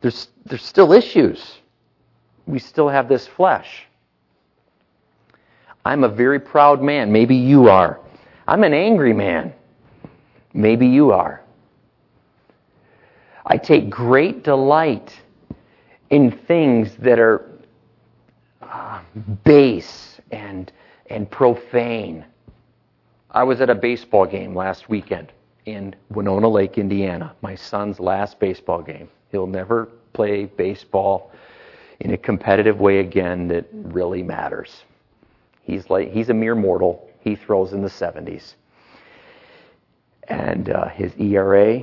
there's, 0.00 0.28
there's 0.46 0.64
still 0.64 0.92
issues. 0.92 1.58
We 2.46 2.58
still 2.58 2.88
have 2.88 3.08
this 3.08 3.26
flesh. 3.26 3.84
I'm 5.84 6.04
a 6.04 6.08
very 6.08 6.38
proud 6.38 6.82
man. 6.82 7.10
Maybe 7.10 7.34
you 7.34 7.68
are. 7.68 8.00
I'm 8.46 8.62
an 8.62 8.74
angry 8.74 9.12
man. 9.12 9.52
Maybe 10.54 10.86
you 10.86 11.12
are. 11.12 11.42
I 13.44 13.56
take 13.56 13.90
great 13.90 14.44
delight 14.44 15.18
in 16.10 16.30
things 16.30 16.94
that 16.96 17.18
are 17.18 17.57
base 19.44 20.20
and, 20.30 20.72
and 21.06 21.30
profane. 21.30 22.24
I 23.30 23.42
was 23.44 23.60
at 23.60 23.70
a 23.70 23.74
baseball 23.74 24.26
game 24.26 24.54
last 24.54 24.88
weekend 24.88 25.32
in 25.66 25.94
Winona 26.10 26.48
Lake, 26.48 26.78
Indiana, 26.78 27.34
my 27.42 27.54
son's 27.54 28.00
last 28.00 28.38
baseball 28.40 28.82
game. 28.82 29.08
He'll 29.30 29.46
never 29.46 29.86
play 30.14 30.46
baseball 30.46 31.30
in 32.00 32.12
a 32.12 32.16
competitive 32.16 32.80
way 32.80 33.00
again 33.00 33.48
that 33.48 33.66
really 33.72 34.22
matters. 34.22 34.84
He's 35.62 35.90
like 35.90 36.10
he's 36.10 36.30
a 36.30 36.34
mere 36.34 36.54
mortal 36.54 37.08
he 37.20 37.36
throws 37.36 37.72
in 37.72 37.82
the 37.82 37.88
70s. 37.88 38.54
And 40.28 40.70
uh, 40.70 40.88
his 40.88 41.14
ERA 41.16 41.82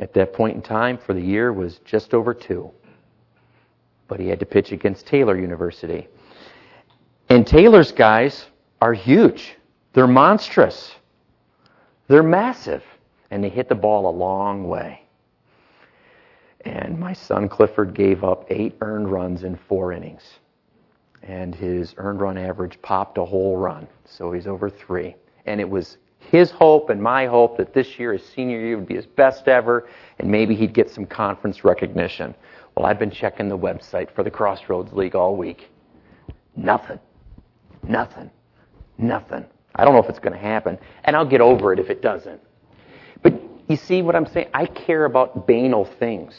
at 0.00 0.12
that 0.14 0.32
point 0.32 0.56
in 0.56 0.62
time 0.62 0.98
for 0.98 1.14
the 1.14 1.20
year 1.20 1.52
was 1.52 1.78
just 1.84 2.14
over 2.14 2.34
two. 2.34 2.70
But 4.10 4.20
he 4.20 4.28
had 4.28 4.40
to 4.40 4.46
pitch 4.46 4.72
against 4.72 5.06
Taylor 5.06 5.38
University. 5.38 6.06
And 7.30 7.46
Taylor's 7.46 7.92
guys 7.92 8.44
are 8.82 8.92
huge. 8.92 9.56
They're 9.94 10.06
monstrous. 10.06 10.94
They're 12.08 12.22
massive. 12.22 12.82
And 13.30 13.42
they 13.42 13.48
hit 13.48 13.70
the 13.70 13.74
ball 13.74 14.10
a 14.10 14.14
long 14.14 14.68
way. 14.68 15.02
And 16.62 16.98
my 16.98 17.14
son 17.14 17.48
Clifford 17.48 17.94
gave 17.94 18.22
up 18.24 18.44
eight 18.50 18.76
earned 18.82 19.10
runs 19.10 19.44
in 19.44 19.58
four 19.68 19.92
innings 19.94 20.22
and 21.22 21.54
his 21.54 21.94
earned 21.98 22.20
run 22.20 22.38
average 22.38 22.80
popped 22.82 23.18
a 23.18 23.24
whole 23.24 23.56
run. 23.56 23.86
So 24.04 24.32
he's 24.32 24.46
over 24.46 24.70
three. 24.70 25.14
And 25.46 25.60
it 25.60 25.68
was 25.68 25.98
his 26.18 26.50
hope 26.50 26.90
and 26.90 27.02
my 27.02 27.26
hope 27.26 27.56
that 27.56 27.72
this 27.72 27.98
year, 27.98 28.12
his 28.12 28.24
senior 28.24 28.60
year, 28.60 28.76
would 28.76 28.86
be 28.86 28.94
his 28.96 29.06
best 29.06 29.48
ever, 29.48 29.88
and 30.18 30.30
maybe 30.30 30.54
he'd 30.54 30.74
get 30.74 30.90
some 30.90 31.06
conference 31.06 31.64
recognition. 31.64 32.34
Well, 32.80 32.88
I've 32.88 32.98
been 32.98 33.10
checking 33.10 33.50
the 33.50 33.58
website 33.58 34.10
for 34.14 34.22
the 34.22 34.30
Crossroads 34.30 34.94
League 34.94 35.14
all 35.14 35.36
week. 35.36 35.68
Nothing. 36.56 36.98
Nothing. 37.86 38.30
Nothing. 38.96 39.44
I 39.74 39.84
don't 39.84 39.92
know 39.92 40.02
if 40.02 40.08
it's 40.08 40.18
going 40.18 40.32
to 40.32 40.38
happen, 40.38 40.78
and 41.04 41.14
I'll 41.14 41.28
get 41.28 41.42
over 41.42 41.74
it 41.74 41.78
if 41.78 41.90
it 41.90 42.00
doesn't. 42.00 42.40
But 43.22 43.34
you 43.68 43.76
see 43.76 44.00
what 44.00 44.16
I'm 44.16 44.24
saying? 44.24 44.48
I 44.54 44.64
care 44.64 45.04
about 45.04 45.46
banal 45.46 45.84
things 45.84 46.34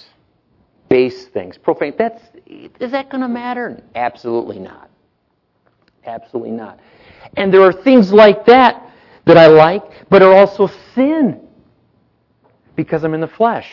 base 0.89 1.27
things, 1.27 1.59
profane. 1.59 1.93
That's 1.95 2.23
is 2.47 2.91
that 2.91 3.11
going 3.11 3.21
to 3.21 3.27
matter? 3.27 3.83
Absolutely 3.93 4.57
not. 4.57 4.89
Absolutely 6.07 6.51
not. 6.51 6.79
And 7.37 7.53
there 7.53 7.61
are 7.61 7.71
things 7.71 8.11
like 8.11 8.47
that 8.47 8.91
that 9.25 9.37
I 9.37 9.45
like, 9.45 10.09
but 10.09 10.23
are 10.23 10.33
also 10.33 10.71
sin 10.95 11.39
because 12.75 13.03
I'm 13.03 13.13
in 13.13 13.21
the 13.21 13.27
flesh. 13.27 13.69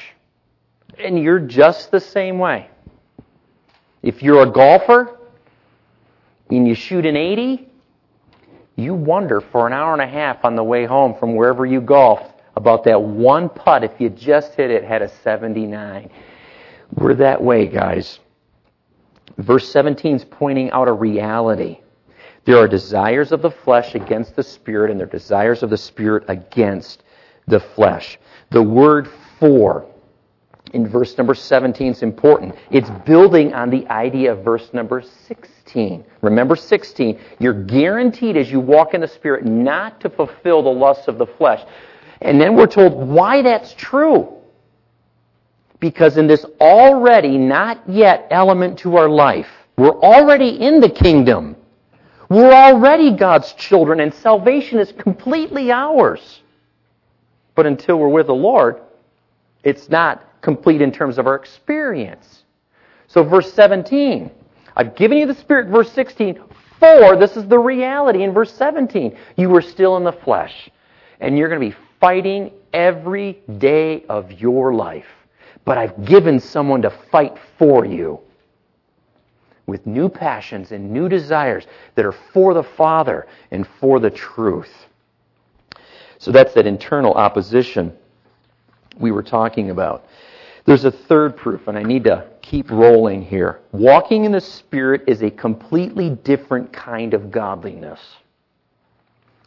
And 0.96 1.22
you're 1.22 1.40
just 1.40 1.90
the 1.90 2.01
same 2.01 2.38
way. 2.38 2.70
If 4.03 4.22
you're 4.22 4.42
a 4.42 4.51
golfer 4.51 5.18
and 6.51 6.66
you 6.66 6.74
shoot 6.74 7.05
an 7.05 7.16
80, 7.16 7.68
you 8.77 8.94
wonder 8.94 9.40
for 9.40 9.66
an 9.66 9.72
hour 9.72 9.92
and 9.92 10.03
a 10.03 10.07
half 10.07 10.44
on 10.44 10.55
the 10.55 10.62
way 10.62 10.87
home 10.87 11.14
from 11.18 11.35
wherever 11.35 11.66
you 11.66 11.81
golfed 11.81 12.33
about 12.57 12.85
that 12.85 13.01
one 13.01 13.48
putt 13.48 13.85
if 13.85 14.01
you 14.01 14.09
just 14.09 14.55
hit 14.55 14.70
it 14.70 14.85
had 14.85 15.03
a 15.03 15.09
79. 15.09 16.11
We're 16.94 17.14
that 17.14 17.42
way, 17.42 17.66
guys. 17.66 18.20
Verse 19.37 19.70
17 19.70 20.16
is 20.16 20.24
pointing 20.24 20.70
out 20.70 20.88
a 20.88 20.92
reality. 20.92 21.81
There 22.44 22.57
are 22.57 22.66
desires 22.66 23.31
of 23.31 23.42
the 23.42 23.51
flesh 23.51 23.94
against 23.94 24.35
the 24.35 24.42
spirit, 24.42 24.90
and 24.90 24.98
there 24.98 25.07
are 25.07 25.11
desires 25.11 25.62
of 25.62 25.70
the 25.70 25.77
spirit 25.77 26.24
against 26.29 27.03
the 27.46 27.61
flesh. 27.61 28.18
The 28.51 28.62
word 28.62 29.09
for 29.38 29.87
in 30.72 30.88
verse 30.88 31.16
number 31.16 31.35
17 31.35 31.92
is 31.92 32.02
important. 32.02 32.54
It's 32.70 32.90
building 33.07 33.54
on 33.54 33.70
the 33.70 33.87
idea 33.88 34.33
of 34.33 34.44
verse 34.44 34.72
number 34.72 35.02
16. 35.02 36.04
Remember 36.22 36.57
16, 36.57 37.18
you're 37.38 37.64
guaranteed 37.64 38.37
as 38.37 38.50
you 38.50 38.61
walk 38.61 38.94
in 38.94 39.00
the 39.00 39.09
Spirit 39.09 39.44
not 39.44 40.00
to 40.00 40.11
fulfill 40.11 40.62
the 40.62 40.70
lusts 40.70 41.09
of 41.09 41.18
the 41.18 41.26
flesh. 41.26 41.64
And 42.20 42.40
then 42.40 42.57
we're 42.57 42.66
told 42.66 42.94
why 42.94 43.42
that's 43.42 43.72
true. 43.74 44.35
Because 45.81 46.16
in 46.16 46.26
this 46.26 46.44
already 46.61 47.38
not 47.38 47.88
yet 47.88 48.26
element 48.31 48.78
to 48.81 48.96
our 48.96 49.09
life, 49.09 49.48
we're 49.76 49.98
already 50.00 50.48
in 50.48 50.81
the 50.81 50.90
kingdom. 50.90 51.57
We're 52.28 52.52
already 52.52 53.16
God's 53.16 53.52
children, 53.54 54.00
and 54.00 54.12
salvation 54.12 54.81
is 54.81 54.92
completely 54.92 55.70
ours. 55.70 56.42
But 57.54 57.66
until 57.66 57.96
we're 57.98 58.09
with 58.09 58.26
the 58.26 58.35
Lord, 58.35 58.83
it's 59.62 59.88
not 59.88 60.28
complete 60.40 60.81
in 60.81 60.92
terms 60.92 61.18
of 61.18 61.27
our 61.27 61.35
experience. 61.35 62.44
So, 63.07 63.22
verse 63.22 63.53
17, 63.53 64.31
I've 64.77 64.94
given 64.94 65.18
you 65.18 65.27
the 65.27 65.35
Spirit, 65.35 65.68
verse 65.68 65.90
16, 65.92 66.40
for 66.79 67.16
this 67.16 67.37
is 67.37 67.46
the 67.48 67.59
reality 67.59 68.22
in 68.22 68.33
verse 68.33 68.53
17. 68.53 69.16
You 69.37 69.48
were 69.48 69.62
still 69.62 69.96
in 69.96 70.05
the 70.05 70.12
flesh, 70.12 70.70
and 71.20 71.37
you're 71.37 71.48
going 71.48 71.61
to 71.61 71.77
be 71.77 71.83
fighting 72.01 72.53
every 72.72 73.40
day 73.59 74.05
of 74.09 74.33
your 74.33 74.74
life 74.74 75.07
but 75.68 75.77
I've 75.77 76.07
given 76.07 76.40
someone 76.40 76.81
to 76.81 76.90
fight 77.12 77.37
for 77.59 77.85
you 77.85 78.20
with 79.66 79.87
new 79.87 80.09
passions 80.09 80.72
and 80.72 80.90
new 80.90 81.11
desires 81.11 81.66
that 81.94 82.07
are 82.07 82.16
for 82.33 82.55
the 82.55 82.62
Father 82.62 83.27
and 83.51 83.68
for 83.79 84.01
the 84.01 84.09
truth. 84.09 84.72
So 86.16 86.33
that's 86.33 86.55
that 86.55 86.66
internal 86.66 87.12
opposition 87.12 87.94
we 88.98 89.11
were 89.11 89.22
talking 89.22 89.68
about. 89.68 90.07
There's 90.68 90.85
a 90.85 90.90
third 90.90 91.35
proof, 91.35 91.66
and 91.66 91.78
I 91.78 91.83
need 91.83 92.04
to 92.04 92.26
keep 92.42 92.70
rolling 92.70 93.22
here. 93.22 93.61
Walking 93.72 94.26
in 94.26 94.33
the 94.33 94.40
Spirit 94.42 95.02
is 95.07 95.22
a 95.22 95.31
completely 95.31 96.11
different 96.11 96.74
kind 96.74 97.14
of 97.14 97.31
godliness. 97.31 97.98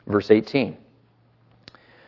Verse 0.07 0.31
18. 0.31 0.75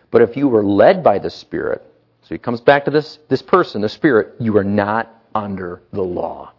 But 0.09 0.23
if 0.23 0.35
you 0.35 0.47
were 0.47 0.63
led 0.63 1.03
by 1.03 1.19
the 1.19 1.29
Spirit, 1.29 1.83
so 2.23 2.33
he 2.33 2.39
comes 2.39 2.59
back 2.59 2.85
to 2.85 2.91
this, 2.91 3.19
this 3.29 3.43
person, 3.43 3.81
the 3.81 3.89
Spirit. 3.89 4.33
You 4.39 4.57
are 4.57 4.63
not 4.63 5.23
under 5.35 5.83
the 5.91 6.01
law. 6.01 6.51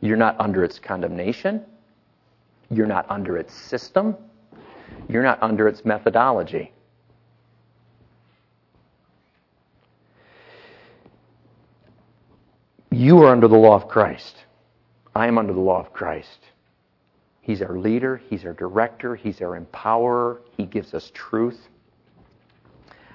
You're 0.00 0.16
not 0.16 0.36
under 0.38 0.62
its 0.62 0.78
condemnation. 0.78 1.64
You're 2.70 2.86
not 2.86 3.10
under 3.10 3.36
its 3.36 3.52
system. 3.52 4.16
You're 5.08 5.24
not 5.24 5.42
under 5.42 5.66
its 5.66 5.84
methodology. 5.84 6.70
You 13.02 13.24
are 13.24 13.32
under 13.32 13.48
the 13.48 13.56
law 13.56 13.74
of 13.74 13.88
Christ. 13.88 14.44
I 15.12 15.26
am 15.26 15.36
under 15.36 15.52
the 15.52 15.58
law 15.58 15.80
of 15.80 15.92
Christ. 15.92 16.38
He's 17.40 17.60
our 17.60 17.76
leader, 17.76 18.22
He's 18.30 18.44
our 18.44 18.52
director, 18.52 19.16
He's 19.16 19.40
our 19.42 19.60
empowerer, 19.60 20.38
He 20.56 20.66
gives 20.66 20.94
us 20.94 21.10
truth. 21.12 21.58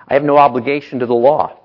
I 0.09 0.13
have 0.13 0.25
no 0.25 0.35
obligation 0.35 0.99
to 0.99 1.05
the 1.05 1.15
law. 1.15 1.57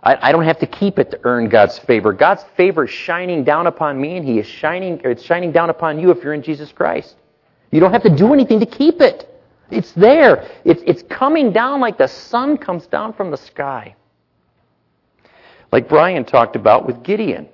I, 0.00 0.28
I, 0.28 0.30
don't 0.30 0.44
have 0.44 0.60
to 0.60 0.66
keep 0.66 1.00
it 1.00 1.10
to 1.10 1.18
earn 1.24 1.48
God's 1.48 1.76
favor. 1.80 2.12
God's 2.12 2.44
favor 2.56 2.84
is 2.84 2.90
shining 2.90 3.42
down 3.42 3.66
upon 3.66 4.00
me, 4.00 4.18
and 4.18 4.24
He 4.24 4.38
is 4.38 4.46
shining, 4.46 5.00
it's 5.02 5.24
shining 5.24 5.50
down 5.50 5.70
upon 5.70 5.98
you 5.98 6.12
if 6.12 6.22
you're 6.22 6.34
in 6.34 6.42
Jesus 6.42 6.70
Christ. 6.70 7.16
You 7.72 7.80
don't 7.80 7.90
have 7.90 8.04
to 8.04 8.14
do 8.14 8.32
anything 8.32 8.60
to 8.60 8.66
keep 8.66 9.00
it. 9.00 9.28
It's 9.72 9.90
there. 9.94 10.48
It's, 10.64 10.84
it's 10.86 11.02
coming 11.02 11.50
down 11.52 11.80
like 11.80 11.98
the 11.98 12.06
sun 12.06 12.58
comes 12.58 12.86
down 12.86 13.12
from 13.12 13.32
the 13.32 13.38
sky. 13.38 13.96
Like 15.72 15.88
Brian 15.88 16.24
talked 16.26 16.54
about 16.54 16.86
with 16.86 17.02
Gideon. 17.02 17.48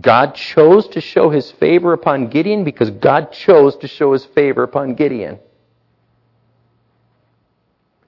God 0.00 0.34
chose 0.34 0.88
to 0.88 1.02
show 1.02 1.28
his 1.28 1.50
favor 1.52 1.92
upon 1.92 2.28
Gideon 2.28 2.64
because 2.64 2.90
God 2.90 3.30
chose 3.30 3.76
to 3.76 3.88
show 3.88 4.14
his 4.14 4.24
favor 4.24 4.62
upon 4.62 4.94
Gideon. 4.94 5.38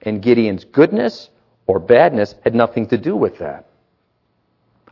And 0.01 0.21
Gideon's 0.21 0.65
goodness 0.65 1.29
or 1.67 1.79
badness 1.79 2.33
had 2.43 2.55
nothing 2.55 2.87
to 2.87 2.97
do 2.97 3.15
with 3.15 3.37
that. 3.37 3.67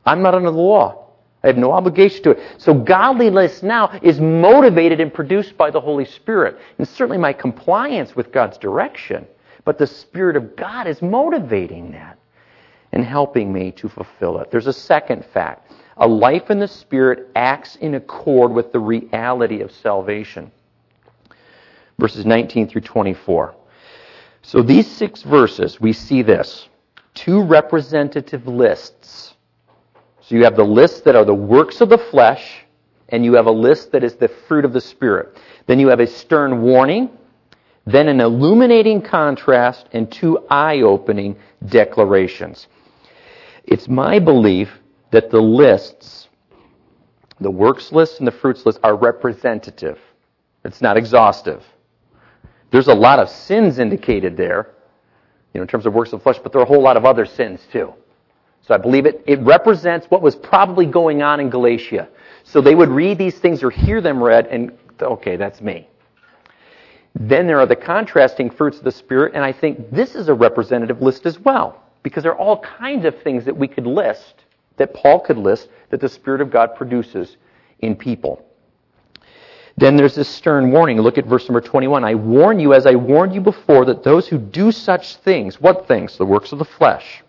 I'm 0.05 0.21
not 0.21 0.35
under 0.35 0.51
the 0.51 0.57
law. 0.57 1.07
I 1.43 1.47
have 1.47 1.57
no 1.57 1.71
obligation 1.71 2.23
to 2.23 2.31
it. 2.31 2.39
So 2.57 2.73
godliness 2.73 3.63
now 3.63 3.99
is 4.01 4.19
motivated 4.19 5.01
and 5.01 5.13
produced 5.13 5.57
by 5.57 5.71
the 5.71 5.81
Holy 5.81 6.05
Spirit. 6.05 6.57
And 6.77 6.87
certainly 6.87 7.17
my 7.17 7.33
compliance 7.33 8.15
with 8.15 8.31
God's 8.31 8.57
direction. 8.59 9.27
But 9.65 9.77
the 9.77 9.87
Spirit 9.87 10.35
of 10.35 10.55
God 10.55 10.87
is 10.87 11.01
motivating 11.01 11.91
that 11.91 12.17
and 12.93 13.03
helping 13.03 13.51
me 13.51 13.71
to 13.71 13.89
fulfill 13.89 14.37
it. 14.37 14.51
There's 14.51 14.67
a 14.67 14.73
second 14.73 15.25
fact. 15.25 15.71
A 15.97 16.07
life 16.07 16.51
in 16.51 16.59
the 16.59 16.67
Spirit 16.67 17.29
acts 17.35 17.75
in 17.77 17.95
accord 17.95 18.51
with 18.51 18.71
the 18.71 18.79
reality 18.79 19.61
of 19.61 19.71
salvation. 19.71 20.51
Verses 21.99 22.25
19 22.25 22.67
through 22.67 22.81
24. 22.81 23.55
So 24.43 24.61
these 24.61 24.87
six 24.87 25.23
verses, 25.23 25.81
we 25.81 25.91
see 25.91 26.21
this. 26.21 26.69
Two 27.15 27.41
representative 27.41 28.45
lists. 28.47 29.33
So 30.21 30.35
you 30.35 30.43
have 30.43 30.55
the 30.55 30.63
lists 30.63 31.01
that 31.01 31.15
are 31.15 31.25
the 31.25 31.33
works 31.33 31.81
of 31.81 31.89
the 31.89 31.97
flesh, 31.97 32.63
and 33.09 33.25
you 33.25 33.33
have 33.33 33.47
a 33.47 33.51
list 33.51 33.91
that 33.91 34.03
is 34.03 34.15
the 34.15 34.27
fruit 34.27 34.65
of 34.65 34.73
the 34.73 34.81
Spirit. 34.81 35.37
Then 35.65 35.79
you 35.79 35.87
have 35.87 35.99
a 35.99 36.07
stern 36.07 36.61
warning, 36.61 37.09
then 37.85 38.07
an 38.07 38.21
illuminating 38.21 39.01
contrast, 39.01 39.87
and 39.93 40.11
two 40.11 40.45
eye 40.49 40.81
opening 40.81 41.35
declarations. 41.65 42.67
It's 43.63 43.87
my 43.87 44.19
belief 44.19 44.69
that 45.11 45.29
the 45.29 45.41
lists, 45.41 46.27
the 47.39 47.51
works 47.51 47.91
list 47.91 48.19
and 48.19 48.27
the 48.27 48.31
fruits 48.31 48.65
list, 48.65 48.79
are 48.83 48.95
representative. 48.95 49.99
It's 50.65 50.81
not 50.81 50.97
exhaustive. 50.97 51.63
There's 52.71 52.87
a 52.87 52.93
lot 52.93 53.19
of 53.19 53.29
sins 53.29 53.79
indicated 53.79 54.35
there, 54.35 54.73
you 55.53 55.59
know, 55.59 55.61
in 55.61 55.67
terms 55.67 55.85
of 55.85 55.93
works 55.93 56.13
of 56.13 56.23
flesh, 56.23 56.39
but 56.41 56.51
there 56.51 56.61
are 56.61 56.65
a 56.65 56.67
whole 56.67 56.81
lot 56.81 56.97
of 56.97 57.05
other 57.05 57.25
sins 57.25 57.61
too. 57.71 57.93
So 58.61 58.73
I 58.73 58.77
believe 58.77 59.05
it, 59.05 59.23
it 59.27 59.39
represents 59.41 60.07
what 60.07 60.21
was 60.21 60.35
probably 60.35 60.85
going 60.85 61.21
on 61.21 61.39
in 61.39 61.49
Galatia. 61.49 62.07
So 62.43 62.61
they 62.61 62.75
would 62.75 62.89
read 62.89 63.17
these 63.17 63.37
things 63.37 63.61
or 63.61 63.69
hear 63.69 64.01
them 64.01 64.23
read 64.23 64.47
and, 64.47 64.71
okay, 65.01 65.35
that's 65.35 65.61
me. 65.61 65.87
Then 67.13 67.45
there 67.45 67.59
are 67.59 67.65
the 67.65 67.75
contrasting 67.75 68.49
fruits 68.49 68.79
of 68.79 68.85
the 68.85 68.91
Spirit, 68.91 69.33
and 69.35 69.43
I 69.43 69.51
think 69.51 69.91
this 69.91 70.15
is 70.15 70.29
a 70.29 70.33
representative 70.33 71.01
list 71.01 71.25
as 71.25 71.37
well, 71.37 71.82
because 72.03 72.23
there 72.23 72.33
are 72.33 72.37
all 72.37 72.59
kinds 72.59 73.05
of 73.05 73.21
things 73.23 73.45
that 73.45 73.55
we 73.55 73.67
could 73.67 73.87
list, 73.87 74.43
that 74.77 74.93
Paul 74.93 75.19
could 75.19 75.37
list, 75.37 75.69
that 75.89 76.01
the 76.01 76.09
Spirit 76.09 76.41
of 76.41 76.51
God 76.51 76.75
produces 76.75 77.37
in 77.79 77.95
people. 77.95 78.45
Then 79.77 79.95
there's 79.95 80.15
this 80.15 80.29
stern 80.29 80.71
warning. 80.71 80.99
Look 81.01 81.17
at 81.17 81.25
verse 81.25 81.47
number 81.47 81.61
21. 81.61 82.03
I 82.03 82.13
warn 82.13 82.59
you, 82.59 82.73
as 82.73 82.85
I 82.85 82.95
warned 82.95 83.33
you 83.33 83.41
before, 83.41 83.85
that 83.85 84.03
those 84.03 84.27
who 84.27 84.37
do 84.37 84.71
such 84.71 85.15
things, 85.17 85.59
what 85.59 85.87
things? 85.87 86.17
The 86.17 86.25
works 86.25 86.51
of 86.51 86.59
the 86.59 86.65
flesh, 86.65 87.23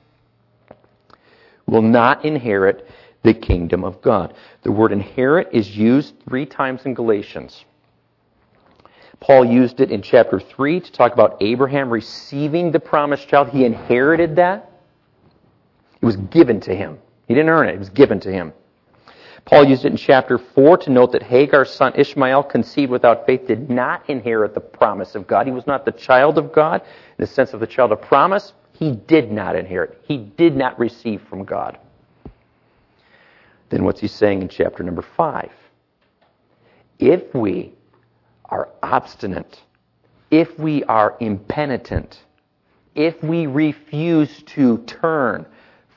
will 1.66 1.82
not 1.82 2.24
inherit 2.24 2.88
the 3.22 3.32
kingdom 3.32 3.84
of 3.84 4.02
God. 4.02 4.34
The 4.62 4.72
word 4.72 4.92
inherit 4.92 5.48
is 5.52 5.74
used 5.74 6.14
three 6.28 6.44
times 6.44 6.84
in 6.84 6.92
Galatians. 6.92 7.64
Paul 9.24 9.46
used 9.46 9.80
it 9.80 9.90
in 9.90 10.02
chapter 10.02 10.38
3 10.38 10.80
to 10.80 10.92
talk 10.92 11.14
about 11.14 11.38
Abraham 11.40 11.88
receiving 11.88 12.72
the 12.72 12.78
promised 12.78 13.26
child. 13.26 13.48
He 13.48 13.64
inherited 13.64 14.36
that. 14.36 14.70
It 16.02 16.04
was 16.04 16.16
given 16.16 16.60
to 16.60 16.76
him. 16.76 16.98
He 17.26 17.32
didn't 17.32 17.48
earn 17.48 17.70
it, 17.70 17.74
it 17.74 17.78
was 17.78 17.88
given 17.88 18.20
to 18.20 18.30
him. 18.30 18.52
Paul 19.46 19.64
used 19.64 19.86
it 19.86 19.92
in 19.92 19.96
chapter 19.96 20.36
4 20.36 20.76
to 20.76 20.90
note 20.90 21.12
that 21.12 21.22
Hagar's 21.22 21.70
son 21.70 21.94
Ishmael, 21.96 22.42
conceived 22.42 22.92
without 22.92 23.24
faith, 23.24 23.46
did 23.46 23.70
not 23.70 24.10
inherit 24.10 24.52
the 24.52 24.60
promise 24.60 25.14
of 25.14 25.26
God. 25.26 25.46
He 25.46 25.52
was 25.52 25.66
not 25.66 25.86
the 25.86 25.92
child 25.92 26.36
of 26.36 26.52
God 26.52 26.82
in 26.82 27.24
the 27.24 27.26
sense 27.26 27.54
of 27.54 27.60
the 27.60 27.66
child 27.66 27.92
of 27.92 28.02
promise. 28.02 28.52
He 28.72 28.92
did 28.92 29.32
not 29.32 29.56
inherit. 29.56 30.02
He 30.06 30.18
did 30.18 30.54
not 30.54 30.78
receive 30.78 31.22
from 31.30 31.44
God. 31.44 31.78
Then 33.70 33.84
what's 33.84 34.00
he 34.00 34.08
saying 34.08 34.42
in 34.42 34.48
chapter 34.50 34.82
number 34.82 35.02
5? 35.16 35.50
If 36.98 37.34
we 37.34 37.72
are 38.46 38.68
obstinate, 38.82 39.60
if 40.30 40.58
we 40.58 40.84
are 40.84 41.16
impenitent, 41.20 42.24
if 42.94 43.22
we 43.22 43.46
refuse 43.46 44.42
to 44.42 44.78
turn 44.78 45.46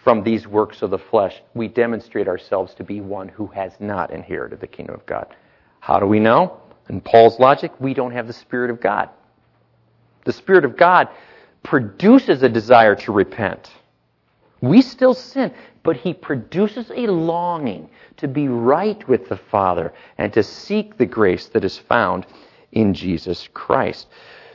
from 0.04 0.24
these 0.24 0.48
works 0.48 0.82
of 0.82 0.90
the 0.90 0.98
flesh, 0.98 1.42
we 1.54 1.68
demonstrate 1.68 2.28
ourselves 2.28 2.74
to 2.76 2.84
be 2.84 3.02
one 3.02 3.28
who 3.28 3.48
has 3.48 3.74
not 3.80 4.12
inherited 4.12 4.60
the 4.60 4.68
kingdom 4.68 4.96
of 4.96 5.06
God. 5.06 5.36
How 5.80 6.00
do 6.00 6.06
we 6.06 6.20
know? 6.20 6.62
In 6.90 7.02
Paul's 7.02 7.40
logic, 7.40 7.72
we 7.80 7.94
don't 7.94 8.12
have 8.12 8.28
the 8.28 8.34
Spirit 8.34 8.70
of 8.70 8.80
God. 8.80 9.10
The 10.24 10.32
Spirit 10.32 10.66
of 10.66 10.78
God 10.78 11.10
produces 11.64 12.44
a 12.44 12.50
desire 12.50 12.96
to 12.96 13.12
repent. 13.12 13.70
We 14.62 14.82
still 14.82 15.14
sin, 15.14 15.54
but 15.88 15.96
He 15.98 16.14
produces 16.14 16.92
a 16.92 17.08
longing 17.08 17.90
to 18.18 18.28
be 18.28 18.48
right 18.48 19.08
with 19.08 19.30
the 19.30 19.38
Father 19.38 19.94
and 20.18 20.32
to 20.34 20.44
seek 20.44 20.98
the 20.98 21.06
grace 21.06 21.48
that 21.48 21.64
is 21.64 21.78
found 21.78 22.28
in 22.74 22.94
Jesus 22.94 23.48
Christ. 23.54 24.08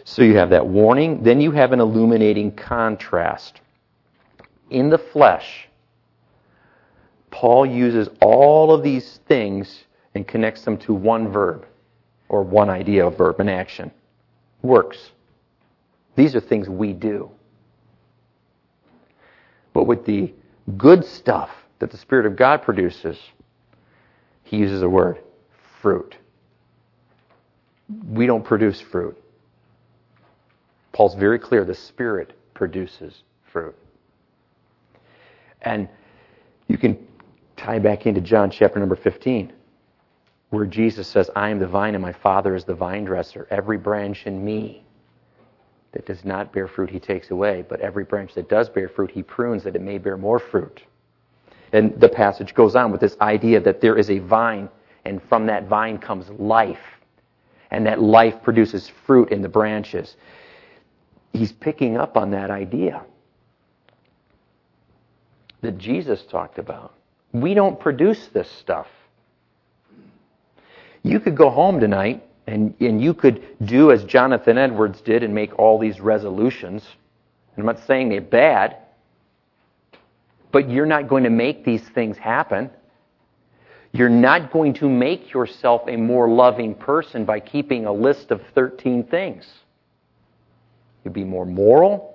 So 0.05 0.23
you 0.23 0.37
have 0.37 0.51
that 0.51 0.67
warning, 0.67 1.23
then 1.23 1.41
you 1.41 1.51
have 1.53 1.73
an 1.73 1.81
illuminating 1.81 2.53
contrast 2.53 3.63
in 4.73 4.89
the 4.89 4.99
flesh, 4.99 5.69
Paul 7.31 7.67
uses 7.67 8.09
all 8.21 8.75
of 8.75 8.83
these 8.83 9.21
things 9.29 9.85
and 10.15 10.27
connects 10.27 10.65
them 10.65 10.79
to 10.79 10.95
one 10.95 11.31
verb 11.31 11.67
or 12.29 12.43
one 12.43 12.69
idea 12.69 13.07
of 13.07 13.17
verb 13.17 13.39
and 13.41 13.49
action. 13.49 13.91
Works. 14.63 15.13
These 16.17 16.35
are 16.35 16.41
things 16.41 16.69
we 16.69 16.93
do. 16.93 17.31
But 19.73 19.85
with 19.85 20.05
the 20.05 20.33
good 20.77 21.05
stuff 21.05 21.51
that 21.79 21.91
the 21.91 21.97
Spirit 21.97 22.27
of 22.27 22.37
God 22.37 22.63
produces, 22.63 23.19
he 24.45 24.57
uses 24.59 24.83
a 24.83 24.89
word 24.89 25.19
fruit. 25.81 26.17
We 28.09 28.27
don't 28.27 28.45
produce 28.45 28.81
fruit. 28.81 29.17
Paul's 30.93 31.15
very 31.15 31.39
clear 31.39 31.65
the 31.65 31.75
Spirit 31.75 32.33
produces 32.55 33.23
fruit. 33.51 33.75
And 35.63 35.89
you 36.69 36.79
can 36.79 36.99
tie 37.57 37.79
back 37.79 38.07
into 38.07 38.21
John 38.21 38.51
chapter 38.51 38.79
number 38.79 38.97
15, 38.97 39.53
where 40.51 40.67
Jesus 40.67 41.09
says, 41.09 41.31
I 41.35 41.49
am 41.51 41.59
the 41.59 41.67
vine 41.67 41.95
and 41.95 42.03
my 42.03 42.13
Father 42.13 42.55
is 42.55 42.65
the 42.65 42.75
vine 42.75 43.05
dresser. 43.05 43.47
Every 43.51 43.79
branch 43.79 44.27
in 44.27 44.45
me 44.45 44.85
that 45.93 46.07
does 46.07 46.25
not 46.25 46.53
bear 46.53 46.67
fruit, 46.67 46.91
he 46.91 46.99
takes 46.99 47.31
away. 47.31 47.65
But 47.69 47.81
every 47.81 48.05
branch 48.05 48.35
that 48.35 48.49
does 48.49 48.69
bear 48.69 48.89
fruit, 48.89 49.11
he 49.11 49.23
prunes 49.23 49.65
that 49.65 49.77
it 49.77 49.83
may 49.83 49.99
bear 49.99 50.17
more 50.17 50.39
fruit. 50.39 50.83
And 51.73 51.99
the 52.01 52.09
passage 52.09 52.55
goes 52.55 52.75
on 52.75 52.91
with 52.91 53.01
this 53.01 53.17
idea 53.21 53.61
that 53.61 53.81
there 53.81 53.97
is 53.97 54.11
a 54.11 54.19
vine, 54.19 54.69
and 55.05 55.23
from 55.29 55.47
that 55.47 55.69
vine 55.69 55.99
comes 55.99 56.29
life. 56.31 56.81
And 57.71 57.87
that 57.87 58.01
life 58.01 58.43
produces 58.43 58.91
fruit 59.07 59.31
in 59.31 59.41
the 59.41 59.49
branches. 59.49 60.17
He's 61.33 61.53
picking 61.53 61.97
up 61.97 62.17
on 62.17 62.31
that 62.33 62.51
idea 62.51 63.03
that 65.63 65.79
Jesus 65.79 66.25
talked 66.25 66.59
about. 66.59 66.95
We 67.33 67.55
don't 67.55 67.81
produce 67.81 68.27
this 68.29 68.51
stuff. 68.51 68.89
You 71.03 71.19
could 71.19 71.37
go 71.37 71.49
home 71.49 71.81
tonight 71.81 72.23
and, 72.47 72.75
and 72.81 73.03
you 73.03 73.15
could 73.15 73.43
do 73.65 73.93
as 73.93 74.05
Jonathan 74.05 74.59
Edwards 74.59 75.01
did 75.01 75.23
and 75.23 75.35
make 75.35 75.59
all 75.59 75.79
these 75.79 76.01
resolutions. 76.01 76.85
I'm 77.57 77.65
not 77.65 77.85
saying 77.87 78.09
they're 78.09 78.21
bad, 78.21 78.77
but 80.51 80.69
you're 80.69 80.87
not 80.87 81.09
going 81.09 81.25
to 81.25 81.31
make 81.31 81.65
these 81.65 81.83
things 81.91 82.19
happen. 82.19 82.71
You're 83.93 84.09
not 84.09 84.51
going 84.51 84.75
to 84.75 84.89
make 84.89 85.33
yourself 85.33 85.83
a 85.87 85.97
more 85.97 86.29
loving 86.29 86.75
person 86.75 87.25
by 87.25 87.41
keeping 87.41 87.87
a 87.87 87.93
list 87.93 88.31
of 88.31 88.43
13 88.55 89.05
things. 89.05 89.47
You'd 91.05 91.13
be 91.13 91.25
more 91.25 91.45
moral, 91.45 92.13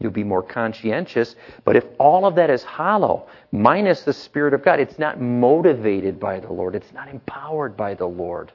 You'll 0.00 0.10
be 0.10 0.24
more 0.24 0.42
conscientious. 0.42 1.36
But 1.64 1.76
if 1.76 1.84
all 1.98 2.26
of 2.26 2.34
that 2.36 2.50
is 2.50 2.64
hollow, 2.64 3.28
minus 3.52 4.02
the 4.02 4.14
Spirit 4.14 4.54
of 4.54 4.64
God, 4.64 4.80
it's 4.80 4.98
not 4.98 5.20
motivated 5.20 6.18
by 6.18 6.40
the 6.40 6.52
Lord, 6.52 6.74
it's 6.74 6.92
not 6.92 7.08
empowered 7.08 7.76
by 7.76 7.94
the 7.94 8.06
Lord. 8.06 8.50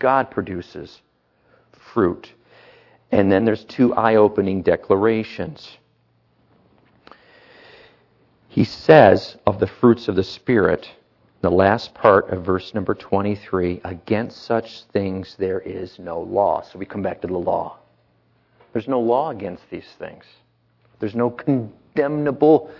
God 0.00 0.30
produces 0.32 1.00
fruit. 1.72 2.32
And 3.12 3.30
then 3.30 3.44
there's 3.44 3.64
two 3.64 3.94
eye 3.94 4.16
opening 4.16 4.62
declarations. 4.62 5.78
He 8.48 8.64
says 8.64 9.36
of 9.46 9.60
the 9.60 9.66
fruits 9.68 10.08
of 10.08 10.16
the 10.16 10.24
Spirit, 10.24 10.90
the 11.40 11.50
last 11.50 11.94
part 11.94 12.30
of 12.30 12.44
verse 12.44 12.74
number 12.74 12.94
23, 12.94 13.80
against 13.84 14.42
such 14.42 14.84
things 14.86 15.36
there 15.38 15.60
is 15.60 15.98
no 16.00 16.20
law. 16.20 16.62
So 16.62 16.78
we 16.78 16.86
come 16.86 17.02
back 17.02 17.20
to 17.20 17.28
the 17.28 17.38
law. 17.38 17.78
There's 18.72 18.88
no 18.88 19.00
law 19.00 19.30
against 19.30 19.68
these 19.70 19.88
things. 19.98 20.24
There's 20.98 21.14
no 21.14 21.30
condemnable 21.30 22.70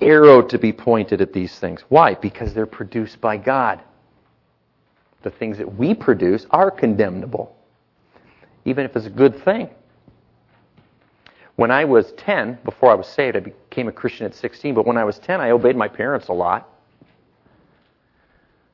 arrow 0.00 0.42
to 0.42 0.58
be 0.58 0.72
pointed 0.72 1.20
at 1.20 1.32
these 1.32 1.58
things. 1.58 1.82
Why? 1.88 2.14
Because 2.14 2.54
they're 2.54 2.66
produced 2.66 3.20
by 3.20 3.36
God. 3.36 3.80
The 5.24 5.30
things 5.30 5.58
that 5.58 5.76
we 5.76 5.94
produce 5.94 6.46
are 6.50 6.70
condemnable, 6.70 7.56
even 8.64 8.84
if 8.84 8.94
it's 8.94 9.06
a 9.06 9.10
good 9.10 9.42
thing. 9.42 9.70
When 11.56 11.70
I 11.70 11.84
was 11.84 12.12
10, 12.18 12.58
before 12.64 12.90
I 12.90 12.94
was 12.94 13.06
saved, 13.06 13.36
I 13.36 13.40
became 13.40 13.88
a 13.88 13.92
Christian 13.92 14.26
at 14.26 14.34
16, 14.34 14.74
but 14.74 14.86
when 14.86 14.96
I 14.96 15.04
was 15.04 15.18
10, 15.18 15.40
I 15.40 15.50
obeyed 15.50 15.76
my 15.76 15.88
parents 15.88 16.28
a 16.28 16.32
lot. 16.32 16.68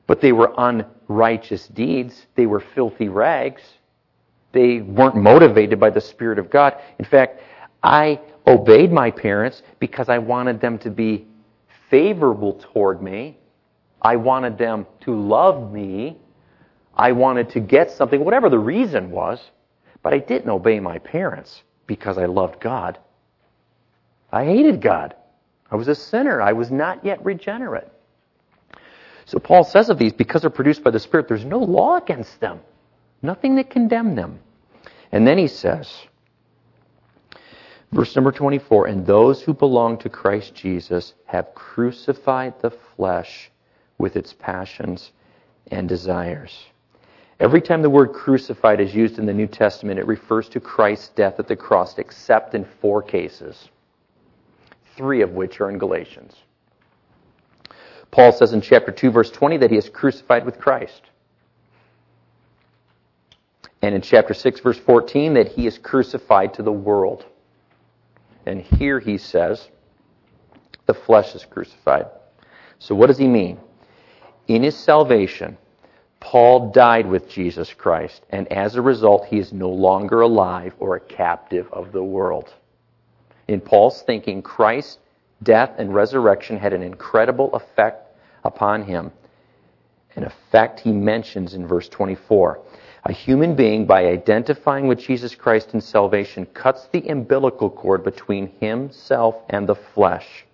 But 0.07 0.19
they 0.19 0.33
were 0.33 0.53
unrighteous 0.57 1.67
deeds, 1.69 2.27
they 2.35 2.47
were 2.47 2.59
filthy 2.59 3.07
rags. 3.07 3.61
They 4.51 4.81
weren't 4.81 5.15
motivated 5.15 5.79
by 5.79 5.91
the 5.91 6.01
Spirit 6.01 6.37
of 6.37 6.49
God. 6.49 6.75
In 6.99 7.05
fact, 7.05 7.41
I 7.83 8.19
obeyed 8.45 8.91
my 8.91 9.09
parents 9.09 9.63
because 9.79 10.09
I 10.09 10.17
wanted 10.17 10.59
them 10.59 10.77
to 10.79 10.89
be 10.89 11.25
favorable 11.89 12.59
toward 12.73 13.01
me. 13.01 13.37
I 14.01 14.17
wanted 14.17 14.57
them 14.57 14.85
to 15.01 15.15
love 15.15 15.71
me. 15.71 16.17
I 16.95 17.11
wanted 17.11 17.49
to 17.51 17.59
get 17.59 17.91
something, 17.91 18.23
whatever 18.23 18.49
the 18.49 18.59
reason 18.59 19.11
was. 19.11 19.39
But 20.03 20.13
I 20.13 20.17
didn't 20.17 20.49
obey 20.49 20.79
my 20.79 20.97
parents 20.99 21.61
because 21.87 22.17
I 22.17 22.25
loved 22.25 22.59
God. 22.59 22.97
I 24.31 24.45
hated 24.45 24.81
God. 24.81 25.15
I 25.69 25.75
was 25.75 25.87
a 25.87 25.95
sinner. 25.95 26.41
I 26.41 26.53
was 26.53 26.71
not 26.71 27.05
yet 27.05 27.23
regenerate. 27.23 27.87
So 29.25 29.39
Paul 29.39 29.63
says 29.63 29.89
of 29.89 29.97
these, 29.97 30.13
because 30.13 30.41
they're 30.41 30.49
produced 30.49 30.83
by 30.83 30.91
the 30.91 30.99
Spirit, 30.99 31.27
there's 31.27 31.45
no 31.45 31.59
law 31.59 31.97
against 31.97 32.39
them. 32.39 32.59
Nothing 33.21 33.55
that 33.55 33.69
condemn 33.69 34.15
them. 34.15 34.39
And 35.11 35.27
then 35.27 35.37
he 35.37 35.47
says, 35.47 35.93
verse 37.91 38.15
number 38.15 38.31
24, 38.31 38.87
and 38.87 39.05
those 39.05 39.41
who 39.41 39.53
belong 39.53 39.97
to 39.99 40.09
Christ 40.09 40.55
Jesus 40.55 41.13
have 41.25 41.53
crucified 41.53 42.59
the 42.61 42.71
flesh 42.71 43.51
with 43.97 44.15
its 44.15 44.33
passions 44.33 45.11
and 45.69 45.87
desires. 45.87 46.65
Every 47.41 47.59
time 47.59 47.81
the 47.81 47.89
word 47.89 48.13
crucified 48.13 48.79
is 48.79 48.93
used 48.93 49.17
in 49.17 49.25
the 49.25 49.33
New 49.33 49.47
Testament, 49.47 49.99
it 49.99 50.05
refers 50.05 50.47
to 50.49 50.59
Christ's 50.59 51.09
death 51.09 51.39
at 51.39 51.47
the 51.47 51.55
cross, 51.55 51.97
except 51.97 52.53
in 52.53 52.63
four 52.79 53.01
cases, 53.01 53.69
three 54.95 55.23
of 55.23 55.31
which 55.31 55.59
are 55.59 55.71
in 55.71 55.79
Galatians. 55.79 56.35
Paul 58.11 58.31
says 58.31 58.53
in 58.53 58.61
chapter 58.61 58.91
2, 58.91 59.09
verse 59.09 59.31
20, 59.31 59.57
that 59.57 59.71
he 59.71 59.77
is 59.77 59.89
crucified 59.89 60.45
with 60.45 60.59
Christ. 60.59 61.01
And 63.81 63.95
in 63.95 64.03
chapter 64.03 64.35
6, 64.35 64.59
verse 64.59 64.77
14, 64.77 65.33
that 65.33 65.47
he 65.47 65.65
is 65.65 65.79
crucified 65.79 66.53
to 66.53 66.61
the 66.61 66.71
world. 66.71 67.25
And 68.45 68.61
here 68.61 68.99
he 68.99 69.17
says, 69.17 69.67
the 70.85 70.93
flesh 70.93 71.33
is 71.33 71.43
crucified. 71.43 72.05
So 72.77 72.93
what 72.93 73.07
does 73.07 73.17
he 73.17 73.27
mean? 73.27 73.59
In 74.47 74.61
his 74.61 74.77
salvation, 74.77 75.57
Paul 76.21 76.71
died 76.71 77.07
with 77.07 77.27
Jesus 77.27 77.73
Christ, 77.73 78.21
and 78.29 78.47
as 78.53 78.75
a 78.75 78.81
result, 78.81 79.25
he 79.25 79.39
is 79.39 79.51
no 79.51 79.69
longer 79.69 80.21
alive 80.21 80.73
or 80.79 80.95
a 80.95 80.99
captive 80.99 81.67
of 81.73 81.91
the 81.91 82.03
world. 82.03 82.53
In 83.47 83.59
Paul's 83.59 84.03
thinking, 84.03 84.41
Christ's 84.41 84.99
death 85.43 85.71
and 85.77 85.93
resurrection 85.93 86.57
had 86.57 86.73
an 86.73 86.83
incredible 86.83 87.53
effect 87.55 88.15
upon 88.43 88.83
him, 88.83 89.11
an 90.15 90.23
effect 90.23 90.79
he 90.79 90.91
mentions 90.91 91.55
in 91.55 91.67
verse 91.67 91.89
24. 91.89 92.61
A 93.05 93.11
human 93.11 93.55
being, 93.55 93.87
by 93.87 94.05
identifying 94.05 94.87
with 94.87 94.99
Jesus 94.99 95.33
Christ 95.33 95.73
in 95.73 95.81
salvation, 95.81 96.45
cuts 96.53 96.87
the 96.91 97.09
umbilical 97.09 97.69
cord 97.69 98.03
between 98.03 98.51
himself 98.59 99.35
and 99.49 99.67
the 99.67 99.75
flesh. 99.75 100.45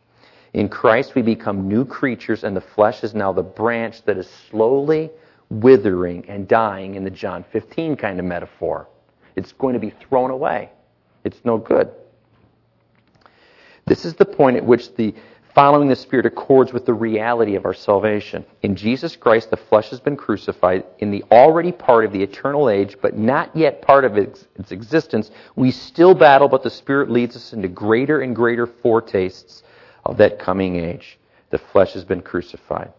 In 0.53 0.69
Christ, 0.69 1.13
we 1.13 1.21
become 1.21 1.67
new 1.67 1.83
creatures, 1.83 2.45
and 2.45 2.55
the 2.55 2.61
flesh 2.61 3.03
is 3.03 3.13
now 3.13 3.33
the 3.33 3.43
branch 3.43 4.03
that 4.05 4.17
is 4.17 4.29
slowly 4.49 5.11
withering 5.49 6.29
and 6.29 6.47
dying 6.47 6.95
in 6.95 7.03
the 7.03 7.09
John 7.09 7.45
15 7.51 7.95
kind 7.95 8.19
of 8.19 8.25
metaphor. 8.25 8.87
It's 9.35 9.51
going 9.53 9.73
to 9.73 9.79
be 9.79 9.91
thrown 9.91 10.31
away. 10.31 10.71
It's 11.23 11.39
no 11.43 11.57
good. 11.57 11.91
This 13.85 14.03
is 14.03 14.15
the 14.15 14.25
point 14.25 14.57
at 14.57 14.65
which 14.65 14.95
the 14.95 15.13
following 15.57 15.87
the 15.87 15.95
Spirit 15.95 16.25
accords 16.25 16.71
with 16.71 16.85
the 16.85 16.93
reality 16.93 17.55
of 17.55 17.65
our 17.65 17.73
salvation. 17.73 18.45
In 18.61 18.75
Jesus 18.75 19.15
Christ, 19.15 19.49
the 19.49 19.57
flesh 19.57 19.89
has 19.89 19.99
been 19.99 20.15
crucified. 20.15 20.83
In 20.99 21.09
the 21.09 21.23
already 21.31 21.71
part 21.71 22.05
of 22.05 22.11
the 22.11 22.21
eternal 22.21 22.69
age, 22.69 22.97
but 23.01 23.17
not 23.17 23.55
yet 23.55 23.81
part 23.81 24.05
of 24.05 24.17
its, 24.17 24.45
its 24.55 24.71
existence, 24.71 25.31
we 25.55 25.71
still 25.71 26.13
battle, 26.13 26.47
but 26.47 26.61
the 26.61 26.69
Spirit 26.69 27.09
leads 27.09 27.35
us 27.35 27.53
into 27.53 27.67
greater 27.67 28.21
and 28.21 28.35
greater 28.35 28.67
foretastes 28.67 29.63
of 30.05 30.17
that 30.17 30.37
coming 30.37 30.75
age. 30.75 31.17
The 31.49 31.57
flesh 31.57 31.93
has 31.93 32.03
been 32.03 32.21
crucified. 32.21 32.93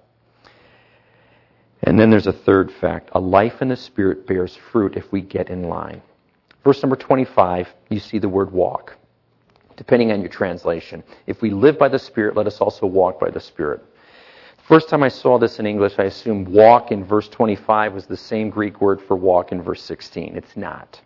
And 1.82 1.98
then 1.98 2.10
there's 2.10 2.26
a 2.26 2.32
third 2.32 2.72
fact. 2.72 3.10
A 3.12 3.20
life 3.20 3.62
in 3.62 3.68
the 3.68 3.76
Spirit 3.76 4.26
bears 4.26 4.56
fruit 4.72 4.96
if 4.96 5.10
we 5.12 5.20
get 5.20 5.48
in 5.48 5.64
line. 5.64 6.02
Verse 6.64 6.82
number 6.82 6.96
25, 6.96 7.68
you 7.88 8.00
see 8.00 8.18
the 8.18 8.28
word 8.28 8.52
walk 8.52 8.98
depending 9.78 10.10
on 10.10 10.20
your 10.20 10.28
translation. 10.28 11.04
If 11.28 11.40
we 11.40 11.50
live 11.50 11.78
by 11.78 11.88
the 11.88 12.00
Spirit, 12.00 12.36
let 12.36 12.48
us 12.48 12.60
also 12.60 12.84
walk 12.84 13.20
by 13.20 13.30
the 13.30 13.40
Spirit. 13.40 13.80
First 14.66 14.90
time 14.90 15.04
I 15.04 15.08
saw 15.08 15.38
this 15.38 15.60
in 15.60 15.66
English, 15.66 15.94
I 15.98 16.04
assumed 16.04 16.48
walk 16.48 16.90
in 16.90 17.04
verse 17.04 17.28
25 17.28 17.94
was 17.94 18.06
the 18.06 18.16
same 18.16 18.50
Greek 18.50 18.80
word 18.80 19.00
for 19.00 19.16
walk 19.16 19.52
in 19.52 19.62
verse 19.62 19.82
16. 19.84 20.36
It's 20.36 20.56
not. 20.56 21.00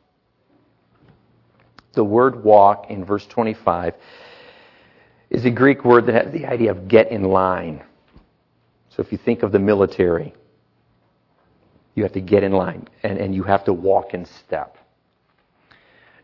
The 1.92 2.02
word 2.02 2.42
walk 2.42 2.87
in 2.90 3.04
verse 3.04 3.26
25 3.26 3.94
is 5.28 5.44
a 5.44 5.50
Greek 5.50 5.85
word 5.85 6.06
that 6.06 6.24
has 6.24 6.32
the 6.32 6.46
idea 6.46 6.70
of 6.70 6.88
get 6.88 7.12
in 7.12 7.24
line. 7.24 7.85
So 8.88 9.02
if 9.02 9.12
you 9.12 9.18
think 9.18 9.42
of 9.42 9.52
the 9.52 9.58
military, 9.58 10.32
you 11.94 12.02
have 12.02 12.12
to 12.12 12.20
get 12.20 12.42
in 12.42 12.52
line 12.52 12.88
and, 13.02 13.18
and 13.18 13.35
you 13.35 13.42
have 13.42 13.64
to 13.64 13.72
walk 13.72 14.14
in 14.14 14.24
step. 14.24 14.78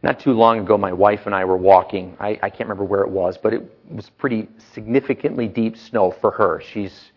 Not 0.02 0.20
too 0.20 0.32
long 0.32 0.60
ago, 0.60 0.78
my 0.78 0.92
wife 0.92 1.26
and 1.26 1.34
I 1.34 1.44
were 1.44 1.56
walking. 1.56 2.16
I, 2.20 2.38
I, 2.42 2.50
can't 2.50 2.68
remember 2.68 2.84
where 2.84 3.02
it 3.02 3.10
was, 3.10 3.36
but 3.36 3.52
it 3.52 3.62
was 3.90 4.08
pretty 4.10 4.48
significantly 4.72 5.48
deep 5.48 5.76
snow 5.76 6.12
for 6.12 6.30
her. 6.30 6.60
She's 6.60 7.10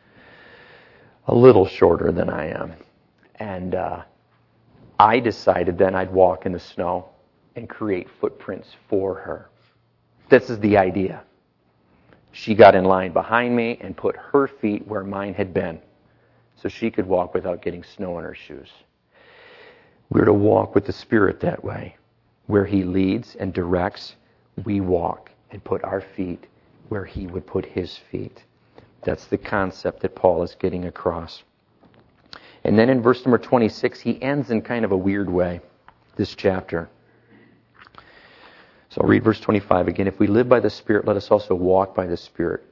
a 1.28 1.36
little 1.36 1.68
shorter 1.68 2.12
than 2.12 2.30
I 2.30 2.48
am. 2.48 2.74
And 3.36 3.76
uh, 3.76 4.04
I 5.00 5.20
decided 5.20 5.78
then 5.78 5.94
I'd 5.94 6.12
walk 6.12 6.48
in 6.48 6.54
the 6.54 6.60
snow 6.60 7.10
and 7.56 7.70
create 7.70 8.08
footprints 8.20 8.70
for 8.90 9.16
her. 9.16 9.50
This 10.30 10.50
is 10.50 10.60
the 10.60 10.78
idea. 10.78 11.24
She 12.32 12.56
got 12.56 12.74
in 12.74 12.86
line 12.86 13.12
behind 13.12 13.56
me 13.56 13.78
and 13.82 13.96
put 13.96 14.16
her 14.16 14.48
feet 14.48 14.88
where 14.88 15.04
mine 15.04 15.34
had 15.34 15.54
been 15.54 15.80
so 16.62 16.70
she 16.70 16.92
could 16.92 17.08
walk 17.08 17.34
without 17.34 17.62
getting 17.62 17.84
snow 17.84 18.18
on 18.18 18.24
her 18.24 18.36
shoes. 18.36 18.70
We're 20.10 20.26
to 20.26 20.34
walk 20.34 20.76
with 20.76 20.86
the 20.86 20.94
Spirit 20.94 21.40
that 21.40 21.64
way. 21.64 21.96
Where 22.48 22.66
He 22.66 22.84
leads 22.84 23.36
and 23.36 23.54
directs, 23.54 24.16
we 24.66 24.82
walk 24.82 25.32
and 25.52 25.64
put 25.64 25.84
our 25.84 26.02
feet 26.02 26.48
where 26.90 27.06
He 27.06 27.28
would 27.28 27.48
put 27.48 27.66
His 27.66 27.98
feet. 28.12 28.44
That's 29.04 29.26
the 29.26 29.38
concept 29.38 30.02
that 30.02 30.16
Paul 30.16 30.44
is 30.44 30.56
getting 30.60 30.86
across. 30.86 31.44
And 32.64 32.78
then 32.78 32.90
in 32.90 33.02
verse 33.02 33.26
number 33.26 33.40
26, 33.40 34.00
he 34.02 34.22
ends 34.22 34.52
in 34.52 34.62
kind 34.62 34.86
of 34.86 34.92
a 34.92 34.98
weird 34.98 35.30
way, 35.30 35.62
this 36.16 36.36
chapter. 36.36 36.90
So 38.90 39.02
I'll 39.02 39.08
read 39.08 39.24
verse 39.24 39.40
25 39.40 39.88
again. 39.88 40.08
If 40.08 40.20
we 40.20 40.28
live 40.28 40.48
by 40.48 40.60
the 40.60 40.70
Spirit, 40.70 41.06
let 41.06 41.16
us 41.18 41.32
also 41.32 41.56
walk 41.56 41.96
by 41.96 42.06
the 42.06 42.18
Spirit. 42.18 42.64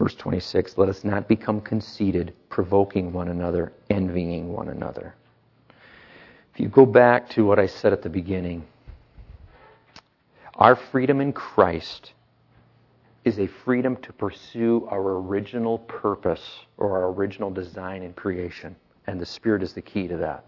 Verse 0.00 0.14
26, 0.14 0.78
let 0.78 0.88
us 0.88 1.04
not 1.04 1.28
become 1.28 1.60
conceited, 1.60 2.32
provoking 2.48 3.12
one 3.12 3.28
another, 3.28 3.74
envying 3.90 4.50
one 4.50 4.70
another. 4.70 5.14
If 6.54 6.58
you 6.58 6.68
go 6.68 6.86
back 6.86 7.28
to 7.30 7.44
what 7.44 7.58
I 7.58 7.66
said 7.66 7.92
at 7.92 8.00
the 8.00 8.08
beginning, 8.08 8.66
our 10.54 10.74
freedom 10.74 11.20
in 11.20 11.34
Christ 11.34 12.14
is 13.26 13.38
a 13.38 13.46
freedom 13.46 13.94
to 13.96 14.10
pursue 14.14 14.88
our 14.90 15.18
original 15.18 15.80
purpose 15.80 16.60
or 16.78 16.96
our 16.96 17.12
original 17.12 17.50
design 17.50 18.02
in 18.02 18.14
creation. 18.14 18.74
And 19.06 19.20
the 19.20 19.26
Spirit 19.26 19.62
is 19.62 19.74
the 19.74 19.82
key 19.82 20.08
to 20.08 20.16
that. 20.16 20.46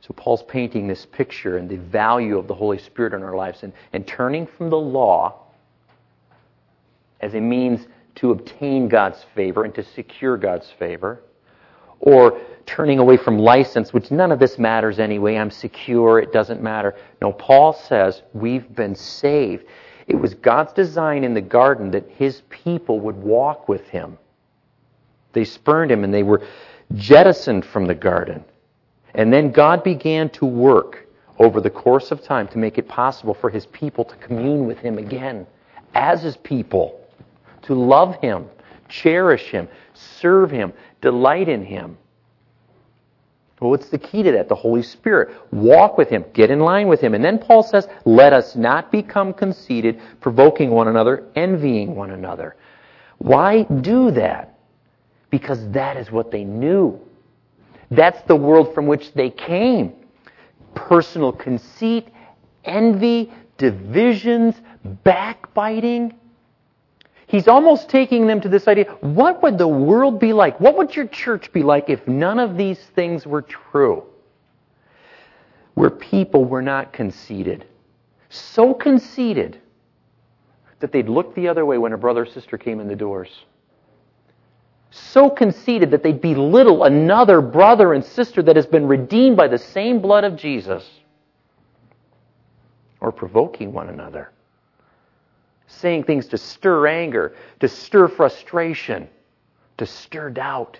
So 0.00 0.14
Paul's 0.16 0.44
painting 0.44 0.86
this 0.86 1.04
picture 1.04 1.58
and 1.58 1.68
the 1.68 1.76
value 1.76 2.38
of 2.38 2.48
the 2.48 2.54
Holy 2.54 2.78
Spirit 2.78 3.12
in 3.12 3.22
our 3.22 3.36
lives 3.36 3.64
and, 3.64 3.74
and 3.92 4.06
turning 4.06 4.46
from 4.46 4.70
the 4.70 4.78
law 4.78 5.49
as 7.20 7.34
a 7.34 7.40
means 7.40 7.86
to 8.16 8.32
obtain 8.32 8.88
God's 8.88 9.24
favor 9.34 9.64
and 9.64 9.74
to 9.74 9.82
secure 9.82 10.36
God's 10.36 10.70
favor, 10.70 11.22
or 12.00 12.40
turning 12.66 12.98
away 12.98 13.16
from 13.16 13.38
license, 13.38 13.92
which 13.92 14.10
none 14.10 14.32
of 14.32 14.38
this 14.38 14.58
matters 14.58 14.98
anyway. 14.98 15.36
I'm 15.36 15.50
secure. 15.50 16.18
It 16.18 16.32
doesn't 16.32 16.62
matter. 16.62 16.96
No, 17.20 17.32
Paul 17.32 17.72
says 17.72 18.22
we've 18.32 18.74
been 18.74 18.94
saved. 18.94 19.66
It 20.06 20.16
was 20.16 20.34
God's 20.34 20.72
design 20.72 21.24
in 21.24 21.34
the 21.34 21.40
garden 21.40 21.90
that 21.92 22.08
his 22.08 22.42
people 22.48 23.00
would 23.00 23.16
walk 23.16 23.68
with 23.68 23.86
him. 23.88 24.18
They 25.32 25.44
spurned 25.44 25.90
him 25.90 26.04
and 26.04 26.12
they 26.12 26.22
were 26.22 26.42
jettisoned 26.94 27.64
from 27.64 27.86
the 27.86 27.94
garden. 27.94 28.44
And 29.14 29.32
then 29.32 29.50
God 29.52 29.84
began 29.84 30.30
to 30.30 30.46
work 30.46 31.06
over 31.38 31.60
the 31.60 31.70
course 31.70 32.10
of 32.10 32.22
time 32.22 32.48
to 32.48 32.58
make 32.58 32.78
it 32.78 32.88
possible 32.88 33.34
for 33.34 33.50
his 33.50 33.66
people 33.66 34.04
to 34.04 34.16
commune 34.16 34.66
with 34.66 34.78
him 34.78 34.98
again 34.98 35.46
as 35.94 36.22
his 36.22 36.36
people, 36.36 36.99
to 37.62 37.74
love 37.74 38.16
him, 38.16 38.46
cherish 38.88 39.50
him, 39.50 39.68
serve 39.94 40.50
him, 40.50 40.72
delight 41.00 41.48
in 41.48 41.64
him. 41.64 41.96
Well, 43.60 43.70
what's 43.70 43.90
the 43.90 43.98
key 43.98 44.22
to 44.22 44.32
that? 44.32 44.48
The 44.48 44.54
Holy 44.54 44.82
Spirit. 44.82 45.36
Walk 45.52 45.98
with 45.98 46.08
Him. 46.08 46.24
Get 46.32 46.50
in 46.50 46.60
line 46.60 46.88
with 46.88 47.00
Him. 47.00 47.12
And 47.12 47.22
then 47.22 47.38
Paul 47.38 47.62
says, 47.62 47.86
let 48.06 48.32
us 48.32 48.56
not 48.56 48.90
become 48.90 49.34
conceited, 49.34 50.00
provoking 50.20 50.70
one 50.70 50.88
another, 50.88 51.26
envying 51.36 51.94
one 51.94 52.10
another. 52.10 52.56
Why 53.18 53.64
do 53.64 54.12
that? 54.12 54.58
Because 55.28 55.68
that 55.72 55.98
is 55.98 56.10
what 56.10 56.30
they 56.30 56.42
knew. 56.42 56.98
That's 57.90 58.20
the 58.22 58.36
world 58.36 58.74
from 58.74 58.86
which 58.86 59.12
they 59.12 59.28
came. 59.28 59.92
Personal 60.74 61.32
conceit, 61.32 62.08
envy, 62.64 63.30
divisions, 63.58 64.54
backbiting. 65.04 66.14
He's 67.30 67.46
almost 67.46 67.88
taking 67.88 68.26
them 68.26 68.40
to 68.40 68.48
this 68.48 68.66
idea 68.66 68.86
what 69.02 69.40
would 69.40 69.56
the 69.56 69.68
world 69.68 70.18
be 70.18 70.32
like? 70.32 70.58
What 70.58 70.76
would 70.76 70.96
your 70.96 71.06
church 71.06 71.52
be 71.52 71.62
like 71.62 71.88
if 71.88 72.08
none 72.08 72.40
of 72.40 72.56
these 72.56 72.80
things 72.96 73.24
were 73.24 73.42
true? 73.42 74.02
Where 75.74 75.90
people 75.90 76.44
were 76.44 76.60
not 76.60 76.92
conceited. 76.92 77.66
So 78.30 78.74
conceited 78.74 79.60
that 80.80 80.90
they'd 80.90 81.08
look 81.08 81.36
the 81.36 81.46
other 81.46 81.64
way 81.64 81.78
when 81.78 81.92
a 81.92 81.96
brother 81.96 82.22
or 82.22 82.26
sister 82.26 82.58
came 82.58 82.80
in 82.80 82.88
the 82.88 82.96
doors. 82.96 83.30
So 84.90 85.30
conceited 85.30 85.92
that 85.92 86.02
they'd 86.02 86.20
belittle 86.20 86.82
another 86.82 87.40
brother 87.40 87.94
and 87.94 88.04
sister 88.04 88.42
that 88.42 88.56
has 88.56 88.66
been 88.66 88.88
redeemed 88.88 89.36
by 89.36 89.46
the 89.46 89.58
same 89.58 90.00
blood 90.00 90.24
of 90.24 90.34
Jesus. 90.34 90.84
Or 93.00 93.12
provoking 93.12 93.72
one 93.72 93.88
another 93.88 94.32
saying 95.70 96.04
things 96.04 96.26
to 96.26 96.38
stir 96.38 96.86
anger, 96.86 97.34
to 97.60 97.68
stir 97.68 98.08
frustration, 98.08 99.08
to 99.78 99.86
stir 99.86 100.30
doubt, 100.30 100.78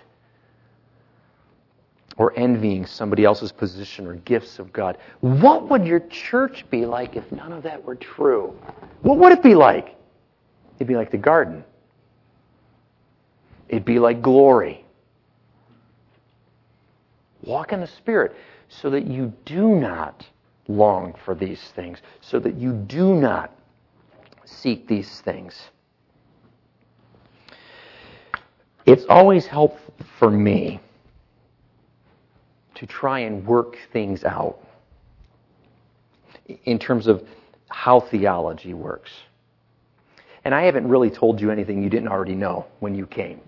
or 2.17 2.33
envying 2.35 2.85
somebody 2.85 3.23
else's 3.23 3.51
position 3.51 4.05
or 4.05 4.15
gifts 4.15 4.59
of 4.59 4.71
God. 4.73 4.97
What 5.21 5.69
would 5.69 5.85
your 5.85 6.01
church 6.01 6.69
be 6.69 6.85
like 6.85 7.15
if 7.15 7.31
none 7.31 7.51
of 7.53 7.63
that 7.63 7.83
were 7.83 7.95
true? 7.95 8.55
What 9.01 9.17
would 9.17 9.31
it 9.31 9.41
be 9.41 9.55
like? 9.55 9.95
It'd 10.75 10.87
be 10.87 10.95
like 10.95 11.09
the 11.09 11.17
garden. 11.17 11.63
It'd 13.69 13.85
be 13.85 13.97
like 13.97 14.21
glory. 14.21 14.83
Walk 17.43 17.71
in 17.71 17.79
the 17.79 17.87
Spirit 17.87 18.35
so 18.67 18.89
that 18.89 19.07
you 19.07 19.33
do 19.45 19.75
not 19.75 20.25
long 20.67 21.15
for 21.25 21.33
these 21.33 21.61
things, 21.75 21.99
so 22.19 22.39
that 22.39 22.55
you 22.55 22.73
do 22.73 23.15
not 23.15 23.55
seek 24.51 24.87
these 24.87 25.21
things. 25.21 25.69
It's 28.85 29.05
always 29.09 29.45
helpful 29.45 29.93
for 30.19 30.29
me 30.29 30.79
to 32.75 32.85
try 32.85 33.19
and 33.19 33.45
work 33.45 33.77
things 33.93 34.23
out 34.23 34.57
in 36.65 36.79
terms 36.79 37.07
of 37.07 37.23
how 37.69 37.99
theology 37.99 38.73
works. 38.73 39.11
And 40.43 40.55
I 40.55 40.63
haven't 40.63 40.87
really 40.87 41.09
told 41.09 41.39
you 41.39 41.51
anything 41.51 41.83
you 41.83 41.89
didn't 41.89 42.07
already 42.07 42.35
know 42.35 42.65
when 42.79 42.95
you 42.95 43.05
came. 43.05 43.39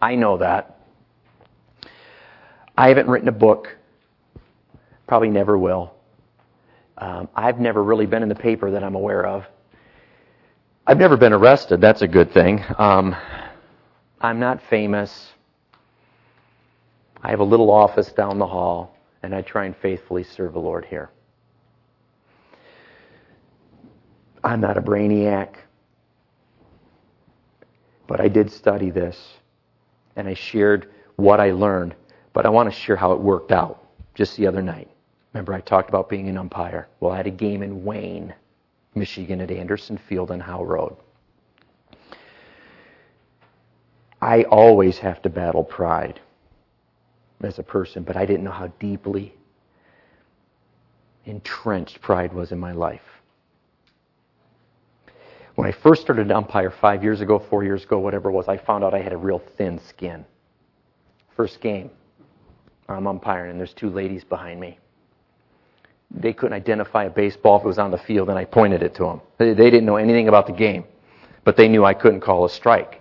I 0.00 0.14
know 0.14 0.38
that. 0.38 0.78
I 2.76 2.88
haven't 2.88 3.08
written 3.08 3.28
a 3.28 3.32
book, 3.32 3.76
probably 5.06 5.28
never 5.28 5.58
will. 5.58 5.92
Um, 6.96 7.28
I've 7.34 7.60
never 7.60 7.82
really 7.82 8.06
been 8.06 8.22
in 8.22 8.28
the 8.28 8.34
paper 8.34 8.70
that 8.70 8.82
I'm 8.82 8.94
aware 8.94 9.26
of. 9.26 9.44
I've 10.90 10.98
never 10.98 11.16
been 11.16 11.32
arrested. 11.32 11.80
That's 11.80 12.02
a 12.02 12.08
good 12.08 12.32
thing. 12.32 12.64
Um, 12.76 13.14
I'm 14.20 14.40
not 14.40 14.60
famous. 14.60 15.30
I 17.22 17.30
have 17.30 17.38
a 17.38 17.44
little 17.44 17.70
office 17.70 18.10
down 18.10 18.40
the 18.40 18.46
hall, 18.48 18.96
and 19.22 19.32
I 19.32 19.42
try 19.42 19.66
and 19.66 19.76
faithfully 19.76 20.24
serve 20.24 20.52
the 20.52 20.58
Lord 20.58 20.84
here. 20.84 21.10
I'm 24.42 24.60
not 24.60 24.76
a 24.76 24.82
brainiac, 24.82 25.54
but 28.08 28.20
I 28.20 28.26
did 28.26 28.50
study 28.50 28.90
this, 28.90 29.16
and 30.16 30.26
I 30.26 30.34
shared 30.34 30.90
what 31.14 31.38
I 31.38 31.52
learned, 31.52 31.94
but 32.32 32.46
I 32.46 32.48
want 32.48 32.68
to 32.68 32.76
share 32.76 32.96
how 32.96 33.12
it 33.12 33.20
worked 33.20 33.52
out 33.52 33.86
just 34.16 34.36
the 34.36 34.48
other 34.48 34.60
night. 34.60 34.90
Remember, 35.34 35.54
I 35.54 35.60
talked 35.60 35.88
about 35.88 36.08
being 36.08 36.28
an 36.28 36.36
umpire. 36.36 36.88
Well, 36.98 37.12
I 37.12 37.16
had 37.16 37.28
a 37.28 37.30
game 37.30 37.62
in 37.62 37.84
Wayne 37.84 38.34
Michigan 38.94 39.40
at 39.40 39.50
Anderson 39.50 39.96
Field 39.96 40.30
and 40.30 40.42
Howe 40.42 40.64
Road. 40.64 40.96
I 44.20 44.42
always 44.44 44.98
have 44.98 45.22
to 45.22 45.30
battle 45.30 45.64
pride 45.64 46.20
as 47.42 47.58
a 47.58 47.62
person, 47.62 48.02
but 48.02 48.16
I 48.16 48.26
didn't 48.26 48.44
know 48.44 48.50
how 48.50 48.66
deeply 48.78 49.34
entrenched 51.24 52.00
pride 52.00 52.32
was 52.32 52.52
in 52.52 52.58
my 52.58 52.72
life. 52.72 53.02
When 55.54 55.66
I 55.66 55.72
first 55.72 56.02
started 56.02 56.28
to 56.28 56.36
umpire 56.36 56.70
five 56.70 57.02
years 57.02 57.20
ago, 57.20 57.38
four 57.38 57.64
years 57.64 57.84
ago, 57.84 57.98
whatever 57.98 58.30
it 58.30 58.32
was, 58.32 58.48
I 58.48 58.56
found 58.56 58.84
out 58.84 58.94
I 58.94 59.00
had 59.00 59.12
a 59.12 59.16
real 59.16 59.38
thin 59.38 59.78
skin. 59.88 60.24
First 61.36 61.60
game, 61.60 61.90
I'm 62.88 63.06
umpiring, 63.06 63.52
and 63.52 63.58
there's 63.58 63.74
two 63.74 63.90
ladies 63.90 64.24
behind 64.24 64.60
me 64.60 64.78
they 66.10 66.32
couldn't 66.32 66.54
identify 66.54 67.04
a 67.04 67.10
baseball 67.10 67.58
if 67.58 67.64
it 67.64 67.68
was 67.68 67.78
on 67.78 67.90
the 67.90 67.98
field, 67.98 68.28
and 68.28 68.38
I 68.38 68.44
pointed 68.44 68.82
it 68.82 68.94
to 68.96 69.04
them. 69.04 69.20
They, 69.38 69.54
didn't 69.54 69.84
know 69.84 69.96
anything 69.96 70.28
about 70.28 70.46
the 70.46 70.52
game, 70.52 70.84
but 71.44 71.56
they 71.56 71.68
knew 71.68 71.84
I 71.84 71.94
couldn't 71.94 72.20
call 72.20 72.44
a 72.44 72.50
strike. 72.50 73.00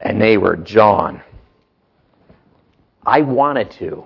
And 0.00 0.20
they 0.20 0.38
were 0.38 0.56
John. 0.56 1.22
I 3.04 3.22
wanted 3.22 3.70
to. 3.72 4.04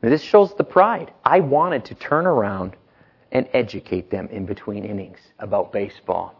This 0.00 0.22
shows 0.22 0.54
the 0.54 0.64
pride. 0.64 1.12
I 1.24 1.40
wanted 1.40 1.84
to 1.86 1.94
turn 1.94 2.26
around 2.26 2.76
and 3.32 3.48
educate 3.52 4.10
them 4.10 4.28
in 4.28 4.46
between 4.46 4.84
innings 4.84 5.18
about 5.38 5.72
baseball. 5.72 6.34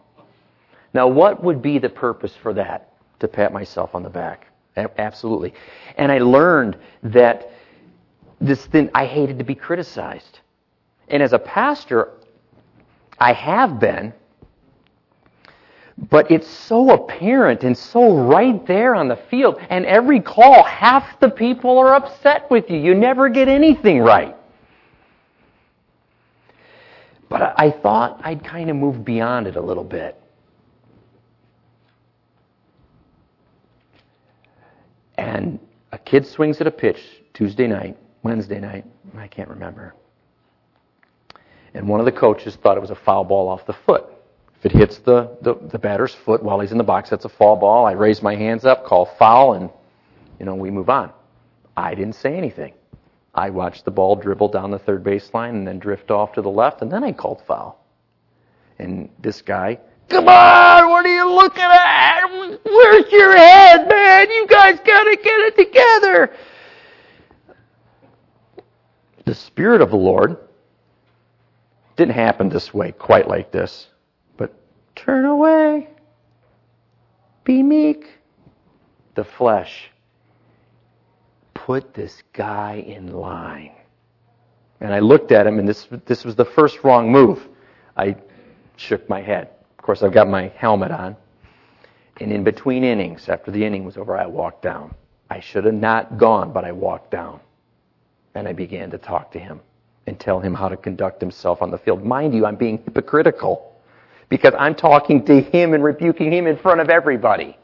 Now, 0.94 1.08
what 1.08 1.42
would 1.42 1.60
be 1.60 1.78
the 1.78 1.88
purpose 1.88 2.34
for 2.42 2.54
that? 2.54 2.92
To 3.20 3.28
pat 3.28 3.52
myself 3.52 3.94
on 3.94 4.02
the 4.02 4.10
back. 4.10 4.46
Absolutely. 4.76 5.54
And 5.96 6.10
I 6.10 6.18
learned 6.18 6.76
that 7.02 7.50
this 8.40 8.66
thing, 8.66 8.90
I 8.94 9.06
hated 9.06 9.38
to 9.38 9.44
be 9.44 9.54
criticized. 9.54 10.40
And 11.08 11.22
as 11.22 11.32
a 11.32 11.38
pastor, 11.38 12.12
I 13.18 13.32
have 13.32 13.78
been. 13.78 14.12
But 15.96 16.30
it's 16.30 16.48
so 16.48 16.90
apparent 16.90 17.62
and 17.62 17.76
so 17.76 18.16
right 18.16 18.66
there 18.66 18.94
on 18.94 19.06
the 19.06 19.16
field. 19.16 19.58
And 19.70 19.86
every 19.86 20.20
call, 20.20 20.64
half 20.64 21.20
the 21.20 21.30
people 21.30 21.78
are 21.78 21.94
upset 21.94 22.50
with 22.50 22.68
you. 22.68 22.78
You 22.78 22.94
never 22.94 23.28
get 23.28 23.48
anything 23.48 24.00
right. 24.00 24.36
But 27.28 27.54
I 27.56 27.70
thought 27.70 28.20
I'd 28.24 28.44
kind 28.44 28.70
of 28.70 28.76
move 28.76 29.04
beyond 29.04 29.46
it 29.46 29.56
a 29.56 29.60
little 29.60 29.84
bit. 29.84 30.20
And 35.16 35.60
a 35.92 35.98
kid 35.98 36.26
swings 36.26 36.60
at 36.60 36.66
a 36.66 36.72
pitch 36.72 37.00
Tuesday 37.34 37.68
night, 37.68 37.96
Wednesday 38.24 38.58
night, 38.58 38.84
I 39.16 39.28
can't 39.28 39.48
remember 39.48 39.94
and 41.74 41.88
one 41.88 42.00
of 42.00 42.06
the 42.06 42.12
coaches 42.12 42.56
thought 42.56 42.76
it 42.76 42.80
was 42.80 42.90
a 42.90 42.94
foul 42.94 43.24
ball 43.24 43.48
off 43.48 43.66
the 43.66 43.72
foot. 43.72 44.04
If 44.56 44.66
it 44.66 44.72
hits 44.72 44.98
the, 44.98 45.36
the, 45.42 45.56
the 45.72 45.78
batter's 45.78 46.14
foot 46.14 46.42
while 46.42 46.60
he's 46.60 46.72
in 46.72 46.78
the 46.78 46.84
box, 46.84 47.10
that's 47.10 47.24
a 47.24 47.28
foul 47.28 47.56
ball. 47.56 47.84
I 47.84 47.92
raise 47.92 48.22
my 48.22 48.34
hands 48.34 48.64
up, 48.64 48.84
call 48.84 49.06
foul, 49.18 49.54
and 49.54 49.68
you 50.38 50.46
know 50.46 50.54
we 50.54 50.70
move 50.70 50.88
on. 50.88 51.12
I 51.76 51.94
didn't 51.94 52.14
say 52.14 52.36
anything. 52.36 52.72
I 53.34 53.50
watched 53.50 53.84
the 53.84 53.90
ball 53.90 54.14
dribble 54.14 54.48
down 54.48 54.70
the 54.70 54.78
third 54.78 55.02
baseline 55.02 55.50
and 55.50 55.66
then 55.66 55.80
drift 55.80 56.10
off 56.12 56.32
to 56.34 56.42
the 56.42 56.48
left, 56.48 56.82
and 56.82 56.90
then 56.90 57.02
I 57.02 57.12
called 57.12 57.42
foul. 57.46 57.84
And 58.78 59.10
this 59.18 59.42
guy, 59.42 59.78
come 60.08 60.28
on, 60.28 60.88
what 60.88 61.04
are 61.04 61.14
you 61.14 61.30
looking 61.30 61.62
at? 61.62 62.26
Where's 62.64 63.12
your 63.12 63.36
head, 63.36 63.88
man? 63.88 64.30
You 64.30 64.46
guys 64.46 64.78
gotta 64.84 65.16
get 65.16 65.40
it 65.40 65.56
together. 65.56 66.32
The 69.24 69.34
the 69.34 69.34
Spirit 69.34 69.80
of 69.80 69.90
the 69.90 69.96
Lord 69.96 70.38
didn't 71.96 72.14
happen 72.14 72.48
this 72.48 72.74
way, 72.74 72.92
quite 72.92 73.28
like 73.28 73.52
this, 73.52 73.88
but 74.36 74.54
turn 74.96 75.24
away, 75.24 75.88
be 77.44 77.62
meek. 77.62 78.06
The 79.14 79.24
flesh, 79.24 79.90
put 81.54 81.94
this 81.94 82.24
guy 82.32 82.84
in 82.84 83.12
line. 83.12 83.70
And 84.80 84.92
I 84.92 84.98
looked 84.98 85.30
at 85.30 85.46
him, 85.46 85.60
and 85.60 85.68
this, 85.68 85.86
this 86.04 86.24
was 86.24 86.34
the 86.34 86.44
first 86.44 86.82
wrong 86.82 87.12
move. 87.12 87.48
I 87.96 88.16
shook 88.74 89.08
my 89.08 89.20
head. 89.20 89.50
Of 89.78 89.84
course, 89.84 90.02
I've 90.02 90.12
got 90.12 90.28
my 90.28 90.48
helmet 90.56 90.90
on. 90.90 91.16
And 92.20 92.32
in 92.32 92.42
between 92.42 92.82
innings, 92.82 93.28
after 93.28 93.52
the 93.52 93.64
inning 93.64 93.84
was 93.84 93.96
over, 93.96 94.16
I 94.16 94.26
walked 94.26 94.62
down. 94.62 94.92
I 95.30 95.38
should 95.38 95.64
have 95.64 95.74
not 95.74 96.18
gone, 96.18 96.52
but 96.52 96.64
I 96.64 96.72
walked 96.72 97.12
down. 97.12 97.38
And 98.34 98.48
I 98.48 98.52
began 98.52 98.90
to 98.90 98.98
talk 98.98 99.30
to 99.32 99.38
him 99.38 99.60
and 100.06 100.18
tell 100.18 100.40
him 100.40 100.54
how 100.54 100.68
to 100.68 100.76
conduct 100.76 101.20
himself 101.20 101.62
on 101.62 101.70
the 101.70 101.78
field. 101.78 102.04
Mind 102.04 102.34
you, 102.34 102.46
I'm 102.46 102.56
being 102.56 102.78
hypocritical 102.78 103.74
because 104.28 104.54
I'm 104.58 104.74
talking 104.74 105.24
to 105.26 105.40
him 105.40 105.74
and 105.74 105.82
rebuking 105.82 106.32
him 106.32 106.46
in 106.46 106.56
front 106.56 106.80
of 106.80 106.90
everybody. 106.90 107.56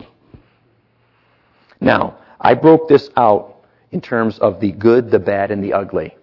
Now, 1.80 2.18
I 2.41 2.55
broke 2.55 2.88
this 2.88 3.11
out 3.16 3.57
in 3.91 4.01
terms 4.01 4.38
of 4.38 4.61
the 4.61 4.72
good, 4.72 5.11
the 5.11 5.18
bad, 5.18 5.51
and 5.51 5.62
the 5.64 5.72
ugly. 5.72 6.16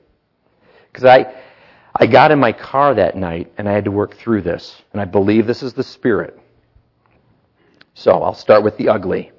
Because 0.91 1.05
I, 1.05 1.35
I 1.95 2.07
got 2.07 2.31
in 2.31 2.39
my 2.39 2.53
car 2.53 2.93
that 2.95 3.15
night 3.15 3.51
and 3.57 3.67
I 3.67 3.73
had 3.73 3.85
to 3.85 3.91
work 3.91 4.15
through 4.15 4.41
this. 4.41 4.81
And 4.93 5.01
I 5.01 5.05
believe 5.05 5.45
this 5.45 5.63
is 5.63 5.73
the 5.73 5.83
Spirit. 5.83 6.39
So 7.93 8.23
I'll 8.23 8.35
start 8.35 8.63
with 8.63 8.77
the 8.77 8.89
ugly. 8.89 9.31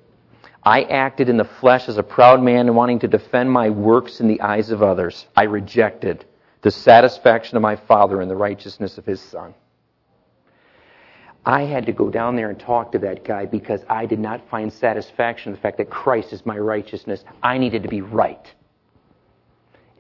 I 0.65 0.83
acted 0.83 1.29
in 1.29 1.37
the 1.37 1.45
flesh 1.45 1.89
as 1.89 1.97
a 1.97 2.03
proud 2.03 2.43
man 2.43 2.75
wanting 2.75 2.99
to 3.01 3.09
defend 3.09 3.51
my 3.51 3.71
works 3.71 4.21
in 4.21 4.29
the 4.29 4.41
eyes 4.41 4.71
of 4.71 4.83
others. 4.83 5.27
I 5.37 5.45
rejected 5.45 6.25
the 6.63 6.71
satisfaction 6.71 7.57
of 7.57 7.63
my 7.63 7.77
Father 7.77 8.21
and 8.21 8.31
the 8.31 8.37
righteousness 8.37 8.99
of 8.99 9.07
His 9.07 9.21
Son. 9.21 9.55
I 11.47 11.63
had 11.63 11.87
to 11.87 11.93
go 11.93 12.11
down 12.11 12.37
there 12.37 12.51
and 12.51 12.59
talk 12.59 12.93
to 12.93 12.99
that 12.99 13.25
guy 13.25 13.47
because 13.47 13.81
I 13.89 14.05
did 14.05 14.19
not 14.19 14.47
find 14.51 14.73
satisfaction 14.73 15.51
in 15.51 15.57
the 15.57 15.61
fact 15.61 15.79
that 15.79 15.89
Christ 15.89 16.33
is 16.33 16.45
my 16.45 16.59
righteousness. 16.59 17.25
I 17.43 17.57
needed 17.59 17.83
to 17.85 17.89
be 17.89 18.03
right. 18.03 18.53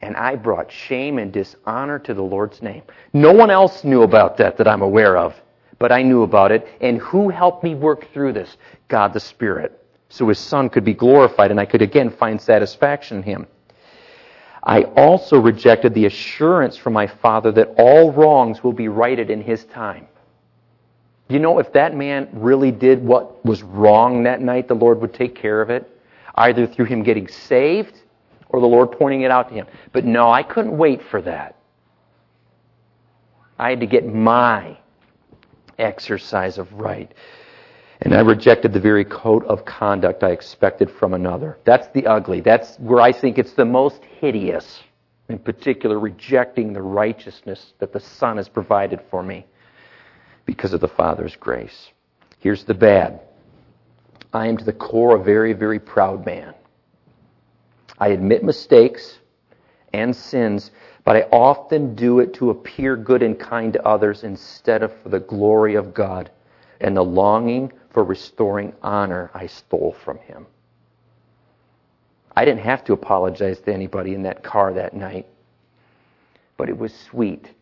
And 0.02 0.16
I 0.16 0.36
brought 0.36 0.70
shame 0.70 1.18
and 1.18 1.32
dishonor 1.32 1.98
to 2.00 2.14
the 2.14 2.22
Lord's 2.22 2.60
name. 2.62 2.82
No 3.12 3.32
one 3.32 3.50
else 3.50 3.82
knew 3.82 4.02
about 4.02 4.36
that 4.36 4.56
that 4.58 4.68
I'm 4.68 4.82
aware 4.82 5.16
of, 5.16 5.34
but 5.78 5.90
I 5.90 6.02
knew 6.02 6.22
about 6.22 6.52
it. 6.52 6.68
And 6.80 6.98
who 6.98 7.30
helped 7.30 7.64
me 7.64 7.74
work 7.74 8.12
through 8.12 8.34
this? 8.34 8.56
God 8.88 9.12
the 9.12 9.20
Spirit. 9.20 9.82
So 10.08 10.28
His 10.28 10.38
Son 10.38 10.68
could 10.68 10.84
be 10.84 10.94
glorified 10.94 11.50
and 11.50 11.58
I 11.58 11.64
could 11.64 11.82
again 11.82 12.10
find 12.10 12.40
satisfaction 12.40 13.18
in 13.18 13.22
Him. 13.22 13.46
I 14.62 14.82
also 14.82 15.38
rejected 15.38 15.94
the 15.94 16.06
assurance 16.06 16.76
from 16.76 16.92
my 16.92 17.06
Father 17.06 17.52
that 17.52 17.74
all 17.78 18.12
wrongs 18.12 18.62
will 18.62 18.72
be 18.72 18.88
righted 18.88 19.30
in 19.30 19.42
His 19.42 19.64
time. 19.66 20.08
You 21.28 21.38
know, 21.38 21.58
if 21.58 21.72
that 21.74 21.94
man 21.94 22.28
really 22.32 22.70
did 22.70 23.04
what 23.04 23.44
was 23.44 23.62
wrong 23.62 24.22
that 24.22 24.40
night, 24.40 24.66
the 24.66 24.74
Lord 24.74 25.00
would 25.00 25.12
take 25.12 25.34
care 25.34 25.60
of 25.60 25.68
it, 25.68 25.86
either 26.36 26.66
through 26.66 26.86
him 26.86 27.02
getting 27.02 27.28
saved 27.28 28.00
or 28.48 28.60
the 28.60 28.66
Lord 28.66 28.92
pointing 28.92 29.22
it 29.22 29.30
out 29.30 29.48
to 29.50 29.54
him. 29.54 29.66
But 29.92 30.06
no, 30.06 30.30
I 30.30 30.42
couldn't 30.42 30.76
wait 30.76 31.02
for 31.02 31.20
that. 31.22 31.56
I 33.58 33.70
had 33.70 33.80
to 33.80 33.86
get 33.86 34.06
my 34.06 34.78
exercise 35.78 36.56
of 36.56 36.72
right. 36.72 37.12
And 38.00 38.14
I 38.14 38.20
rejected 38.20 38.72
the 38.72 38.80
very 38.80 39.04
code 39.04 39.44
of 39.44 39.64
conduct 39.64 40.22
I 40.22 40.30
expected 40.30 40.90
from 40.90 41.14
another. 41.14 41.58
That's 41.64 41.88
the 41.88 42.06
ugly. 42.06 42.40
That's 42.40 42.76
where 42.78 43.00
I 43.00 43.12
think 43.12 43.38
it's 43.38 43.54
the 43.54 43.64
most 43.64 44.04
hideous. 44.04 44.82
In 45.28 45.38
particular, 45.38 45.98
rejecting 45.98 46.72
the 46.72 46.82
righteousness 46.82 47.74
that 47.80 47.92
the 47.92 48.00
Son 48.00 48.36
has 48.36 48.48
provided 48.48 49.00
for 49.10 49.22
me 49.22 49.46
because 50.46 50.72
of 50.72 50.80
the 50.80 50.88
Father's 50.88 51.36
grace. 51.36 51.90
Here's 52.38 52.64
the 52.64 52.74
bad. 52.74 53.20
I 54.32 54.46
am 54.46 54.56
to 54.56 54.64
the 54.64 54.72
core 54.72 55.16
a 55.16 55.22
very, 55.22 55.52
very 55.52 55.80
proud 55.80 56.24
man. 56.24 56.54
I 57.98 58.08
admit 58.08 58.44
mistakes 58.44 59.18
and 59.92 60.14
sins, 60.14 60.70
but 61.04 61.16
I 61.16 61.22
often 61.32 61.94
do 61.94 62.20
it 62.20 62.32
to 62.34 62.50
appear 62.50 62.96
good 62.96 63.22
and 63.22 63.38
kind 63.38 63.72
to 63.72 63.86
others 63.86 64.22
instead 64.22 64.82
of 64.82 64.96
for 65.02 65.08
the 65.08 65.20
glory 65.20 65.74
of 65.74 65.92
God 65.92 66.30
and 66.80 66.96
the 66.96 67.04
longing 67.04 67.72
for 67.90 68.04
restoring 68.04 68.72
honor 68.82 69.30
I 69.34 69.46
stole 69.46 69.96
from 70.04 70.18
Him. 70.18 70.46
I 72.36 72.44
didn't 72.44 72.60
have 72.60 72.84
to 72.84 72.92
apologize 72.92 73.60
to 73.60 73.72
anybody 73.72 74.14
in 74.14 74.22
that 74.22 74.42
car 74.42 74.72
that 74.74 74.94
night, 74.94 75.26
but 76.56 76.68
it 76.68 76.78
was 76.78 76.94
sweet 76.94 77.52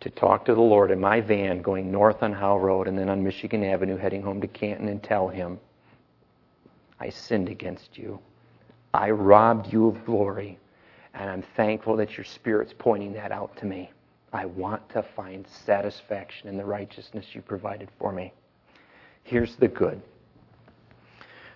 to 0.00 0.10
talk 0.10 0.44
to 0.44 0.54
the 0.54 0.60
Lord 0.60 0.90
in 0.90 1.00
my 1.00 1.20
van 1.20 1.60
going 1.60 1.90
north 1.90 2.22
on 2.22 2.32
Howe 2.32 2.58
Road 2.58 2.88
and 2.88 2.96
then 2.96 3.08
on 3.08 3.22
Michigan 3.22 3.64
Avenue 3.64 3.96
heading 3.96 4.22
home 4.22 4.40
to 4.40 4.46
Canton 4.46 4.88
and 4.88 5.02
tell 5.02 5.28
him, 5.28 5.58
I 7.00 7.10
sinned 7.10 7.48
against 7.48 7.98
you. 7.98 8.18
I 8.94 9.10
robbed 9.10 9.72
you 9.72 9.88
of 9.88 10.04
glory. 10.04 10.58
And 11.14 11.28
I'm 11.28 11.42
thankful 11.56 11.96
that 11.96 12.16
your 12.16 12.24
Spirit's 12.24 12.74
pointing 12.78 13.12
that 13.14 13.32
out 13.32 13.56
to 13.58 13.66
me. 13.66 13.90
I 14.32 14.46
want 14.46 14.88
to 14.90 15.02
find 15.02 15.46
satisfaction 15.46 16.48
in 16.48 16.56
the 16.56 16.64
righteousness 16.64 17.34
you 17.34 17.42
provided 17.42 17.88
for 17.98 18.12
me. 18.12 18.32
Here's 19.24 19.56
the 19.56 19.68
good. 19.68 20.00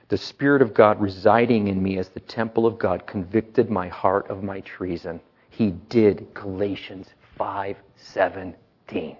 The 0.08 0.18
Spirit 0.18 0.60
of 0.60 0.74
God 0.74 1.00
residing 1.00 1.68
in 1.68 1.82
me 1.82 1.98
as 1.98 2.10
the 2.10 2.20
temple 2.20 2.66
of 2.66 2.78
God 2.78 3.06
convicted 3.06 3.70
my 3.70 3.88
heart 3.88 4.28
of 4.28 4.42
my 4.42 4.60
treason. 4.60 5.20
He 5.48 5.70
did 5.88 6.26
Galatians 6.34 7.08
5:17. 7.38 9.16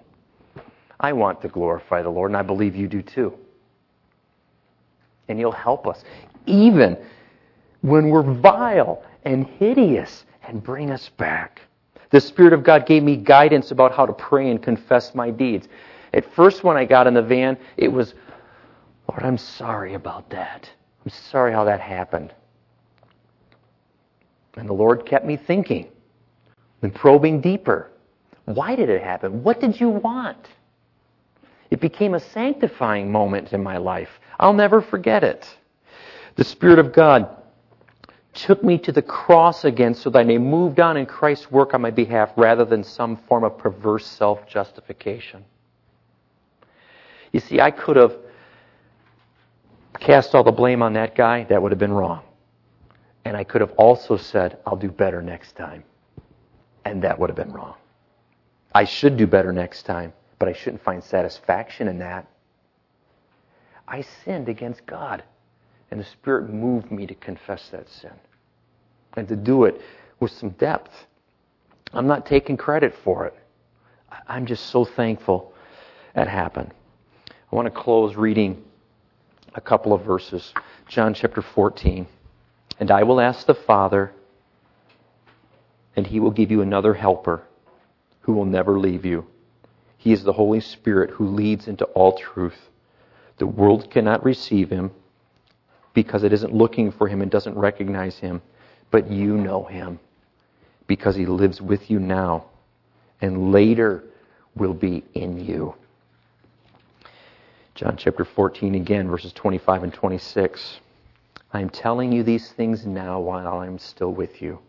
I 0.99 1.13
want 1.13 1.41
to 1.41 1.47
glorify 1.47 2.01
the 2.01 2.09
Lord, 2.09 2.29
and 2.29 2.37
I 2.37 2.43
believe 2.43 2.75
you 2.75 2.87
do 2.87 3.01
too. 3.01 3.33
And 5.27 5.39
He'll 5.39 5.51
help 5.51 5.87
us, 5.87 6.03
even 6.45 6.97
when 7.81 8.09
we're 8.09 8.21
vile 8.21 9.03
and 9.25 9.47
hideous, 9.47 10.25
and 10.43 10.61
bring 10.61 10.91
us 10.91 11.09
back. 11.09 11.61
The 12.11 12.21
Spirit 12.21 12.53
of 12.53 12.63
God 12.63 12.85
gave 12.85 13.01
me 13.01 13.17
guidance 13.17 13.71
about 13.71 13.93
how 13.93 14.05
to 14.05 14.13
pray 14.13 14.51
and 14.51 14.61
confess 14.61 15.15
my 15.15 15.31
deeds. 15.31 15.67
At 16.13 16.31
first, 16.33 16.63
when 16.63 16.77
I 16.77 16.85
got 16.85 17.07
in 17.07 17.15
the 17.15 17.21
van, 17.23 17.57
it 17.77 17.87
was, 17.87 18.13
Lord, 19.07 19.23
I'm 19.23 19.37
sorry 19.37 19.93
about 19.93 20.29
that. 20.29 20.69
I'm 21.03 21.11
sorry 21.11 21.51
how 21.51 21.65
that 21.65 21.81
happened. 21.81 22.33
And 24.55 24.69
the 24.69 24.73
Lord 24.73 25.05
kept 25.05 25.25
me 25.25 25.35
thinking 25.35 25.87
and 26.81 26.93
probing 26.93 27.41
deeper. 27.41 27.89
Why 28.45 28.75
did 28.75 28.89
it 28.89 29.01
happen? 29.01 29.43
What 29.43 29.59
did 29.59 29.79
you 29.79 29.89
want? 29.89 30.49
It 31.71 31.79
became 31.79 32.13
a 32.13 32.19
sanctifying 32.19 33.11
moment 33.11 33.51
in 33.53 33.63
my 33.63 33.77
life. 33.77 34.09
I'll 34.39 34.53
never 34.53 34.81
forget 34.81 35.23
it. 35.23 35.47
The 36.35 36.43
Spirit 36.43 36.79
of 36.79 36.93
God 36.93 37.29
took 38.33 38.63
me 38.63 38.77
to 38.79 38.91
the 38.91 39.01
cross 39.01 39.63
again 39.63 39.93
so 39.93 40.09
that 40.09 40.19
I 40.19 40.23
may 40.23 40.37
move 40.37 40.77
on 40.79 40.97
in 40.97 41.05
Christ's 41.05 41.51
work 41.51 41.73
on 41.73 41.81
my 41.81 41.91
behalf 41.91 42.31
rather 42.35 42.65
than 42.65 42.83
some 42.83 43.17
form 43.27 43.43
of 43.43 43.57
perverse 43.57 44.05
self 44.05 44.47
justification. 44.47 45.45
You 47.31 47.39
see, 47.39 47.59
I 47.59 47.71
could 47.71 47.95
have 47.95 48.15
cast 49.99 50.35
all 50.35 50.43
the 50.43 50.51
blame 50.51 50.81
on 50.81 50.93
that 50.93 51.15
guy. 51.15 51.43
That 51.45 51.61
would 51.61 51.71
have 51.71 51.79
been 51.79 51.93
wrong. 51.93 52.23
And 53.25 53.37
I 53.37 53.43
could 53.43 53.61
have 53.61 53.71
also 53.71 54.17
said, 54.17 54.57
I'll 54.65 54.75
do 54.75 54.89
better 54.89 55.21
next 55.21 55.55
time. 55.55 55.83
And 56.85 57.03
that 57.03 57.17
would 57.17 57.29
have 57.29 57.37
been 57.37 57.51
wrong. 57.51 57.75
I 58.75 58.83
should 58.83 59.17
do 59.17 59.27
better 59.27 59.53
next 59.53 59.83
time, 59.83 60.13
but 60.39 60.49
I 60.49 60.53
shouldn't 60.53 60.83
find 60.83 61.03
satisfaction 61.03 61.87
in 61.87 61.99
that. 61.99 62.27
I 63.87 64.01
sinned 64.01 64.49
against 64.49 64.85
God, 64.85 65.23
and 65.91 65.99
the 65.99 66.05
Spirit 66.05 66.49
moved 66.49 66.91
me 66.91 67.05
to 67.05 67.15
confess 67.15 67.69
that 67.69 67.87
sin 67.89 68.13
and 69.15 69.27
to 69.27 69.35
do 69.35 69.65
it 69.65 69.79
with 70.19 70.31
some 70.31 70.49
depth. 70.51 70.91
I'm 71.93 72.07
not 72.07 72.25
taking 72.25 72.57
credit 72.57 72.95
for 73.03 73.25
it. 73.27 73.35
I'm 74.27 74.45
just 74.45 74.67
so 74.67 74.85
thankful 74.85 75.53
that 76.15 76.27
happened. 76.27 76.73
I 77.29 77.55
want 77.55 77.67
to 77.67 77.71
close 77.71 78.15
reading 78.15 78.63
a 79.53 79.61
couple 79.61 79.93
of 79.93 80.03
verses. 80.03 80.53
John 80.87 81.13
chapter 81.13 81.41
14. 81.41 82.07
And 82.79 82.91
I 82.91 83.03
will 83.03 83.21
ask 83.21 83.45
the 83.45 83.53
Father, 83.53 84.11
and 85.95 86.07
he 86.07 86.19
will 86.19 86.31
give 86.31 86.51
you 86.51 86.61
another 86.61 86.93
helper 86.93 87.43
who 88.21 88.33
will 88.33 88.45
never 88.45 88.79
leave 88.79 89.05
you. 89.05 89.25
He 89.97 90.11
is 90.11 90.23
the 90.23 90.33
Holy 90.33 90.59
Spirit 90.59 91.11
who 91.11 91.27
leads 91.27 91.67
into 91.67 91.85
all 91.85 92.17
truth. 92.17 92.69
The 93.37 93.47
world 93.47 93.89
cannot 93.91 94.25
receive 94.25 94.69
him 94.69 94.91
because 95.93 96.23
it 96.23 96.33
isn't 96.33 96.53
looking 96.53 96.91
for 96.91 97.07
him 97.07 97.21
and 97.21 97.29
doesn't 97.29 97.55
recognize 97.55 98.17
him, 98.17 98.41
but 98.91 99.09
you 99.09 99.37
know 99.37 99.63
him 99.63 99.99
because 100.87 101.15
he 101.15 101.25
lives 101.25 101.61
with 101.61 101.89
you 101.89 101.99
now 101.99 102.45
and 103.21 103.51
later 103.51 104.03
will 104.55 104.73
be 104.73 105.03
in 105.13 105.45
you. 105.45 105.75
John 107.75 107.97
chapter 107.97 108.23
14 108.23 108.75
again, 108.75 109.09
verses 109.09 109.33
25 109.33 109.83
and 109.83 109.93
26. 109.93 110.79
I 111.53 111.59
am 111.59 111.71
telling 111.71 112.11
you 112.11 112.21
these 112.21 112.51
things 112.51 112.85
now 112.85 113.19
while 113.19 113.57
I 113.57 113.65
am 113.65 113.79
still 113.79 114.13
with 114.13 114.43
you. 114.43 114.59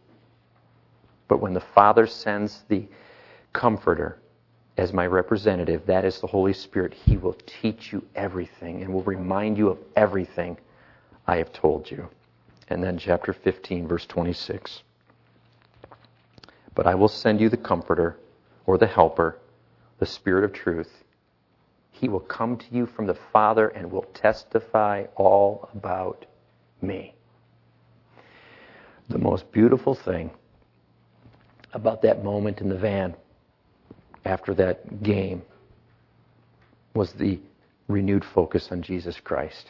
But 1.29 1.41
when 1.41 1.53
the 1.53 1.61
Father 1.61 2.07
sends 2.07 2.63
the 2.69 2.87
Comforter 3.53 4.19
as 4.79 4.95
my 4.95 5.07
representative, 5.07 5.85
that 5.85 6.07
is 6.07 6.19
the 6.19 6.27
Holy 6.27 6.55
Spirit, 6.55 6.95
He 6.95 7.19
will 7.19 7.37
teach 7.47 7.93
you 7.93 8.03
everything 8.17 8.83
and 8.83 8.93
will 8.93 9.03
remind 9.03 9.59
you 9.59 9.69
of 9.69 9.79
everything 9.97 10.57
I 11.27 11.37
have 11.37 11.53
told 11.53 11.91
you. 11.91 12.09
And 12.69 12.83
then 12.83 12.97
chapter 12.97 13.35
15, 13.35 13.87
verse 13.87 14.07
26. 14.07 14.83
But 16.75 16.87
I 16.87 16.95
will 16.95 17.09
send 17.09 17.39
you 17.39 17.51
the 17.51 17.59
Comforter 17.59 18.17
or 18.65 18.79
the 18.79 18.87
Helper, 18.87 19.39
the 19.99 20.07
Spirit 20.07 20.45
of 20.45 20.55
truth. 20.55 21.04
He 21.95 22.09
will 22.09 22.21
come 22.21 22.57
to 22.57 22.67
you 22.73 22.87
from 22.87 23.07
the 23.07 23.15
Father 23.33 23.69
and 23.69 23.91
will 23.91 24.07
testify 24.15 25.05
all 25.15 25.71
about 25.73 26.27
me. 26.83 27.15
The 29.09 29.19
most 29.19 29.51
beautiful 29.53 29.95
thing 29.95 30.31
about 31.73 32.03
that 32.03 32.25
moment 32.25 32.61
in 32.61 32.69
the 32.69 32.77
van 32.77 33.15
after 34.25 34.55
that 34.55 35.03
game 35.05 35.43
was 36.95 37.13
the 37.13 37.39
renewed 37.87 38.25
focus 38.25 38.73
on 38.73 38.83
Jesus 38.83 39.21
Christ. 39.21 39.69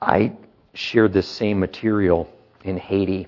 I 0.00 0.32
shared 0.74 1.12
this 1.12 1.26
same 1.26 1.58
material 1.58 2.32
in 2.62 2.76
Haiti. 2.76 3.26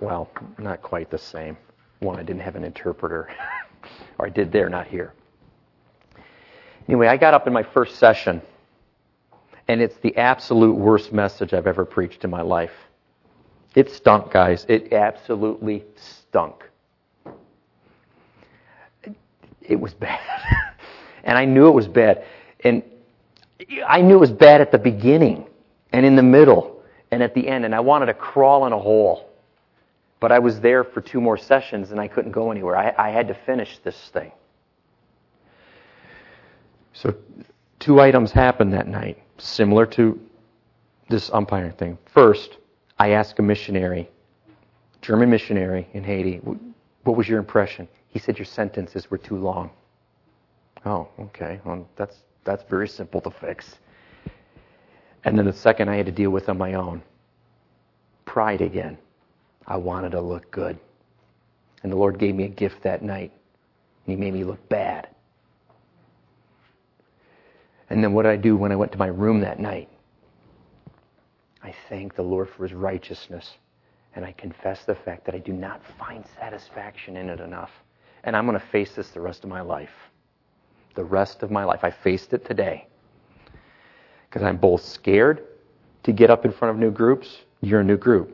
Well, 0.00 0.30
not 0.58 0.80
quite 0.80 1.10
the 1.10 1.18
same. 1.18 1.58
One, 2.00 2.18
I 2.18 2.22
didn't 2.22 2.42
have 2.42 2.56
an 2.56 2.64
interpreter. 2.64 3.28
or 4.18 4.26
I 4.26 4.30
did 4.30 4.50
there, 4.50 4.68
not 4.70 4.86
here. 4.86 5.12
Anyway, 6.88 7.08
I 7.08 7.16
got 7.16 7.34
up 7.34 7.46
in 7.46 7.52
my 7.52 7.62
first 7.62 7.96
session, 7.96 8.40
and 9.68 9.80
it's 9.80 9.96
the 9.98 10.16
absolute 10.16 10.74
worst 10.74 11.12
message 11.12 11.52
I've 11.52 11.66
ever 11.66 11.84
preached 11.84 12.24
in 12.24 12.30
my 12.30 12.42
life. 12.42 12.72
It 13.74 13.90
stunk, 13.90 14.32
guys. 14.32 14.64
It 14.68 14.92
absolutely 14.92 15.84
stunk. 15.96 16.64
It 19.60 19.80
was 19.80 19.92
bad. 19.94 20.20
and 21.24 21.36
I 21.36 21.44
knew 21.44 21.68
it 21.68 21.72
was 21.72 21.88
bad. 21.88 22.24
And 22.64 22.82
I 23.86 24.00
knew 24.00 24.14
it 24.14 24.20
was 24.20 24.32
bad 24.32 24.60
at 24.60 24.70
the 24.70 24.78
beginning 24.78 25.46
and 25.92 26.06
in 26.06 26.16
the 26.16 26.22
middle 26.22 26.82
and 27.10 27.22
at 27.22 27.34
the 27.34 27.46
end. 27.48 27.64
And 27.64 27.74
I 27.74 27.80
wanted 27.80 28.06
to 28.06 28.14
crawl 28.14 28.66
in 28.66 28.72
a 28.72 28.78
hole. 28.78 29.28
But 30.20 30.32
I 30.32 30.38
was 30.38 30.60
there 30.60 30.84
for 30.84 31.00
two 31.00 31.20
more 31.20 31.36
sessions 31.36 31.90
and 31.90 32.00
I 32.00 32.08
couldn't 32.08 32.32
go 32.32 32.50
anywhere. 32.50 32.76
I, 32.76 32.94
I 32.96 33.10
had 33.10 33.28
to 33.28 33.34
finish 33.34 33.78
this 33.84 34.08
thing. 34.12 34.32
So, 36.96 37.14
two 37.78 38.00
items 38.00 38.32
happened 38.32 38.72
that 38.72 38.88
night, 38.88 39.22
similar 39.36 39.84
to 39.86 40.18
this 41.10 41.30
umpiring 41.30 41.72
thing. 41.72 41.98
First, 42.06 42.56
I 42.98 43.10
asked 43.10 43.38
a 43.38 43.42
missionary, 43.42 44.08
German 45.02 45.28
missionary 45.28 45.86
in 45.92 46.02
Haiti, 46.02 46.40
what 47.04 47.16
was 47.16 47.28
your 47.28 47.38
impression? 47.38 47.86
He 48.08 48.18
said 48.18 48.38
your 48.38 48.46
sentences 48.46 49.10
were 49.10 49.18
too 49.18 49.36
long. 49.36 49.70
Oh, 50.86 51.08
okay. 51.20 51.60
Well, 51.64 51.86
that's 51.96 52.16
that's 52.44 52.64
very 52.70 52.88
simple 52.88 53.20
to 53.20 53.30
fix. 53.30 53.76
And 55.24 55.36
then 55.36 55.44
the 55.44 55.52
second 55.52 55.90
I 55.90 55.96
had 55.96 56.06
to 56.06 56.12
deal 56.12 56.30
with 56.30 56.48
on 56.48 56.56
my 56.56 56.74
own. 56.74 57.02
Pride 58.24 58.62
again. 58.62 58.96
I 59.66 59.76
wanted 59.76 60.12
to 60.12 60.20
look 60.20 60.50
good. 60.50 60.78
And 61.82 61.92
the 61.92 61.96
Lord 61.96 62.18
gave 62.18 62.34
me 62.34 62.44
a 62.44 62.48
gift 62.48 62.82
that 62.84 63.02
night. 63.02 63.32
He 64.04 64.16
made 64.16 64.32
me 64.32 64.44
look 64.44 64.66
bad. 64.68 65.08
And 67.90 68.02
then 68.02 68.12
what 68.12 68.22
did 68.22 68.32
I 68.32 68.36
do 68.36 68.56
when 68.56 68.72
I 68.72 68.76
went 68.76 68.92
to 68.92 68.98
my 68.98 69.06
room 69.06 69.40
that 69.40 69.60
night? 69.60 69.88
I 71.62 71.74
thanked 71.88 72.16
the 72.16 72.22
Lord 72.22 72.48
for 72.48 72.64
His 72.64 72.72
righteousness. 72.72 73.54
And 74.14 74.24
I 74.24 74.32
confess 74.32 74.84
the 74.84 74.94
fact 74.94 75.26
that 75.26 75.34
I 75.34 75.38
do 75.38 75.52
not 75.52 75.82
find 75.98 76.24
satisfaction 76.38 77.16
in 77.16 77.28
it 77.28 77.40
enough. 77.40 77.70
And 78.24 78.34
I'm 78.34 78.46
going 78.46 78.58
to 78.58 78.66
face 78.68 78.94
this 78.94 79.10
the 79.10 79.20
rest 79.20 79.44
of 79.44 79.50
my 79.50 79.60
life. 79.60 79.90
The 80.94 81.04
rest 81.04 81.42
of 81.42 81.50
my 81.50 81.64
life. 81.64 81.84
I 81.84 81.90
faced 81.90 82.32
it 82.32 82.44
today. 82.46 82.86
Because 84.28 84.42
I'm 84.42 84.56
both 84.56 84.82
scared 84.82 85.44
to 86.02 86.12
get 86.12 86.30
up 86.30 86.44
in 86.44 86.52
front 86.52 86.74
of 86.74 86.80
new 86.80 86.90
groups. 86.90 87.42
You're 87.60 87.80
a 87.80 87.84
new 87.84 87.98
group. 87.98 88.32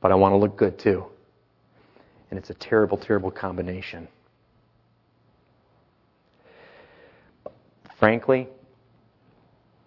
But 0.00 0.10
I 0.10 0.16
want 0.16 0.32
to 0.32 0.36
look 0.36 0.56
good 0.56 0.78
too. 0.78 1.06
And 2.30 2.38
it's 2.38 2.50
a 2.50 2.54
terrible, 2.54 2.98
terrible 2.98 3.30
combination. 3.30 4.08
Frankly, 7.98 8.48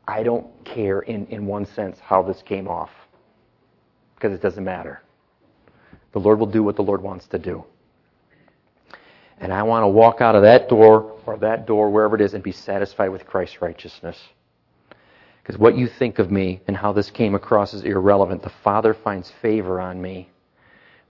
I 0.07 0.23
don't 0.23 0.47
care 0.63 1.01
in, 1.01 1.25
in 1.27 1.45
one 1.45 1.65
sense 1.65 1.99
how 1.99 2.23
this 2.23 2.41
came 2.43 2.67
off. 2.67 2.89
Because 4.15 4.33
it 4.33 4.41
doesn't 4.41 4.63
matter. 4.63 5.01
The 6.13 6.19
Lord 6.19 6.39
will 6.39 6.47
do 6.47 6.63
what 6.63 6.75
the 6.75 6.81
Lord 6.81 7.01
wants 7.01 7.27
to 7.27 7.37
do. 7.37 7.65
And 9.39 9.53
I 9.53 9.63
want 9.63 9.83
to 9.83 9.87
walk 9.87 10.21
out 10.21 10.35
of 10.35 10.41
that 10.41 10.67
door 10.69 11.19
or 11.25 11.37
that 11.37 11.67
door, 11.67 11.91
wherever 11.91 12.15
it 12.15 12.21
is, 12.21 12.33
and 12.33 12.43
be 12.43 12.51
satisfied 12.51 13.09
with 13.09 13.27
Christ's 13.27 13.61
righteousness. 13.61 14.17
Because 15.43 15.59
what 15.59 15.77
you 15.77 15.87
think 15.87 16.19
of 16.19 16.31
me 16.31 16.61
and 16.67 16.75
how 16.75 16.91
this 16.91 17.11
came 17.11 17.35
across 17.35 17.73
is 17.73 17.83
irrelevant. 17.83 18.41
The 18.41 18.51
Father 18.63 18.93
finds 18.93 19.31
favor 19.41 19.79
on 19.79 20.01
me, 20.01 20.29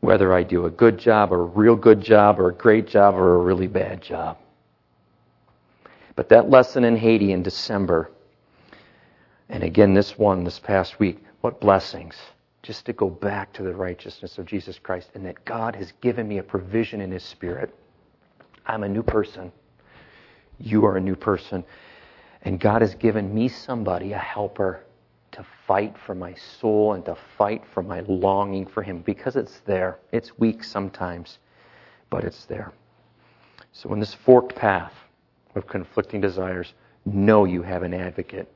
whether 0.02 0.34
I 0.34 0.44
do 0.44 0.66
a 0.66 0.70
good 0.70 0.98
job 0.98 1.32
or 1.32 1.42
a 1.42 1.46
real 1.46 1.76
good 1.76 2.02
job 2.02 2.40
or 2.40 2.50
a 2.50 2.54
great 2.54 2.88
job 2.88 3.16
or 3.16 3.36
a 3.36 3.40
really 3.40 3.68
bad 3.68 4.02
job. 4.02 4.38
But 6.18 6.30
that 6.30 6.50
lesson 6.50 6.84
in 6.84 6.98
Haiti 6.98 7.32
in 7.32 7.44
December, 7.44 8.10
and 9.50 9.64
again 9.64 9.94
this 9.94 10.18
one 10.18 10.44
this 10.44 10.60
past 10.60 11.00
week, 11.00 11.24
what 11.42 11.62
blessings. 11.62 12.16
Just 12.64 12.88
to 12.88 12.94
go 12.94 13.08
back 13.08 13.54
to 13.54 13.64
the 13.64 13.74
righteousness 13.74 14.40
of 14.40 14.48
Jesus 14.48 14.80
Christ 14.80 15.12
and 15.14 15.24
that 15.28 15.46
God 15.46 15.76
has 15.76 15.94
given 16.02 16.28
me 16.28 16.40
a 16.40 16.44
provision 16.44 17.02
in 17.02 17.12
His 17.12 17.24
Spirit. 17.24 17.74
I'm 18.66 18.84
a 18.84 18.90
new 18.90 19.04
person. 19.04 19.52
You 20.60 20.88
are 20.88 20.98
a 20.98 21.02
new 21.02 21.16
person. 21.16 21.64
And 22.42 22.60
God 22.60 22.82
has 22.82 22.96
given 22.96 23.32
me 23.32 23.48
somebody, 23.48 24.14
a 24.14 24.18
helper, 24.18 24.84
to 25.34 25.46
fight 25.68 25.96
for 26.04 26.16
my 26.16 26.34
soul 26.34 26.94
and 26.94 27.06
to 27.06 27.16
fight 27.38 27.64
for 27.72 27.84
my 27.84 28.00
longing 28.08 28.66
for 28.66 28.82
Him 28.82 29.02
because 29.02 29.36
it's 29.36 29.60
there. 29.68 30.00
It's 30.12 30.40
weak 30.40 30.64
sometimes, 30.64 31.38
but 32.10 32.24
it's 32.24 32.46
there. 32.46 32.74
So, 33.72 33.94
in 33.94 34.00
this 34.00 34.16
forked 34.16 34.56
path 34.56 34.94
of 35.58 35.68
conflicting 35.68 36.22
desires, 36.22 36.74
know 37.06 37.46
you 37.46 37.62
have 37.62 37.84
an 37.84 37.94
advocate. 37.94 38.52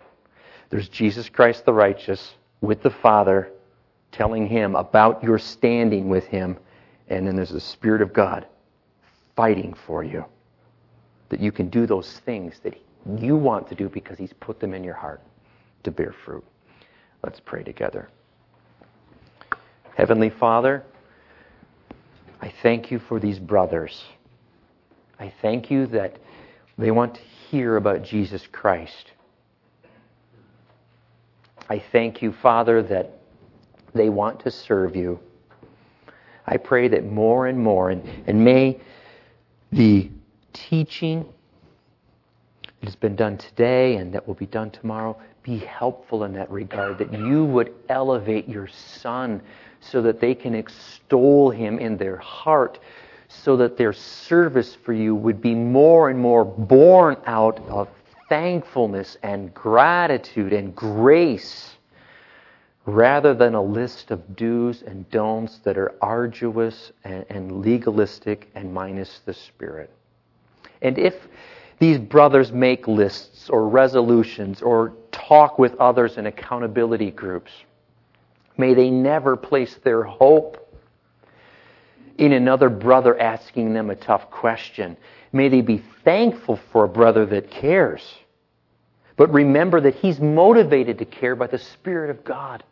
There's 0.70 0.90
Jesus 0.90 1.30
Christ 1.30 1.66
the 1.66 1.74
righteous 1.74 2.34
with 2.62 2.82
the 2.82 2.90
Father 2.90 3.52
telling 4.12 4.48
Him 4.48 4.76
about 4.76 5.24
your 5.24 5.40
standing 5.40 6.10
with 6.10 6.26
Him, 6.26 6.58
and 7.08 7.28
then 7.28 7.36
there's 7.36 7.50
the 7.50 7.60
Spirit 7.60 8.02
of 8.02 8.14
God 8.14 8.46
fighting 9.36 9.74
for 9.86 10.04
you. 10.04 10.26
That 11.30 11.40
you 11.40 11.52
can 11.52 11.70
do 11.70 11.86
those 11.86 12.20
things 12.26 12.60
that 12.64 12.80
you 13.18 13.36
want 13.36 13.68
to 13.70 13.76
do 13.76 13.90
because 13.90 14.18
He's 14.18 14.34
put 14.34 14.60
them 14.60 14.74
in 14.74 14.84
your 14.84 14.94
heart 14.94 15.22
to 15.84 15.92
bear 15.92 16.14
fruit. 16.26 16.44
Let's 17.24 17.40
pray 17.40 17.64
together. 17.64 18.10
Heavenly 19.96 20.30
Father, 20.30 20.84
I 22.42 22.52
thank 22.64 22.92
you 22.92 23.00
for 23.00 23.20
these 23.20 23.40
brothers. 23.40 24.04
I 25.20 25.32
thank 25.42 25.70
you 25.70 25.86
that 25.88 26.18
they 26.82 26.92
want 26.92 27.16
to 27.16 27.22
hear 27.22 27.78
about 27.78 28.04
Jesus 28.04 28.48
Christ. 28.52 29.12
I 31.70 31.80
thank 31.92 32.22
you, 32.22 32.34
Father, 32.34 32.82
that 32.84 33.20
they 33.94 34.10
want 34.10 34.40
to 34.42 34.52
serve 34.52 34.96
you. 34.96 35.20
I 36.46 36.58
pray 36.58 36.88
that 36.90 37.06
more 37.06 37.48
and 37.48 37.58
more, 37.58 37.92
and, 37.92 38.08
and 38.28 38.44
may 38.44 38.80
the 39.72 40.10
teaching 40.54 41.26
that 42.64 42.86
has 42.86 42.96
been 42.96 43.16
done 43.16 43.38
today 43.38 43.96
and 43.96 44.14
that 44.14 44.28
will 44.28 44.36
be 44.36 44.48
done 44.48 44.72
tomorrow 44.72 45.18
be 45.44 45.58
helpful 45.58 46.24
in 46.24 46.34
that 46.34 46.50
regard, 46.52 46.98
that 47.00 47.14
you 47.14 47.46
would 47.46 47.74
elevate 47.90 48.48
your 48.48 48.68
son 48.68 49.42
so 49.80 50.02
that 50.02 50.20
they 50.20 50.36
can 50.36 50.54
extol 50.54 51.50
him 51.50 51.80
in 51.80 51.98
their 51.98 52.18
heart, 52.18 52.80
so 53.32 53.58
that 53.58 53.78
their 53.78 53.94
service 53.94 54.76
for 54.76 54.94
you 54.94 55.16
would 55.16 55.42
be 55.42 55.56
more 55.56 56.10
and 56.10 56.20
more 56.20 56.44
born 56.46 57.18
out 57.26 57.60
of 57.70 57.88
thankfulness 58.30 59.18
and 59.24 59.54
gratitude 59.54 60.54
and 60.54 60.76
grace 60.76 61.76
rather 62.86 63.34
than 63.34 63.56
a 63.56 63.62
list 63.62 64.12
of 64.12 64.36
do's 64.36 64.82
and 64.82 65.10
don'ts 65.10 65.60
that 65.60 65.78
are 65.78 65.94
arduous 66.02 66.92
and, 67.04 67.26
and, 67.30 67.62
legalistic 67.62 68.50
and 68.56 68.74
minus 68.74 69.20
the 69.26 69.34
Spirit. 69.34 69.92
And 70.82 70.98
if 70.98 71.28
these 71.80 72.00
brothers 72.00 72.52
make 72.52 72.88
lists 72.88 73.50
or 73.50 73.68
resolutions 73.68 74.62
or 74.62 74.94
talk 75.12 75.60
with 75.60 75.76
others 75.76 76.18
in 76.18 76.26
accountability 76.26 77.12
groups, 77.12 77.52
may 78.58 78.74
they 78.74 78.90
never 78.90 79.36
place 79.36 79.80
their 79.84 80.04
hope 80.04 80.61
in 82.22 82.34
another 82.34 82.70
brother 82.70 83.20
asking 83.20 83.74
them 83.74 83.90
a 83.90 83.96
tough 83.96 84.30
question. 84.30 84.96
May 85.34 85.50
they 85.50 85.62
be 85.62 85.84
thankful 86.04 86.60
for 86.72 86.84
a 86.84 86.88
brother 86.88 87.26
that 87.26 87.50
cares. 87.50 88.04
But 89.18 89.34
remember 89.34 89.82
that 89.82 89.96
he's 89.96 90.20
motivated 90.20 91.00
to 91.00 91.06
care 91.06 91.36
by 91.36 91.48
the 91.48 91.58
Spirit 91.58 92.12
of 92.12 92.24
God. 92.24 92.64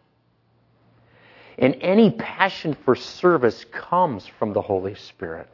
And 1.58 1.76
any 1.82 2.12
passion 2.12 2.78
for 2.86 2.96
service 2.96 3.66
comes 3.72 4.28
from 4.28 4.54
the 4.54 4.62
Holy 4.62 4.94
Spirit. 4.94 5.50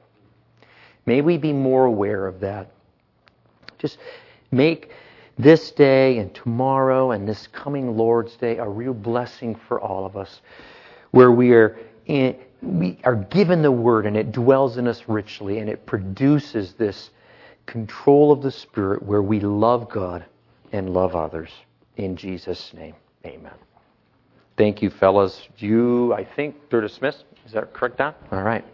May 1.05 1.21
we 1.21 1.37
be 1.37 1.53
more 1.53 1.85
aware 1.85 2.27
of 2.27 2.41
that. 2.41 2.71
Just 3.77 3.97
make 4.51 4.91
this 5.37 5.71
day 5.71 6.17
and 6.17 6.35
tomorrow 6.35 7.11
and 7.11 7.25
this 7.25 7.47
coming 7.47 7.95
Lord's 7.95 8.35
Day 8.35 8.57
a 8.57 8.67
real 8.67 8.93
blessing 8.93 9.55
for 9.55 9.79
all 9.79 10.05
of 10.05 10.17
us, 10.17 10.41
where 11.11 11.31
we 11.31 11.53
are 11.53 11.77
in, 12.07 12.35
we 12.65 12.97
are 13.03 13.15
given 13.15 13.61
the 13.61 13.71
Word 13.71 14.05
and 14.05 14.17
it 14.17 14.31
dwells 14.31 14.77
in 14.77 14.87
us 14.87 15.03
richly 15.07 15.59
and 15.59 15.69
it 15.69 15.85
produces 15.85 16.73
this 16.73 17.11
control 17.65 18.31
of 18.31 18.41
the 18.41 18.51
Spirit 18.51 19.03
where 19.03 19.21
we 19.21 19.39
love 19.39 19.89
God 19.89 20.25
and 20.71 20.89
love 20.89 21.15
others. 21.15 21.49
In 21.97 22.15
Jesus' 22.15 22.73
name, 22.73 22.95
amen. 23.25 23.53
Thank 24.57 24.81
you, 24.81 24.89
fellas. 24.89 25.47
You, 25.57 26.13
I 26.13 26.23
think, 26.23 26.55
they're 26.69 26.81
dismissed. 26.81 27.25
Is 27.45 27.51
that 27.51 27.73
correct, 27.73 27.97
Don? 27.97 28.13
All 28.31 28.43
right. 28.43 28.65